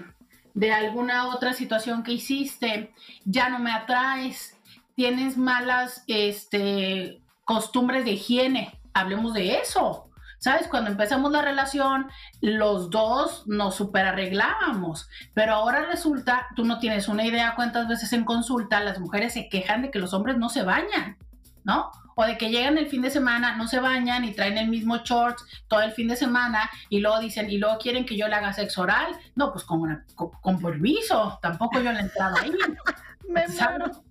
de 0.53 0.71
alguna 0.71 1.29
otra 1.29 1.53
situación 1.53 2.03
que 2.03 2.11
hiciste, 2.11 2.93
ya 3.23 3.49
no 3.49 3.57
me 3.57 3.71
atraes, 3.71 4.55
tienes 4.93 5.37
malas, 5.37 6.03
este, 6.05 7.19
costumbres 7.45 8.03
de 8.03 8.11
higiene, 8.11 8.81
hablemos 8.93 9.33
de 9.33 9.59
eso. 9.59 10.09
¿Sabes? 10.37 10.67
Cuando 10.67 10.91
empezamos 10.91 11.31
la 11.31 11.41
relación, 11.41 12.07
los 12.41 12.89
dos 12.89 13.47
nos 13.47 13.75
super 13.75 14.05
arreglábamos, 14.05 15.09
pero 15.33 15.55
ahora 15.55 15.85
resulta, 15.85 16.47
tú 16.55 16.65
no 16.65 16.77
tienes 16.77 17.07
una 17.07 17.25
idea 17.25 17.55
cuántas 17.55 17.87
veces 17.87 18.11
en 18.13 18.25
consulta 18.25 18.81
las 18.81 18.99
mujeres 18.99 19.33
se 19.33 19.49
quejan 19.49 19.81
de 19.81 19.91
que 19.91 19.97
los 19.97 20.13
hombres 20.13 20.37
no 20.37 20.49
se 20.49 20.61
bañan, 20.61 21.17
¿no? 21.63 21.89
O 22.15 22.25
de 22.25 22.37
que 22.37 22.51
llegan 22.51 22.77
el 22.77 22.87
fin 22.87 23.01
de 23.01 23.09
semana, 23.09 23.55
no 23.55 23.67
se 23.67 23.79
bañan 23.79 24.23
y 24.23 24.33
traen 24.33 24.57
el 24.57 24.67
mismo 24.67 24.97
shorts 24.97 25.43
todo 25.67 25.81
el 25.81 25.93
fin 25.93 26.09
de 26.09 26.15
semana 26.15 26.69
y 26.89 26.99
luego 26.99 27.19
dicen, 27.19 27.49
y 27.49 27.57
luego 27.57 27.79
quieren 27.79 28.05
que 28.05 28.17
yo 28.17 28.27
le 28.27 28.35
haga 28.35 28.53
sexo 28.53 28.83
oral. 28.83 29.17
No, 29.35 29.51
pues 29.51 29.63
con, 29.63 30.05
con, 30.15 30.61
permiso, 30.61 31.39
tampoco 31.41 31.79
yo 31.79 31.91
le 31.91 32.01
entraba 32.01 32.39
ahí. 32.41 32.51
Me 33.29 33.47
muero. 33.47 34.04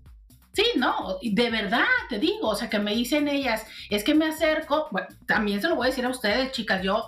Sí, 0.54 0.64
no, 0.76 1.18
de 1.20 1.50
verdad 1.50 1.84
te 2.08 2.20
digo, 2.20 2.48
o 2.48 2.54
sea, 2.54 2.70
que 2.70 2.78
me 2.78 2.94
dicen 2.94 3.26
ellas, 3.26 3.66
es 3.90 4.04
que 4.04 4.14
me 4.14 4.26
acerco, 4.26 4.86
bueno, 4.92 5.08
también 5.26 5.60
se 5.60 5.68
lo 5.68 5.74
voy 5.74 5.88
a 5.88 5.90
decir 5.90 6.06
a 6.06 6.10
ustedes, 6.10 6.52
chicas, 6.52 6.80
yo, 6.80 7.06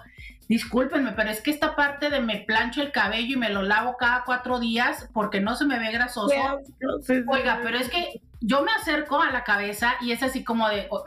discúlpenme, 0.49 1.13
pero 1.13 1.31
es 1.31 1.41
que 1.41 1.53
esta 1.53 1.77
parte 1.77 2.11
de 2.11 2.21
me 2.21 2.39
plancho 2.39 2.83
el 2.83 2.91
cabello 2.91 3.35
y 3.35 3.39
me 3.39 3.51
lo 3.51 3.63
lavo 3.63 3.97
cada 3.97 4.25
cuatro 4.25 4.59
días 4.59 5.09
porque 5.13 5.41
no 5.41 5.55
se 5.55 5.65
me 5.65 5.79
ve 5.79 5.93
grasoso. 5.93 6.35
Oiga, 7.29 7.61
pero 7.63 7.79
es 7.79 7.89
que 7.89 8.21
yo 8.41 8.63
me 8.63 8.73
acerco 8.73 9.21
a 9.21 9.31
la 9.31 9.45
cabeza 9.45 9.95
y 10.01 10.11
es 10.11 10.25
así 10.25 10.43
como 10.43 10.69
de, 10.69 10.89
oh, 10.91 11.05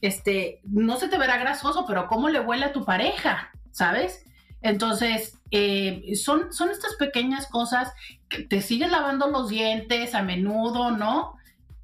este, 0.00 0.60
no 0.64 0.96
se 0.96 1.08
te 1.08 1.16
verá 1.16 1.38
grasoso, 1.38 1.84
pero 1.86 2.08
¿cómo 2.08 2.28
le 2.28 2.40
huele 2.40 2.66
a 2.66 2.72
tu 2.72 2.84
pareja? 2.84 3.50
¿Sabes? 3.70 4.24
Entonces, 4.62 5.38
eh, 5.52 6.16
son, 6.16 6.52
son 6.52 6.70
estas 6.70 6.94
pequeñas 6.96 7.46
cosas 7.46 7.92
que 8.28 8.42
te 8.42 8.62
sigues 8.62 8.90
lavando 8.90 9.28
los 9.28 9.48
dientes 9.48 10.14
a 10.14 10.22
menudo, 10.22 10.90
¿no? 10.90 11.35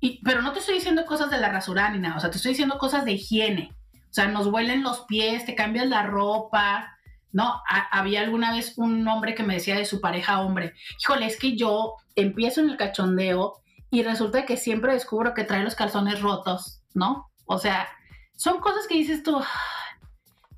Y, 0.03 0.21
pero 0.25 0.43
no 0.43 0.53
te 0.53 0.59
estoy 0.59 0.75
diciendo 0.75 1.07
cosas 1.07 1.31
de 1.31 1.39
la 1.39 1.49
rasurada 1.49 1.91
ni 1.91 2.01
nada, 2.01 2.17
o 2.17 2.21
sea, 2.21 2.29
te 2.29 2.37
estoy 2.37 2.51
diciendo 2.51 2.77
cosas 2.77 3.05
de 3.05 3.13
higiene. 3.13 3.73
O 3.95 4.13
sea, 4.13 4.27
nos 4.27 4.49
huelen 4.49 4.83
los 4.83 5.03
pies, 5.03 5.47
te 5.47 5.55
cambias 5.55 5.87
la 5.87 6.03
ropa, 6.03 6.99
¿no? 7.31 7.63
había 7.93 8.21
alguna 8.21 8.53
vez 8.53 8.77
un 8.77 9.07
hombre 9.07 9.37
que 9.37 9.45
me 9.45 9.55
decía 9.55 9.77
de 9.77 9.87
su 9.87 10.01
pareja 10.01 10.41
hombre, 10.41 10.75
híjole, 11.01 11.27
es 11.27 11.39
que 11.39 11.57
yo 11.57 11.95
empiezo 12.17 12.61
en 12.61 12.71
el 12.71 12.77
cachondeo 12.77 13.63
y 13.93 14.03
resulta 14.03 14.45
que 14.45 14.57
siempre 14.57 14.93
descubro 14.93 15.35
que 15.35 15.45
trae 15.45 15.63
los 15.63 15.77
calzones 15.77 16.21
rotos, 16.21 16.83
¿no? 16.95 17.31
O 17.47 17.59
sea, 17.59 17.89
son 18.35 18.59
cosas 18.59 18.89
que 18.89 18.97
dices 18.97 19.23
tú, 19.23 19.41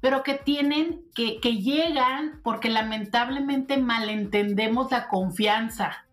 pero 0.01 0.23
que 0.23 0.35
tienen, 0.35 1.05
que, 1.15 1.39
que 1.39 1.59
llegan 1.59 2.41
porque 2.43 2.71
lamentablemente 2.71 3.77
malentendemos 3.77 4.91
la 4.91 5.07
confianza, 5.09 6.07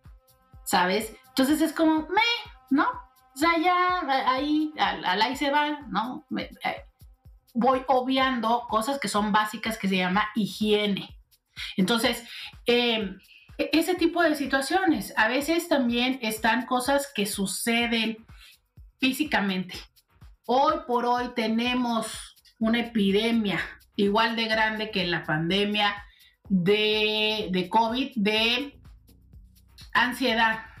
¿sabes? 0.64 1.16
Entonces 1.28 1.62
es 1.62 1.72
como, 1.72 2.08
me, 2.08 2.22
¿no? 2.68 2.86
O 3.34 3.38
sea, 3.38 3.58
ya 3.58 4.00
ahí, 4.30 4.72
al, 4.78 5.22
ahí 5.22 5.36
se 5.36 5.50
van, 5.50 5.90
¿no? 5.90 6.26
Eh, 6.38 6.84
voy 7.54 7.82
obviando 7.88 8.66
cosas 8.68 8.98
que 8.98 9.08
son 9.08 9.32
básicas 9.32 9.78
que 9.78 9.88
se 9.88 9.96
llama 9.96 10.28
higiene. 10.34 11.16
Entonces, 11.76 12.24
eh, 12.66 13.16
e-, 13.58 13.70
ese 13.72 13.94
tipo 13.94 14.22
de 14.22 14.34
situaciones. 14.34 15.14
A 15.16 15.28
veces 15.28 15.68
también 15.68 16.18
están 16.22 16.66
cosas 16.66 17.10
que 17.14 17.26
suceden 17.26 18.26
físicamente. 19.00 19.76
Hoy 20.46 20.74
por 20.86 21.06
hoy 21.06 21.30
tenemos 21.34 22.36
una 22.58 22.80
epidemia 22.80 23.60
igual 23.96 24.36
de 24.36 24.46
grande 24.46 24.90
que 24.90 25.06
la 25.06 25.24
pandemia 25.24 25.94
de, 26.48 27.48
de 27.50 27.68
COVID, 27.68 28.12
de 28.16 28.80
ansiedad 29.92 30.71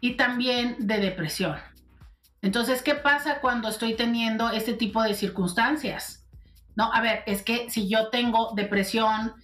y 0.00 0.16
también 0.16 0.76
de 0.78 0.98
depresión. 0.98 1.56
Entonces, 2.40 2.82
¿qué 2.82 2.94
pasa 2.94 3.40
cuando 3.40 3.68
estoy 3.68 3.94
teniendo 3.94 4.50
este 4.50 4.74
tipo 4.74 5.02
de 5.02 5.14
circunstancias? 5.14 6.26
No, 6.76 6.92
a 6.92 7.00
ver, 7.00 7.24
es 7.26 7.42
que 7.42 7.68
si 7.70 7.88
yo 7.88 8.08
tengo 8.10 8.52
depresión, 8.54 9.34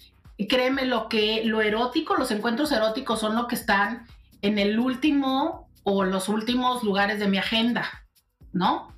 créeme 0.49 0.85
lo 0.85 1.09
que 1.09 1.45
lo 1.45 1.61
erótico, 1.61 2.15
los 2.15 2.31
encuentros 2.31 2.71
eróticos 2.71 3.21
son 3.21 3.35
lo 3.35 3.49
que 3.49 3.57
están 3.57 4.07
en 4.43 4.59
el 4.59 4.79
último 4.79 5.69
o 5.83 6.05
los 6.05 6.29
últimos 6.29 6.85
lugares 6.85 7.19
de 7.19 7.29
mi 7.29 7.39
agenda, 7.39 8.07
¿no? 8.53 8.95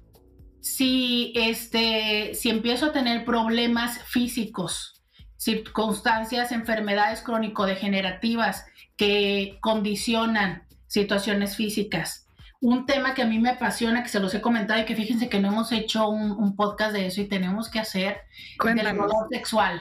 Si 0.60 1.32
este 1.34 2.34
si 2.34 2.50
empiezo 2.50 2.86
a 2.86 2.92
tener 2.92 3.24
problemas 3.24 4.02
físicos, 4.04 5.02
circunstancias, 5.36 6.52
enfermedades 6.52 7.22
crónico-degenerativas 7.22 8.66
que 8.96 9.58
condicionan 9.62 10.65
situaciones 10.86 11.56
físicas, 11.56 12.26
un 12.60 12.86
tema 12.86 13.14
que 13.14 13.22
a 13.22 13.26
mí 13.26 13.38
me 13.38 13.50
apasiona, 13.50 14.02
que 14.02 14.08
se 14.08 14.20
los 14.20 14.34
he 14.34 14.40
comentado 14.40 14.80
y 14.80 14.84
que 14.84 14.96
fíjense 14.96 15.28
que 15.28 15.40
no 15.40 15.48
hemos 15.48 15.72
hecho 15.72 16.08
un, 16.08 16.56
podcast 16.56 16.92
de 16.92 17.06
eso 17.06 17.20
y 17.20 17.28
tenemos 17.28 17.70
que 17.70 17.78
hacer, 17.78 18.22
del 18.64 18.96
dolor 18.96 19.28
sexual. 19.30 19.80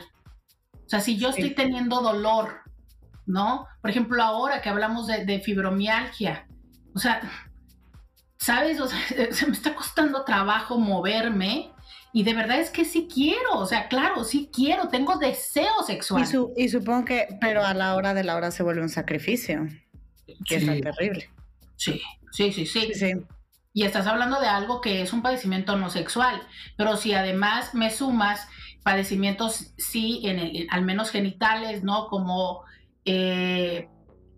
O 0.73 0.89
sea, 0.89 0.99
si 0.99 1.17
yo 1.17 1.29
estoy 1.29 1.55
teniendo 1.55 2.01
dolor, 2.01 2.61
¿no? 3.25 3.67
Por 3.81 3.89
ejemplo, 3.89 4.21
ahora 4.21 4.61
que 4.61 4.69
hablamos 4.69 5.07
de, 5.07 5.39
fibromialgia, 5.39 6.47
o 6.93 6.99
sea, 6.99 7.21
¿sabes? 8.37 8.79
O 8.79 8.87
sea, 8.87 8.99
se 9.31 9.47
me 9.47 9.53
está 9.53 9.73
costando 9.73 10.23
trabajo 10.23 10.77
moverme 10.77 11.71
y 12.13 12.23
de 12.23 12.33
verdad 12.33 12.59
es 12.59 12.69
que 12.69 12.85
sí 12.85 13.09
quiero, 13.13 13.57
o 13.57 13.65
sea, 13.65 13.87
claro, 13.87 14.23
sí 14.23 14.49
quiero, 14.53 14.89
tengo 14.89 15.17
deseo 15.17 15.83
sexual. 15.85 16.25
Y, 16.55 16.69
supongo 16.69 17.03
que, 17.03 17.27
pero 17.41 17.65
a 17.65 17.73
la 17.73 17.95
hora 17.95 18.13
de 18.13 18.23
la 18.23 18.35
hora 18.35 18.51
se 18.51 18.63
vuelve 18.63 18.81
un 18.81 18.89
sacrificio, 18.89 19.67
que 20.45 20.55
es 20.55 20.65
tan 20.65 20.81
terrible. 20.81 21.29
Sí, 21.75 22.01
Sí, 22.35 22.51
sí, 22.51 22.65
sí, 22.65 23.13
Y 23.73 23.83
estás 23.83 24.07
hablando 24.07 24.41
de 24.41 24.47
algo 24.47 24.81
que 24.81 25.01
es 25.01 25.13
un 25.13 25.21
padecimiento 25.21 25.77
no 25.77 25.89
sexual, 25.89 26.41
pero 26.75 26.97
si 26.97 27.13
además 27.13 27.73
me 27.73 27.91
sumas 27.91 28.49
padecimientos, 28.83 29.73
sí, 29.77 30.21
en 30.25 30.39
el, 30.39 30.67
al 30.69 30.83
menos 30.83 31.11
genitales, 31.11 31.83
¿no? 31.83 32.07
Como 32.07 32.63
eh, 33.05 33.87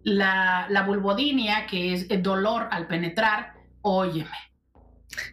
la, 0.04 0.68
la, 0.70 0.84
vulvodinia, 0.84 1.66
que 1.66 1.94
es 1.94 2.10
el 2.12 2.22
dolor 2.22 2.68
al 2.70 2.86
penetrar, 2.86 3.54
óyeme. 3.82 4.30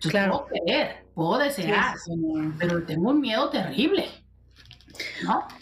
claro. 0.00 0.46
puedo 0.48 0.64
querer, 0.64 1.04
puedo 1.14 1.38
desear, 1.38 1.96
pero 2.58 2.82
tengo 2.84 3.10
un 3.10 3.20
miedo 3.20 3.50
terrible. 3.50 4.08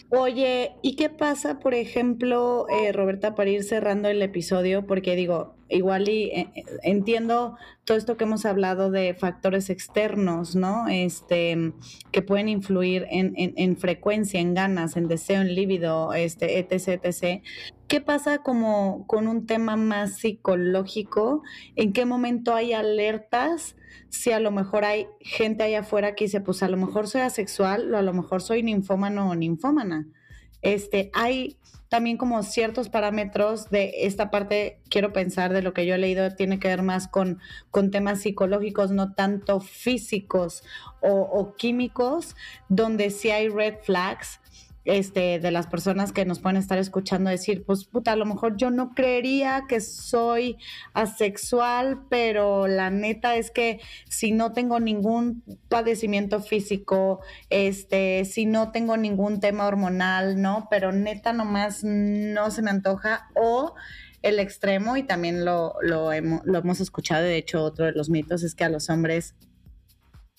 Oye, 0.09 0.75
¿y 0.81 0.95
qué 0.95 1.09
pasa, 1.09 1.59
por 1.59 1.73
ejemplo, 1.73 2.67
eh, 2.69 2.91
Roberta, 2.91 3.35
para 3.35 3.49
ir 3.49 3.63
cerrando 3.63 4.09
el 4.09 4.21
episodio? 4.21 4.85
Porque 4.85 5.15
digo, 5.15 5.55
igual 5.69 6.07
y 6.07 6.25
eh, 6.25 6.51
eh, 6.55 6.63
entiendo 6.83 7.57
todo 7.83 7.97
esto 7.97 8.15
que 8.15 8.25
hemos 8.25 8.45
hablado 8.45 8.91
de 8.91 9.13
factores 9.15 9.69
externos, 9.69 10.55
¿no? 10.55 10.87
Este, 10.87 11.73
que 12.11 12.21
pueden 12.21 12.47
influir 12.47 13.07
en, 13.09 13.33
en, 13.35 13.77
frecuencia, 13.77 14.39
en 14.39 14.53
ganas, 14.53 14.95
en 14.95 15.07
deseo, 15.07 15.41
en 15.41 15.55
líbido, 15.55 16.13
este, 16.13 16.59
etc, 16.59 17.01
etc. 17.03 17.43
¿Qué 17.87 17.99
pasa 17.99 18.39
como 18.39 19.05
con 19.07 19.27
un 19.27 19.45
tema 19.45 19.75
más 19.75 20.17
psicológico? 20.17 21.43
¿En 21.75 21.91
qué 21.91 22.05
momento 22.05 22.53
hay 22.53 22.73
alertas? 22.73 23.75
Si 24.09 24.31
a 24.31 24.39
lo 24.39 24.51
mejor 24.51 24.85
hay 24.85 25.07
gente 25.19 25.63
allá 25.63 25.79
afuera 25.79 26.15
que 26.15 26.25
dice, 26.25 26.41
pues 26.41 26.63
a 26.63 26.69
lo 26.69 26.77
mejor 26.77 27.07
soy 27.07 27.21
asexual 27.21 27.93
o 27.93 27.97
a 27.97 28.01
lo 28.01 28.13
mejor 28.13 28.41
soy 28.41 28.63
ninfómano 28.63 29.29
o 29.29 29.35
ninfómana. 29.35 30.07
Este, 30.61 31.09
hay 31.13 31.57
también 31.89 32.17
como 32.17 32.41
ciertos 32.41 32.89
parámetros 32.89 33.69
de 33.69 33.93
esta 34.07 34.31
parte, 34.31 34.79
quiero 34.89 35.13
pensar 35.13 35.53
de 35.53 35.61
lo 35.61 35.73
que 35.73 35.85
yo 35.85 35.93
he 35.93 35.99
leído, 35.99 36.31
tiene 36.31 36.57
que 36.57 36.67
ver 36.67 36.81
más 36.81 37.07
con, 37.07 37.39
con 37.69 37.91
temas 37.91 38.21
psicológicos, 38.21 38.89
no 38.89 39.13
tanto 39.13 39.59
físicos 39.59 40.63
o, 41.01 41.11
o 41.11 41.53
químicos, 41.55 42.35
donde 42.67 43.11
sí 43.11 43.29
hay 43.29 43.47
red 43.47 43.75
flags 43.83 44.39
este, 44.85 45.39
de 45.39 45.51
las 45.51 45.67
personas 45.67 46.11
que 46.11 46.25
nos 46.25 46.39
pueden 46.39 46.57
estar 46.57 46.77
escuchando 46.77 47.29
decir, 47.29 47.63
pues 47.65 47.85
puta, 47.85 48.11
a 48.11 48.15
lo 48.15 48.25
mejor 48.25 48.57
yo 48.57 48.69
no 48.69 48.93
creería 48.93 49.63
que 49.67 49.79
soy 49.79 50.57
asexual, 50.93 52.01
pero 52.09 52.67
la 52.67 52.89
neta 52.89 53.35
es 53.35 53.51
que 53.51 53.79
si 54.09 54.31
no 54.31 54.51
tengo 54.51 54.79
ningún 54.79 55.43
padecimiento 55.69 56.41
físico, 56.41 57.21
este, 57.49 58.25
si 58.25 58.45
no 58.45 58.71
tengo 58.71 58.97
ningún 58.97 59.39
tema 59.39 59.67
hormonal, 59.67 60.41
¿no? 60.41 60.67
Pero 60.69 60.91
neta 60.91 61.33
nomás 61.33 61.83
no 61.83 62.51
se 62.51 62.61
me 62.61 62.71
antoja 62.71 63.29
o 63.35 63.73
el 64.21 64.39
extremo 64.39 64.97
y 64.97 65.03
también 65.03 65.45
lo, 65.45 65.75
lo, 65.81 66.09
lo 66.11 66.57
hemos 66.57 66.79
escuchado, 66.79 67.23
de 67.23 67.37
hecho 67.37 67.63
otro 67.63 67.85
de 67.85 67.91
los 67.91 68.09
mitos 68.09 68.43
es 68.43 68.55
que 68.55 68.63
a 68.63 68.69
los 68.69 68.89
hombres 68.89 69.35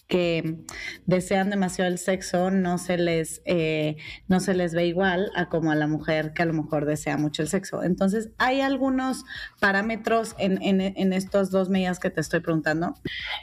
que 0.08 0.64
desean 1.06 1.50
demasiado 1.50 1.90
el 1.90 1.98
sexo 1.98 2.50
no 2.50 2.76
se 2.78 2.98
les 2.98 3.40
eh, 3.46 3.96
no 4.28 4.38
se 4.40 4.54
les 4.54 4.74
ve 4.74 4.86
igual 4.86 5.30
a 5.34 5.48
como 5.48 5.70
a 5.70 5.74
la 5.74 5.86
mujer 5.86 6.32
que 6.34 6.42
a 6.42 6.46
lo 6.46 6.52
mejor 6.52 6.84
desea 6.84 7.16
mucho 7.16 7.42
el 7.42 7.48
sexo. 7.48 7.82
Entonces, 7.82 8.30
¿hay 8.38 8.60
algunos 8.60 9.24
parámetros 9.60 10.34
en, 10.38 10.58
en, 10.60 11.12
estos 11.12 11.50
dos 11.50 11.68
medidas 11.70 12.00
que 12.00 12.10
te 12.10 12.20
estoy 12.20 12.40
preguntando? 12.40 12.94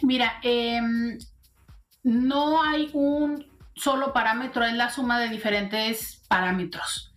Mira, 0.03 0.33
em, 0.43 1.17
no 2.03 2.61
hay 2.61 2.89
un 2.93 3.45
solo 3.75 4.13
parámetro, 4.13 4.63
es 4.63 4.73
la 4.73 4.89
suma 4.89 5.19
de 5.19 5.29
diferentes 5.29 6.23
parámetros. 6.27 7.13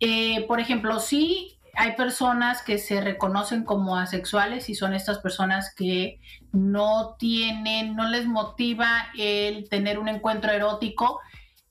Eh, 0.00 0.44
por 0.46 0.60
ejemplo, 0.60 0.98
sí 1.00 1.58
hay 1.74 1.94
personas 1.94 2.62
que 2.62 2.78
se 2.78 3.00
reconocen 3.00 3.64
como 3.64 3.96
asexuales 3.96 4.68
y 4.68 4.74
son 4.74 4.94
estas 4.94 5.18
personas 5.18 5.72
que 5.76 6.20
no 6.52 7.16
tienen, 7.18 7.94
no 7.96 8.08
les 8.08 8.26
motiva 8.26 9.08
el 9.16 9.68
tener 9.68 9.98
un 9.98 10.08
encuentro 10.08 10.50
erótico 10.52 11.20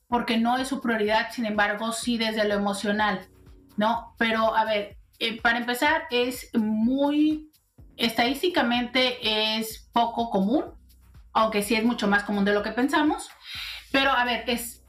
porque 0.07 0.37
no 0.37 0.57
es 0.57 0.67
su 0.67 0.81
prioridad, 0.81 1.31
sin 1.31 1.45
embargo, 1.45 1.91
sí 1.91 2.17
desde 2.17 2.47
lo 2.47 2.55
emocional, 2.55 3.27
¿no? 3.75 4.15
Pero 4.17 4.55
a 4.55 4.63
ver, 4.63 4.97
eh, 5.19 5.41
para 5.41 5.57
empezar, 5.57 6.03
es 6.11 6.49
muy, 6.55 7.51
estadísticamente 7.97 9.57
es 9.57 9.89
poco 9.91 10.29
común, 10.29 10.65
aunque 11.33 11.61
sí 11.61 11.75
es 11.75 11.83
mucho 11.83 12.07
más 12.07 12.23
común 12.23 12.45
de 12.45 12.53
lo 12.53 12.63
que 12.63 12.71
pensamos, 12.71 13.29
pero 13.91 14.11
a 14.11 14.23
ver, 14.23 14.43
es, 14.47 14.83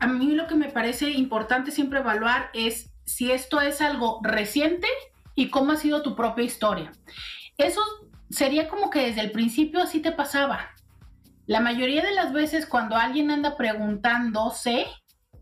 a 0.00 0.06
mí 0.06 0.34
lo 0.34 0.46
que 0.46 0.54
me 0.54 0.70
parece 0.70 1.10
importante 1.10 1.70
siempre 1.70 2.00
evaluar 2.00 2.50
es 2.52 2.90
si 3.04 3.30
esto 3.30 3.60
es 3.60 3.80
algo 3.80 4.20
reciente 4.22 4.88
y 5.34 5.50
cómo 5.50 5.72
ha 5.72 5.76
sido 5.76 6.02
tu 6.02 6.16
propia 6.16 6.44
historia. 6.44 6.92
Eso 7.56 7.80
sería 8.30 8.68
como 8.68 8.90
que 8.90 9.06
desde 9.06 9.20
el 9.20 9.32
principio 9.32 9.82
así 9.82 10.00
te 10.00 10.12
pasaba. 10.12 10.70
La 11.46 11.60
mayoría 11.60 12.02
de 12.02 12.12
las 12.12 12.32
veces 12.32 12.66
cuando 12.66 12.96
alguien 12.96 13.30
anda 13.30 13.56
preguntándose 13.56 14.86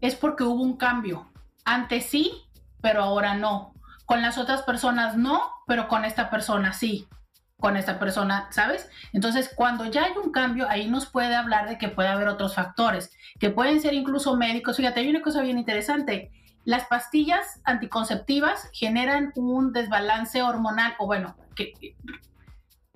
es 0.00 0.14
porque 0.14 0.44
hubo 0.44 0.62
un 0.62 0.76
cambio. 0.76 1.32
Antes 1.64 2.06
sí, 2.06 2.32
pero 2.80 3.02
ahora 3.02 3.34
no. 3.34 3.74
Con 4.04 4.22
las 4.22 4.38
otras 4.38 4.62
personas 4.62 5.16
no, 5.16 5.42
pero 5.66 5.88
con 5.88 6.04
esta 6.04 6.30
persona 6.30 6.72
sí. 6.72 7.08
Con 7.58 7.76
esta 7.76 7.98
persona, 7.98 8.46
¿sabes? 8.50 8.88
Entonces, 9.12 9.50
cuando 9.56 9.86
ya 9.86 10.04
hay 10.04 10.12
un 10.22 10.30
cambio, 10.30 10.68
ahí 10.68 10.88
nos 10.88 11.06
puede 11.06 11.34
hablar 11.34 11.68
de 11.68 11.78
que 11.78 11.88
puede 11.88 12.10
haber 12.10 12.28
otros 12.28 12.54
factores, 12.54 13.10
que 13.40 13.50
pueden 13.50 13.80
ser 13.80 13.94
incluso 13.94 14.36
médicos. 14.36 14.76
Fíjate, 14.76 15.00
hay 15.00 15.08
una 15.08 15.22
cosa 15.22 15.40
bien 15.40 15.58
interesante. 15.58 16.30
Las 16.64 16.84
pastillas 16.84 17.60
anticonceptivas 17.64 18.68
generan 18.74 19.32
un 19.36 19.72
desbalance 19.72 20.42
hormonal, 20.42 20.94
o 20.98 21.06
bueno, 21.06 21.34
que 21.56 21.72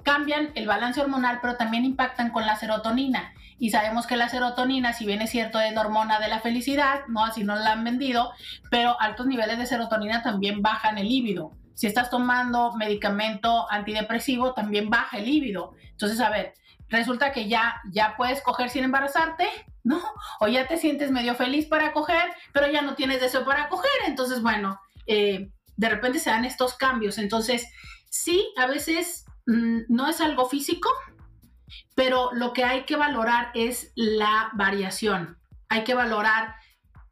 cambian 0.02 0.50
el 0.54 0.66
balance 0.66 1.00
hormonal, 1.00 1.38
pero 1.40 1.56
también 1.56 1.84
impactan 1.84 2.30
con 2.30 2.46
la 2.46 2.56
serotonina. 2.56 3.32
Y 3.58 3.70
sabemos 3.70 4.06
que 4.06 4.16
la 4.16 4.28
serotonina, 4.28 4.94
si 4.94 5.04
bien 5.04 5.20
es 5.20 5.30
cierto, 5.30 5.60
es 5.60 5.74
la 5.74 5.82
hormona 5.82 6.18
de 6.18 6.28
la 6.28 6.40
felicidad, 6.40 7.02
¿no? 7.08 7.24
Así 7.24 7.44
nos 7.44 7.60
la 7.60 7.72
han 7.72 7.84
vendido, 7.84 8.32
pero 8.70 8.98
altos 9.00 9.26
niveles 9.26 9.58
de 9.58 9.66
serotonina 9.66 10.22
también 10.22 10.62
bajan 10.62 10.96
el 10.96 11.08
líbido. 11.08 11.52
Si 11.74 11.86
estás 11.86 12.10
tomando 12.10 12.72
medicamento 12.74 13.70
antidepresivo, 13.70 14.54
también 14.54 14.88
baja 14.90 15.18
el 15.18 15.26
líbido. 15.26 15.74
Entonces, 15.90 16.20
a 16.20 16.30
ver, 16.30 16.54
resulta 16.88 17.32
que 17.32 17.48
ya, 17.48 17.80
ya 17.90 18.14
puedes 18.16 18.42
coger 18.42 18.70
sin 18.70 18.84
embarazarte, 18.84 19.46
¿no? 19.84 20.00
O 20.40 20.48
ya 20.48 20.66
te 20.66 20.76
sientes 20.76 21.10
medio 21.10 21.34
feliz 21.34 21.66
para 21.66 21.92
coger, 21.92 22.30
pero 22.52 22.70
ya 22.70 22.82
no 22.82 22.94
tienes 22.94 23.20
deseo 23.20 23.44
para 23.44 23.68
coger. 23.68 23.90
Entonces, 24.06 24.42
bueno, 24.42 24.80
eh, 25.06 25.50
de 25.76 25.88
repente 25.88 26.18
se 26.18 26.30
dan 26.30 26.44
estos 26.44 26.74
cambios. 26.74 27.18
Entonces, 27.18 27.66
sí, 28.10 28.52
a 28.56 28.66
veces 28.66 29.24
mm, 29.46 29.80
no 29.88 30.08
es 30.08 30.20
algo 30.20 30.48
físico, 30.48 30.90
pero 31.94 32.30
lo 32.32 32.52
que 32.52 32.64
hay 32.64 32.84
que 32.84 32.96
valorar 32.96 33.50
es 33.54 33.92
la 33.94 34.50
variación. 34.54 35.38
Hay 35.68 35.84
que 35.84 35.94
valorar 35.94 36.54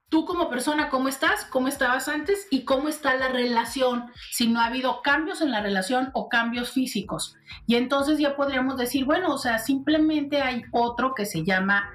tú 0.08 0.24
como 0.24 0.48
persona, 0.48 0.88
¿cómo 0.88 1.08
estás? 1.08 1.44
¿Cómo 1.44 1.68
estabas 1.68 2.08
antes? 2.08 2.46
¿Y 2.50 2.64
cómo 2.64 2.88
está 2.88 3.14
la 3.14 3.28
relación? 3.28 4.10
Si 4.30 4.48
no 4.48 4.60
ha 4.60 4.66
habido 4.66 5.02
cambios 5.02 5.40
en 5.40 5.50
la 5.50 5.60
relación 5.60 6.10
o 6.14 6.28
cambios 6.28 6.70
físicos. 6.72 7.36
Y 7.66 7.76
entonces 7.76 8.18
ya 8.18 8.36
podríamos 8.36 8.76
decir, 8.76 9.04
bueno, 9.04 9.32
o 9.32 9.38
sea, 9.38 9.58
simplemente 9.58 10.40
hay 10.42 10.62
otro 10.72 11.14
que 11.14 11.26
se 11.26 11.44
llama 11.44 11.90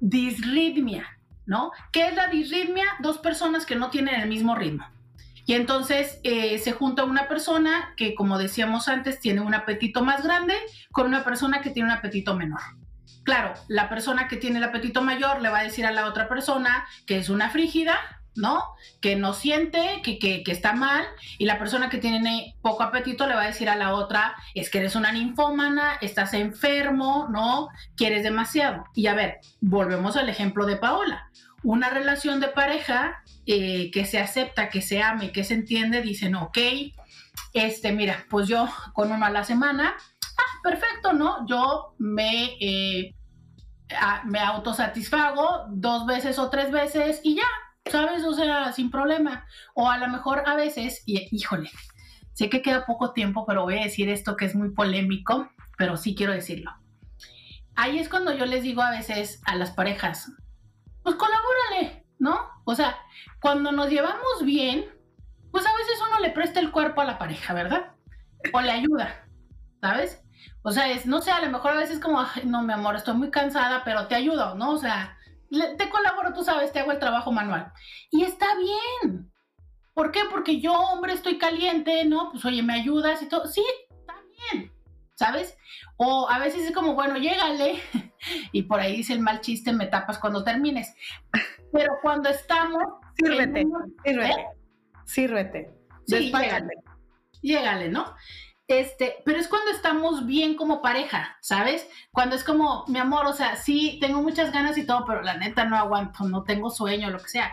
disritmia, 0.00 1.06
¿no? 1.46 1.72
¿Qué 1.92 2.08
es 2.08 2.14
la 2.14 2.28
disritmia? 2.28 2.84
Dos 3.00 3.18
personas 3.18 3.64
que 3.64 3.76
no 3.76 3.90
tienen 3.90 4.20
el 4.20 4.28
mismo 4.28 4.54
ritmo. 4.54 4.86
Y 5.46 5.54
entonces 5.54 6.20
eh, 6.22 6.58
se 6.58 6.72
junta 6.72 7.04
una 7.04 7.28
persona 7.28 7.92
que, 7.96 8.14
como 8.14 8.38
decíamos 8.38 8.88
antes, 8.88 9.20
tiene 9.20 9.40
un 9.40 9.54
apetito 9.54 10.02
más 10.02 10.22
grande 10.22 10.54
con 10.90 11.06
una 11.06 11.24
persona 11.24 11.60
que 11.60 11.70
tiene 11.70 11.90
un 11.90 11.96
apetito 11.96 12.34
menor. 12.34 12.60
Claro, 13.24 13.54
la 13.68 13.88
persona 13.88 14.28
que 14.28 14.36
tiene 14.36 14.58
el 14.58 14.64
apetito 14.64 15.02
mayor 15.02 15.40
le 15.40 15.48
va 15.48 15.60
a 15.60 15.64
decir 15.64 15.86
a 15.86 15.92
la 15.92 16.06
otra 16.06 16.28
persona 16.28 16.86
que 17.06 17.18
es 17.18 17.30
una 17.30 17.50
frígida, 17.50 17.98
¿no? 18.36 18.62
Que 19.00 19.16
no 19.16 19.32
siente, 19.32 20.02
que, 20.02 20.18
que, 20.18 20.42
está 20.46 20.72
mal, 20.72 21.04
y 21.38 21.46
la 21.46 21.58
persona 21.58 21.88
que 21.88 21.98
tiene 21.98 22.56
poco 22.60 22.82
apetito 22.82 23.26
le 23.26 23.34
va 23.34 23.42
a 23.42 23.46
decir 23.46 23.68
a 23.68 23.76
la 23.76 23.94
otra, 23.94 24.34
es 24.54 24.70
que 24.70 24.78
eres 24.78 24.96
una 24.96 25.12
ninfómana, 25.12 25.94
estás 26.00 26.34
enfermo, 26.34 27.28
¿no? 27.30 27.68
Quieres 27.96 28.22
demasiado. 28.24 28.84
Y 28.94 29.06
a 29.06 29.14
ver, 29.14 29.38
volvemos 29.60 30.16
al 30.16 30.28
ejemplo 30.28 30.66
de 30.66 30.76
Paola. 30.76 31.30
Una 31.64 31.90
relación 31.90 32.40
de 32.40 32.48
pareja 32.48 33.24
eh, 33.46 33.90
que 33.90 34.04
se 34.04 34.20
acepta, 34.20 34.68
que 34.68 34.82
se 34.82 35.02
ame, 35.02 35.32
que 35.32 35.44
se 35.44 35.54
entiende, 35.54 36.02
dicen, 36.02 36.36
ok, 36.36 36.58
este, 37.52 37.92
mira, 37.92 38.26
pues 38.30 38.48
yo 38.48 38.68
con 38.92 39.10
uno 39.10 39.24
a 39.24 39.30
la 39.30 39.44
semana, 39.44 39.94
ah, 40.38 40.60
perfecto, 40.62 41.12
¿no? 41.12 41.46
Yo 41.46 41.94
me, 41.98 42.56
eh, 42.60 43.14
me 44.26 44.38
autosatisfago 44.40 45.66
dos 45.70 46.06
veces 46.06 46.38
o 46.38 46.50
tres 46.50 46.70
veces 46.70 47.20
y 47.22 47.36
ya, 47.36 47.48
¿sabes? 47.90 48.24
O 48.24 48.34
sea, 48.34 48.72
sin 48.72 48.90
problema. 48.90 49.46
O 49.74 49.90
a 49.90 49.98
lo 49.98 50.08
mejor 50.08 50.42
a 50.46 50.56
veces, 50.56 51.02
y 51.06 51.28
híjole, 51.30 51.70
sé 52.34 52.50
que 52.50 52.62
queda 52.62 52.86
poco 52.86 53.12
tiempo, 53.12 53.46
pero 53.46 53.62
voy 53.62 53.78
a 53.78 53.84
decir 53.84 54.08
esto 54.08 54.36
que 54.36 54.44
es 54.44 54.54
muy 54.54 54.70
polémico, 54.70 55.48
pero 55.78 55.96
sí 55.96 56.14
quiero 56.14 56.32
decirlo. 56.32 56.72
Ahí 57.76 57.98
es 57.98 58.08
cuando 58.08 58.32
yo 58.36 58.46
les 58.46 58.62
digo 58.62 58.82
a 58.82 58.90
veces 58.90 59.40
a 59.46 59.56
las 59.56 59.70
parejas, 59.72 60.30
pues 61.04 61.14
colabórale, 61.16 62.06
¿no? 62.18 62.50
O 62.64 62.74
sea, 62.74 62.98
cuando 63.40 63.70
nos 63.70 63.90
llevamos 63.90 64.42
bien, 64.42 64.86
pues 65.52 65.64
a 65.66 65.76
veces 65.76 66.02
uno 66.08 66.18
le 66.18 66.30
presta 66.30 66.58
el 66.58 66.72
cuerpo 66.72 67.02
a 67.02 67.04
la 67.04 67.18
pareja, 67.18 67.54
¿verdad? 67.54 67.92
O 68.52 68.60
le 68.60 68.70
ayuda, 68.70 69.28
¿sabes? 69.80 70.20
O 70.62 70.72
sea, 70.72 70.90
es, 70.90 71.06
no 71.06 71.20
sé, 71.20 71.30
a 71.30 71.40
lo 71.40 71.50
mejor 71.50 71.72
a 71.72 71.76
veces 71.76 72.00
como, 72.00 72.24
no, 72.44 72.62
mi 72.62 72.72
amor, 72.72 72.96
estoy 72.96 73.14
muy 73.14 73.30
cansada, 73.30 73.84
pero 73.84 74.08
te 74.08 74.14
ayudo, 74.14 74.54
¿no? 74.54 74.72
O 74.72 74.78
sea, 74.78 75.16
te 75.50 75.90
colaboro, 75.90 76.32
tú 76.32 76.42
sabes, 76.42 76.72
te 76.72 76.80
hago 76.80 76.90
el 76.90 76.98
trabajo 76.98 77.30
manual. 77.30 77.72
Y 78.10 78.24
está 78.24 78.46
bien. 78.56 79.30
¿Por 79.92 80.10
qué? 80.10 80.22
Porque 80.30 80.60
yo, 80.60 80.72
hombre, 80.72 81.12
estoy 81.12 81.38
caliente, 81.38 82.04
¿no? 82.04 82.30
Pues 82.32 82.44
oye, 82.46 82.62
me 82.62 82.74
ayudas 82.74 83.22
y 83.22 83.28
todo. 83.28 83.46
Sí, 83.46 83.64
está 83.90 84.14
bien, 84.52 84.72
¿sabes? 85.14 85.56
O 85.96 86.28
a 86.28 86.38
veces 86.38 86.66
es 86.66 86.74
como, 86.74 86.94
bueno, 86.94 87.16
llégale. 87.16 87.80
Y 88.52 88.62
por 88.62 88.80
ahí 88.80 88.96
dice 88.96 89.12
el 89.12 89.20
mal 89.20 89.42
chiste, 89.42 89.70
me 89.74 89.84
tapas 89.84 90.18
cuando 90.18 90.42
termines. 90.42 90.94
Pero 91.70 91.98
cuando 92.00 92.30
estamos... 92.30 92.82
Sírvete, 93.16 93.66
sírvete, 94.02 94.30
¿eh? 94.30 94.46
sírvete. 95.04 95.74
Sí, 96.06 96.32
llégale, 97.42 97.90
¿no? 97.90 98.14
Este, 98.66 99.16
pero 99.26 99.38
es 99.38 99.48
cuando 99.48 99.70
estamos 99.70 100.24
bien 100.24 100.56
como 100.56 100.80
pareja, 100.80 101.36
¿sabes? 101.42 101.86
Cuando 102.12 102.34
es 102.34 102.44
como, 102.44 102.84
mi 102.88 102.98
amor, 102.98 103.26
o 103.26 103.34
sea, 103.34 103.56
sí, 103.56 103.98
tengo 104.00 104.22
muchas 104.22 104.52
ganas 104.52 104.78
y 104.78 104.86
todo, 104.86 105.04
pero 105.06 105.20
la 105.20 105.36
neta 105.36 105.66
no 105.66 105.76
aguanto, 105.76 106.24
no 106.24 106.44
tengo 106.44 106.70
sueño, 106.70 107.10
lo 107.10 107.18
que 107.18 107.28
sea. 107.28 107.52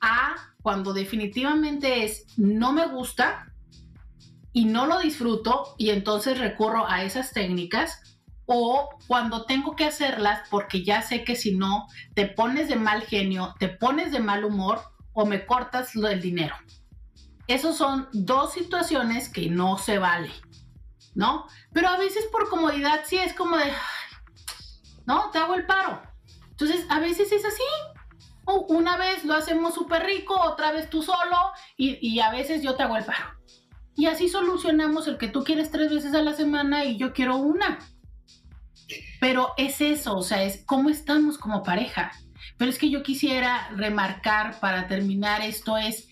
A 0.00 0.36
cuando 0.62 0.92
definitivamente 0.92 2.04
es, 2.04 2.26
no 2.36 2.72
me 2.72 2.86
gusta 2.86 3.47
y 4.52 4.64
no 4.64 4.86
lo 4.86 4.98
disfruto 4.98 5.74
y 5.78 5.90
entonces 5.90 6.38
recurro 6.38 6.88
a 6.88 7.02
esas 7.02 7.32
técnicas 7.32 8.18
o 8.46 8.88
cuando 9.06 9.44
tengo 9.44 9.76
que 9.76 9.84
hacerlas 9.84 10.48
porque 10.50 10.82
ya 10.82 11.02
sé 11.02 11.22
que 11.22 11.36
si 11.36 11.54
no, 11.54 11.86
te 12.14 12.26
pones 12.26 12.68
de 12.68 12.76
mal 12.76 13.02
genio, 13.02 13.54
te 13.58 13.68
pones 13.68 14.10
de 14.10 14.20
mal 14.20 14.44
humor 14.44 14.80
o 15.12 15.26
me 15.26 15.44
cortas 15.44 15.92
del 15.92 16.20
dinero. 16.22 16.56
Esos 17.46 17.76
son 17.76 18.08
dos 18.12 18.52
situaciones 18.54 19.28
que 19.28 19.50
no 19.50 19.76
se 19.76 19.98
vale, 19.98 20.32
¿no? 21.14 21.46
Pero 21.72 21.88
a 21.88 21.98
veces 21.98 22.24
por 22.32 22.48
comodidad 22.48 23.00
sí 23.04 23.18
es 23.18 23.34
como 23.34 23.56
de, 23.56 23.70
no, 25.06 25.30
te 25.30 25.38
hago 25.38 25.54
el 25.54 25.66
paro. 25.66 26.02
Entonces, 26.50 26.86
a 26.88 27.00
veces 27.00 27.30
es 27.32 27.44
así. 27.44 27.62
una 28.68 28.96
vez 28.96 29.24
lo 29.24 29.34
hacemos 29.34 29.74
súper 29.74 30.04
rico, 30.04 30.34
otra 30.40 30.72
vez 30.72 30.88
tú 30.88 31.02
solo 31.02 31.36
y, 31.76 31.98
y 32.00 32.20
a 32.20 32.30
veces 32.30 32.62
yo 32.62 32.76
te 32.76 32.82
hago 32.82 32.96
el 32.96 33.04
paro. 33.04 33.37
Y 33.98 34.06
así 34.06 34.28
solucionamos 34.28 35.08
el 35.08 35.18
que 35.18 35.26
tú 35.26 35.42
quieres 35.42 35.72
tres 35.72 35.92
veces 35.92 36.14
a 36.14 36.22
la 36.22 36.32
semana 36.32 36.84
y 36.84 36.98
yo 36.98 37.12
quiero 37.12 37.36
una. 37.38 37.80
Pero 39.20 39.54
es 39.56 39.80
eso, 39.80 40.16
o 40.16 40.22
sea, 40.22 40.44
es 40.44 40.62
cómo 40.64 40.88
estamos 40.88 41.36
como 41.36 41.64
pareja. 41.64 42.12
Pero 42.56 42.70
es 42.70 42.78
que 42.78 42.90
yo 42.90 43.02
quisiera 43.02 43.70
remarcar 43.70 44.60
para 44.60 44.86
terminar 44.86 45.42
esto 45.42 45.76
es, 45.76 46.08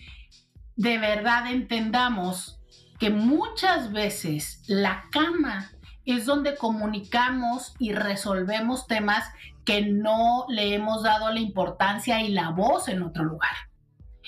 de 0.75 0.99
verdad 0.99 1.49
entendamos 1.49 2.61
que 2.99 3.11
muchas 3.11 3.93
veces 3.93 4.65
la 4.67 5.05
cama 5.13 5.71
es 6.05 6.27
donde 6.27 6.57
comunicamos 6.57 7.77
y 7.79 7.93
resolvemos 7.93 8.89
temas 8.89 9.31
que 9.65 9.83
no 9.83 10.47
le 10.49 10.75
hemos 10.75 11.05
dado 11.05 11.33
la 11.33 11.39
importancia 11.39 12.21
y 12.21 12.33
la 12.33 12.51
voz 12.51 12.89
en 12.89 13.05
otro 13.05 13.23
lugar. 13.23 13.55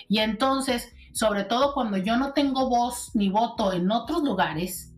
Y 0.09 0.19
entonces, 0.19 0.95
sobre 1.19 1.43
todo 1.43 1.75
cuando 1.75 1.97
yo 1.97 2.17
no 2.17 2.33
tengo 2.33 2.69
voz 2.69 3.11
ni 3.13 3.29
voto 3.29 3.73
en 3.73 3.91
otros 3.91 4.23
lugares, 4.23 4.95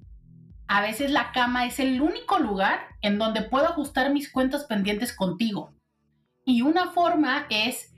a 0.69 0.83
veces 0.83 1.11
la 1.11 1.33
cama 1.33 1.65
es 1.65 1.81
el 1.81 2.03
único 2.03 2.39
lugar 2.39 2.79
en 3.01 3.17
donde 3.17 3.41
puedo 3.41 3.65
ajustar 3.67 4.13
mis 4.13 4.31
cuentas 4.31 4.65
pendientes 4.65 5.17
contigo. 5.17 5.73
Y 6.45 6.61
una 6.61 6.91
forma 6.91 7.47
es 7.49 7.95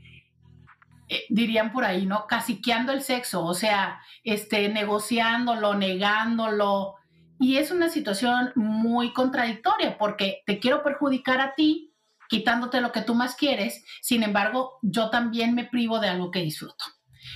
eh, 1.09 1.25
dirían 1.31 1.73
por 1.73 1.85
ahí, 1.85 2.07
¿no? 2.07 2.29
Caciqueando 2.29 2.93
el 2.93 3.03
sexo, 3.03 3.45
o 3.45 3.55
sea, 3.55 4.01
este, 4.23 4.69
negociándolo, 4.69 5.75
negándolo. 5.75 6.95
Y 7.41 7.57
es 7.57 7.73
una 7.73 7.89
situación 7.89 8.53
muy 8.55 9.13
contradictoria 9.13 9.99
porque 9.99 10.45
te 10.47 10.61
quiero 10.61 10.85
perjudicar 10.85 11.41
a 11.41 11.57
ti, 11.57 11.93
quitándote 12.29 12.81
lo 12.81 12.93
que 12.93 13.03
tú 13.03 13.17
más 13.17 13.35
quieres, 13.35 13.85
sin 14.01 14.23
embargo, 14.23 14.79
yo 14.81 15.11
también 15.11 15.57
me 15.57 15.65
privo 15.65 15.99
de 15.99 16.09
algo 16.09 16.31
que 16.31 16.43
disfruto. 16.43 16.85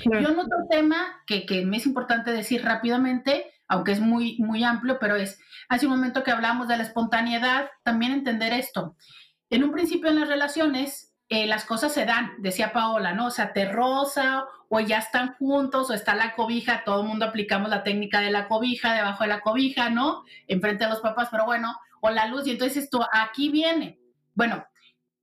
Y 0.05 0.09
un 0.09 0.39
otro 0.39 0.67
tema 0.71 1.23
que, 1.27 1.47
que 1.47 1.65
me 1.65 1.79
es 1.79 1.87
importante 1.87 2.33
decir 2.33 2.65
rápidamente, 2.65 3.53
aunque 3.69 3.93
es 3.93 4.01
muy, 4.01 4.37
muy 4.39 4.65
amplio, 4.65 4.99
pero 5.01 5.17
es, 5.17 5.41
hace 5.69 5.87
un 5.87 5.93
momento 5.93 6.23
que 6.23 6.31
hablamos 6.31 6.69
de 6.69 6.77
la 6.77 6.83
espontaneidad, 6.83 7.71
también 7.83 8.13
entender 8.13 8.53
esto. 8.53 8.97
En 9.51 9.65
un 9.65 9.73
principio 9.73 10.11
en 10.11 10.21
las 10.21 10.29
relaciones, 10.29 11.15
eh, 11.29 11.47
las 11.47 11.65
cosas 11.65 11.93
se 11.93 12.05
dan, 12.05 12.33
decía 12.39 12.73
Paola, 12.73 13.13
¿no? 13.13 13.27
O 13.27 13.31
sea, 13.31 13.53
te 13.53 13.71
rosa 13.71 14.45
o 14.69 14.81
ya 14.81 14.99
están 14.99 15.35
juntos 15.35 15.91
o 15.91 15.95
está 15.95 16.15
la 16.15 16.35
cobija, 16.35 16.85
todo 16.85 17.03
el 17.03 17.09
mundo 17.09 17.25
aplicamos 17.25 17.71
la 17.71 17.83
técnica 17.83 18.21
de 18.21 18.31
la 18.31 18.49
cobija, 18.49 18.95
debajo 18.95 19.25
de 19.25 19.29
la 19.29 19.41
cobija, 19.41 19.91
¿no? 19.91 20.25
Enfrente 20.47 20.85
de 20.85 20.91
los 20.91 21.01
papás, 21.01 21.29
pero 21.31 21.45
bueno, 21.45 21.77
o 22.01 22.11
la 22.11 22.27
luz 22.27 22.47
y 22.47 22.53
entonces 22.53 22.85
esto 22.85 23.07
aquí 23.13 23.49
viene. 23.49 23.99
Bueno, 24.35 24.65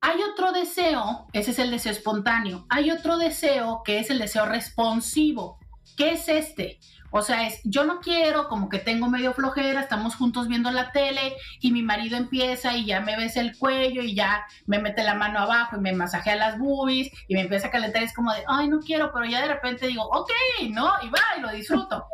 hay 0.03 0.21
otro 0.21 0.51
deseo, 0.51 1.27
ese 1.31 1.51
es 1.51 1.59
el 1.59 1.71
deseo 1.71 1.93
espontáneo, 1.93 2.65
hay 2.69 2.91
otro 2.91 3.17
deseo 3.17 3.83
que 3.85 3.99
es 3.99 4.09
el 4.09 4.19
deseo 4.19 4.45
responsivo. 4.45 5.59
¿Qué 5.95 6.11
es 6.11 6.27
este? 6.27 6.79
O 7.09 7.21
sea, 7.21 7.47
es, 7.47 7.61
yo 7.63 7.85
no 7.85 8.01
quiero, 8.01 8.49
como 8.49 8.67
que 8.67 8.79
tengo 8.79 9.07
medio 9.07 9.33
flojera, 9.33 9.79
estamos 9.79 10.15
juntos 10.15 10.49
viendo 10.49 10.71
la 10.71 10.91
tele 10.91 11.37
y 11.61 11.71
mi 11.71 11.83
marido 11.83 12.17
empieza 12.17 12.75
y 12.75 12.85
ya 12.85 12.99
me 12.99 13.15
besa 13.15 13.39
el 13.39 13.57
cuello 13.57 14.01
y 14.01 14.13
ya 14.13 14.45
me 14.65 14.79
mete 14.79 15.03
la 15.03 15.13
mano 15.13 15.39
abajo 15.39 15.77
y 15.77 15.79
me 15.79 15.93
masajea 15.93 16.35
las 16.35 16.59
boobies 16.59 17.09
y 17.29 17.35
me 17.35 17.41
empieza 17.41 17.67
a 17.67 17.71
calentar. 17.71 18.03
Es 18.03 18.13
como 18.13 18.33
de, 18.33 18.43
ay, 18.47 18.67
no 18.67 18.79
quiero, 18.79 19.09
pero 19.13 19.25
ya 19.25 19.39
de 19.39 19.53
repente 19.53 19.87
digo, 19.87 20.03
ok, 20.03 20.31
¿no? 20.71 20.91
Y 21.01 21.09
va 21.09 21.21
y 21.37 21.41
lo 21.41 21.51
disfruto. 21.51 22.07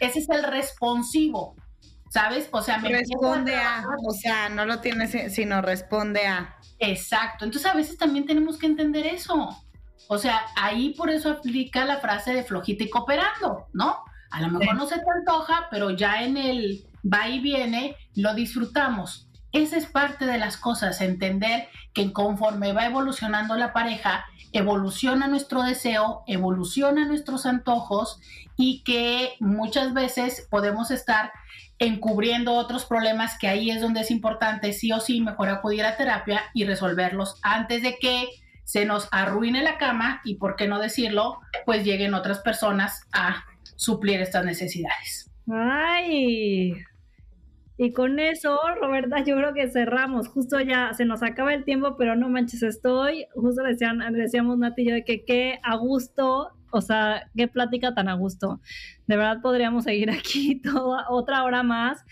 Ese 0.00 0.20
es 0.20 0.30
el 0.30 0.44
responsivo, 0.44 1.56
¿sabes? 2.10 2.48
O 2.50 2.62
sea, 2.62 2.78
me 2.78 2.88
responde 2.88 3.56
a, 3.56 3.84
o 4.06 4.12
sea, 4.12 4.48
no 4.48 4.64
lo 4.64 4.80
tienes, 4.80 5.34
sino 5.34 5.62
responde 5.62 6.26
a. 6.26 6.56
Exacto. 6.78 7.44
Entonces 7.44 7.70
a 7.70 7.74
veces 7.74 7.98
también 7.98 8.26
tenemos 8.26 8.58
que 8.58 8.66
entender 8.66 9.06
eso. 9.06 9.56
O 10.08 10.18
sea, 10.18 10.42
ahí 10.56 10.94
por 10.94 11.10
eso 11.10 11.30
aplica 11.30 11.84
la 11.84 11.98
frase 11.98 12.32
de 12.32 12.44
flojita 12.44 12.84
y 12.84 12.90
cooperando, 12.90 13.66
¿no? 13.72 14.04
A 14.30 14.40
lo 14.40 14.48
mejor 14.48 14.76
no 14.76 14.86
se 14.86 14.96
te 14.96 15.10
antoja, 15.18 15.68
pero 15.70 15.90
ya 15.90 16.22
en 16.22 16.36
el 16.36 16.84
va 17.04 17.28
y 17.28 17.40
viene 17.40 17.96
lo 18.14 18.34
disfrutamos. 18.34 19.28
Esa 19.52 19.76
es 19.76 19.86
parte 19.86 20.26
de 20.26 20.38
las 20.38 20.56
cosas, 20.56 21.00
entender 21.00 21.68
que 21.94 22.12
conforme 22.12 22.72
va 22.72 22.86
evolucionando 22.86 23.54
la 23.56 23.72
pareja, 23.72 24.26
evoluciona 24.52 25.26
nuestro 25.26 25.62
deseo, 25.62 26.22
evoluciona 26.26 27.06
nuestros 27.06 27.46
antojos 27.46 28.20
y 28.56 28.82
que 28.84 29.34
muchas 29.40 29.94
veces 29.94 30.46
podemos 30.50 30.90
estar 30.90 31.32
encubriendo 31.78 32.54
otros 32.54 32.84
problemas 32.84 33.38
que 33.38 33.48
ahí 33.48 33.70
es 33.70 33.80
donde 33.80 34.00
es 34.00 34.10
importante 34.10 34.72
sí 34.72 34.90
o 34.92 35.00
sí 35.00 35.20
mejor 35.20 35.48
acudir 35.48 35.84
a 35.84 35.96
terapia 35.96 36.42
y 36.54 36.64
resolverlos 36.64 37.38
antes 37.42 37.82
de 37.82 37.96
que 37.98 38.28
se 38.64 38.84
nos 38.84 39.08
arruine 39.12 39.62
la 39.62 39.78
cama 39.78 40.20
y, 40.24 40.34
por 40.34 40.56
qué 40.56 40.68
no 40.68 40.78
decirlo, 40.78 41.40
pues 41.64 41.84
lleguen 41.84 42.14
otras 42.14 42.40
personas 42.40 43.06
a 43.12 43.44
suplir 43.76 44.20
estas 44.20 44.44
necesidades. 44.44 45.30
Ay, 45.50 46.74
y 47.80 47.92
con 47.92 48.18
eso, 48.18 48.58
Roberta, 48.80 49.22
yo 49.22 49.36
creo 49.36 49.54
que 49.54 49.70
cerramos. 49.70 50.26
Justo 50.26 50.60
ya 50.60 50.92
se 50.94 51.04
nos 51.04 51.22
acaba 51.22 51.54
el 51.54 51.64
tiempo, 51.64 51.96
pero 51.96 52.16
no 52.16 52.28
manches, 52.28 52.64
estoy. 52.64 53.26
Justo 53.34 53.62
decían, 53.62 54.00
decíamos 54.12 54.58
Nati 54.58 54.82
y 54.82 54.90
de 54.90 55.04
que 55.04 55.24
qué 55.24 55.60
a 55.62 55.76
gusto, 55.76 56.50
o 56.70 56.80
sea, 56.80 57.30
qué 57.36 57.48
plática 57.48 57.94
tan 57.94 58.08
a 58.08 58.14
gusto. 58.14 58.60
De 59.06 59.16
verdad 59.16 59.40
podríamos 59.42 59.84
seguir 59.84 60.10
aquí 60.10 60.60
toda 60.60 61.06
otra 61.08 61.44
hora 61.44 61.62
más. 61.62 62.04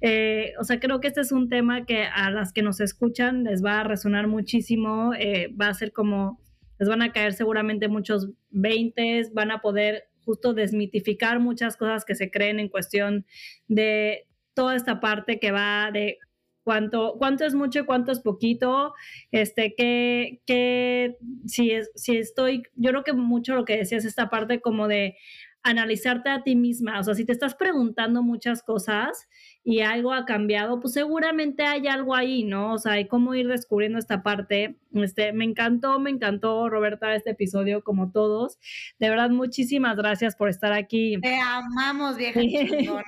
Eh, 0.00 0.52
o 0.60 0.64
sea, 0.64 0.80
creo 0.80 1.00
que 1.00 1.08
este 1.08 1.20
es 1.20 1.32
un 1.32 1.48
tema 1.48 1.86
que 1.86 2.04
a 2.04 2.30
las 2.30 2.52
que 2.52 2.62
nos 2.62 2.80
escuchan 2.80 3.44
les 3.44 3.64
va 3.64 3.80
a 3.80 3.84
resonar 3.84 4.26
muchísimo. 4.26 5.12
Eh, 5.18 5.54
va 5.60 5.68
a 5.68 5.74
ser 5.74 5.92
como, 5.92 6.40
les 6.78 6.88
van 6.88 7.02
a 7.02 7.12
caer 7.12 7.32
seguramente 7.32 7.88
muchos 7.88 8.28
veintes, 8.50 9.32
van 9.32 9.50
a 9.50 9.60
poder 9.60 10.04
justo 10.24 10.54
desmitificar 10.54 11.38
muchas 11.38 11.76
cosas 11.76 12.04
que 12.04 12.14
se 12.14 12.30
creen 12.30 12.58
en 12.58 12.68
cuestión 12.68 13.26
de 13.68 14.26
toda 14.54 14.74
esta 14.76 15.00
parte 15.00 15.38
que 15.38 15.50
va 15.50 15.90
de 15.92 16.18
cuánto, 16.64 17.14
cuánto 17.18 17.44
es 17.44 17.54
mucho 17.54 17.80
y 17.80 17.84
cuánto 17.84 18.10
es 18.10 18.20
poquito, 18.20 18.94
este, 19.30 19.74
que, 19.74 20.40
que 20.46 21.16
si, 21.46 21.70
es, 21.70 21.90
si 21.94 22.16
estoy, 22.16 22.62
yo 22.74 22.90
creo 22.90 23.04
que 23.04 23.12
mucho 23.12 23.54
lo 23.54 23.64
que 23.64 23.76
decías, 23.76 24.04
esta 24.04 24.30
parte 24.30 24.60
como 24.60 24.88
de 24.88 25.16
analizarte 25.62 26.28
a 26.28 26.42
ti 26.42 26.56
misma, 26.56 27.00
o 27.00 27.02
sea, 27.02 27.14
si 27.14 27.24
te 27.24 27.32
estás 27.32 27.54
preguntando 27.54 28.22
muchas 28.22 28.62
cosas 28.62 29.28
y 29.62 29.80
algo 29.80 30.12
ha 30.12 30.26
cambiado, 30.26 30.78
pues 30.78 30.92
seguramente 30.92 31.62
hay 31.64 31.86
algo 31.86 32.14
ahí, 32.14 32.44
¿no? 32.44 32.74
O 32.74 32.78
sea, 32.78 32.92
hay 32.92 33.08
cómo 33.08 33.34
ir 33.34 33.48
descubriendo 33.48 33.98
esta 33.98 34.22
parte. 34.22 34.76
Este, 34.92 35.32
me 35.32 35.44
encantó, 35.44 35.98
me 36.00 36.10
encantó, 36.10 36.68
Roberta, 36.68 37.14
este 37.14 37.30
episodio, 37.30 37.82
como 37.82 38.12
todos. 38.12 38.58
De 38.98 39.08
verdad, 39.08 39.30
muchísimas 39.30 39.96
gracias 39.96 40.36
por 40.36 40.50
estar 40.50 40.74
aquí. 40.74 41.18
Te 41.22 41.40
amamos, 41.40 42.18
vieja 42.18 42.40
chingona 42.42 43.02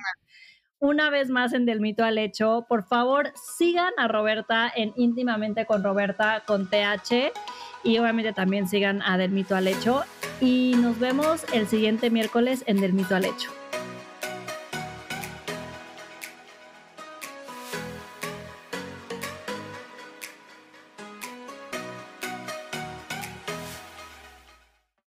una 0.79 1.09
vez 1.09 1.29
más 1.29 1.53
en 1.53 1.65
Del 1.65 1.81
Mito 1.81 2.03
al 2.03 2.17
Hecho. 2.17 2.65
Por 2.67 2.83
favor, 2.83 3.31
sigan 3.57 3.93
a 3.97 4.07
Roberta 4.07 4.71
en 4.75 4.93
Íntimamente 4.95 5.65
con 5.65 5.83
Roberta 5.83 6.43
con 6.45 6.69
TH 6.69 7.31
y 7.83 7.97
obviamente 7.97 8.33
también 8.33 8.67
sigan 8.67 9.01
a 9.01 9.17
Del 9.17 9.31
Mito 9.31 9.55
al 9.55 9.67
Hecho. 9.67 10.03
Y 10.39 10.75
nos 10.77 10.99
vemos 10.99 11.45
el 11.53 11.67
siguiente 11.67 12.09
miércoles 12.09 12.63
en 12.67 12.79
Del 12.79 12.93
Mito 12.93 13.15
al 13.15 13.25
Hecho. 13.25 13.56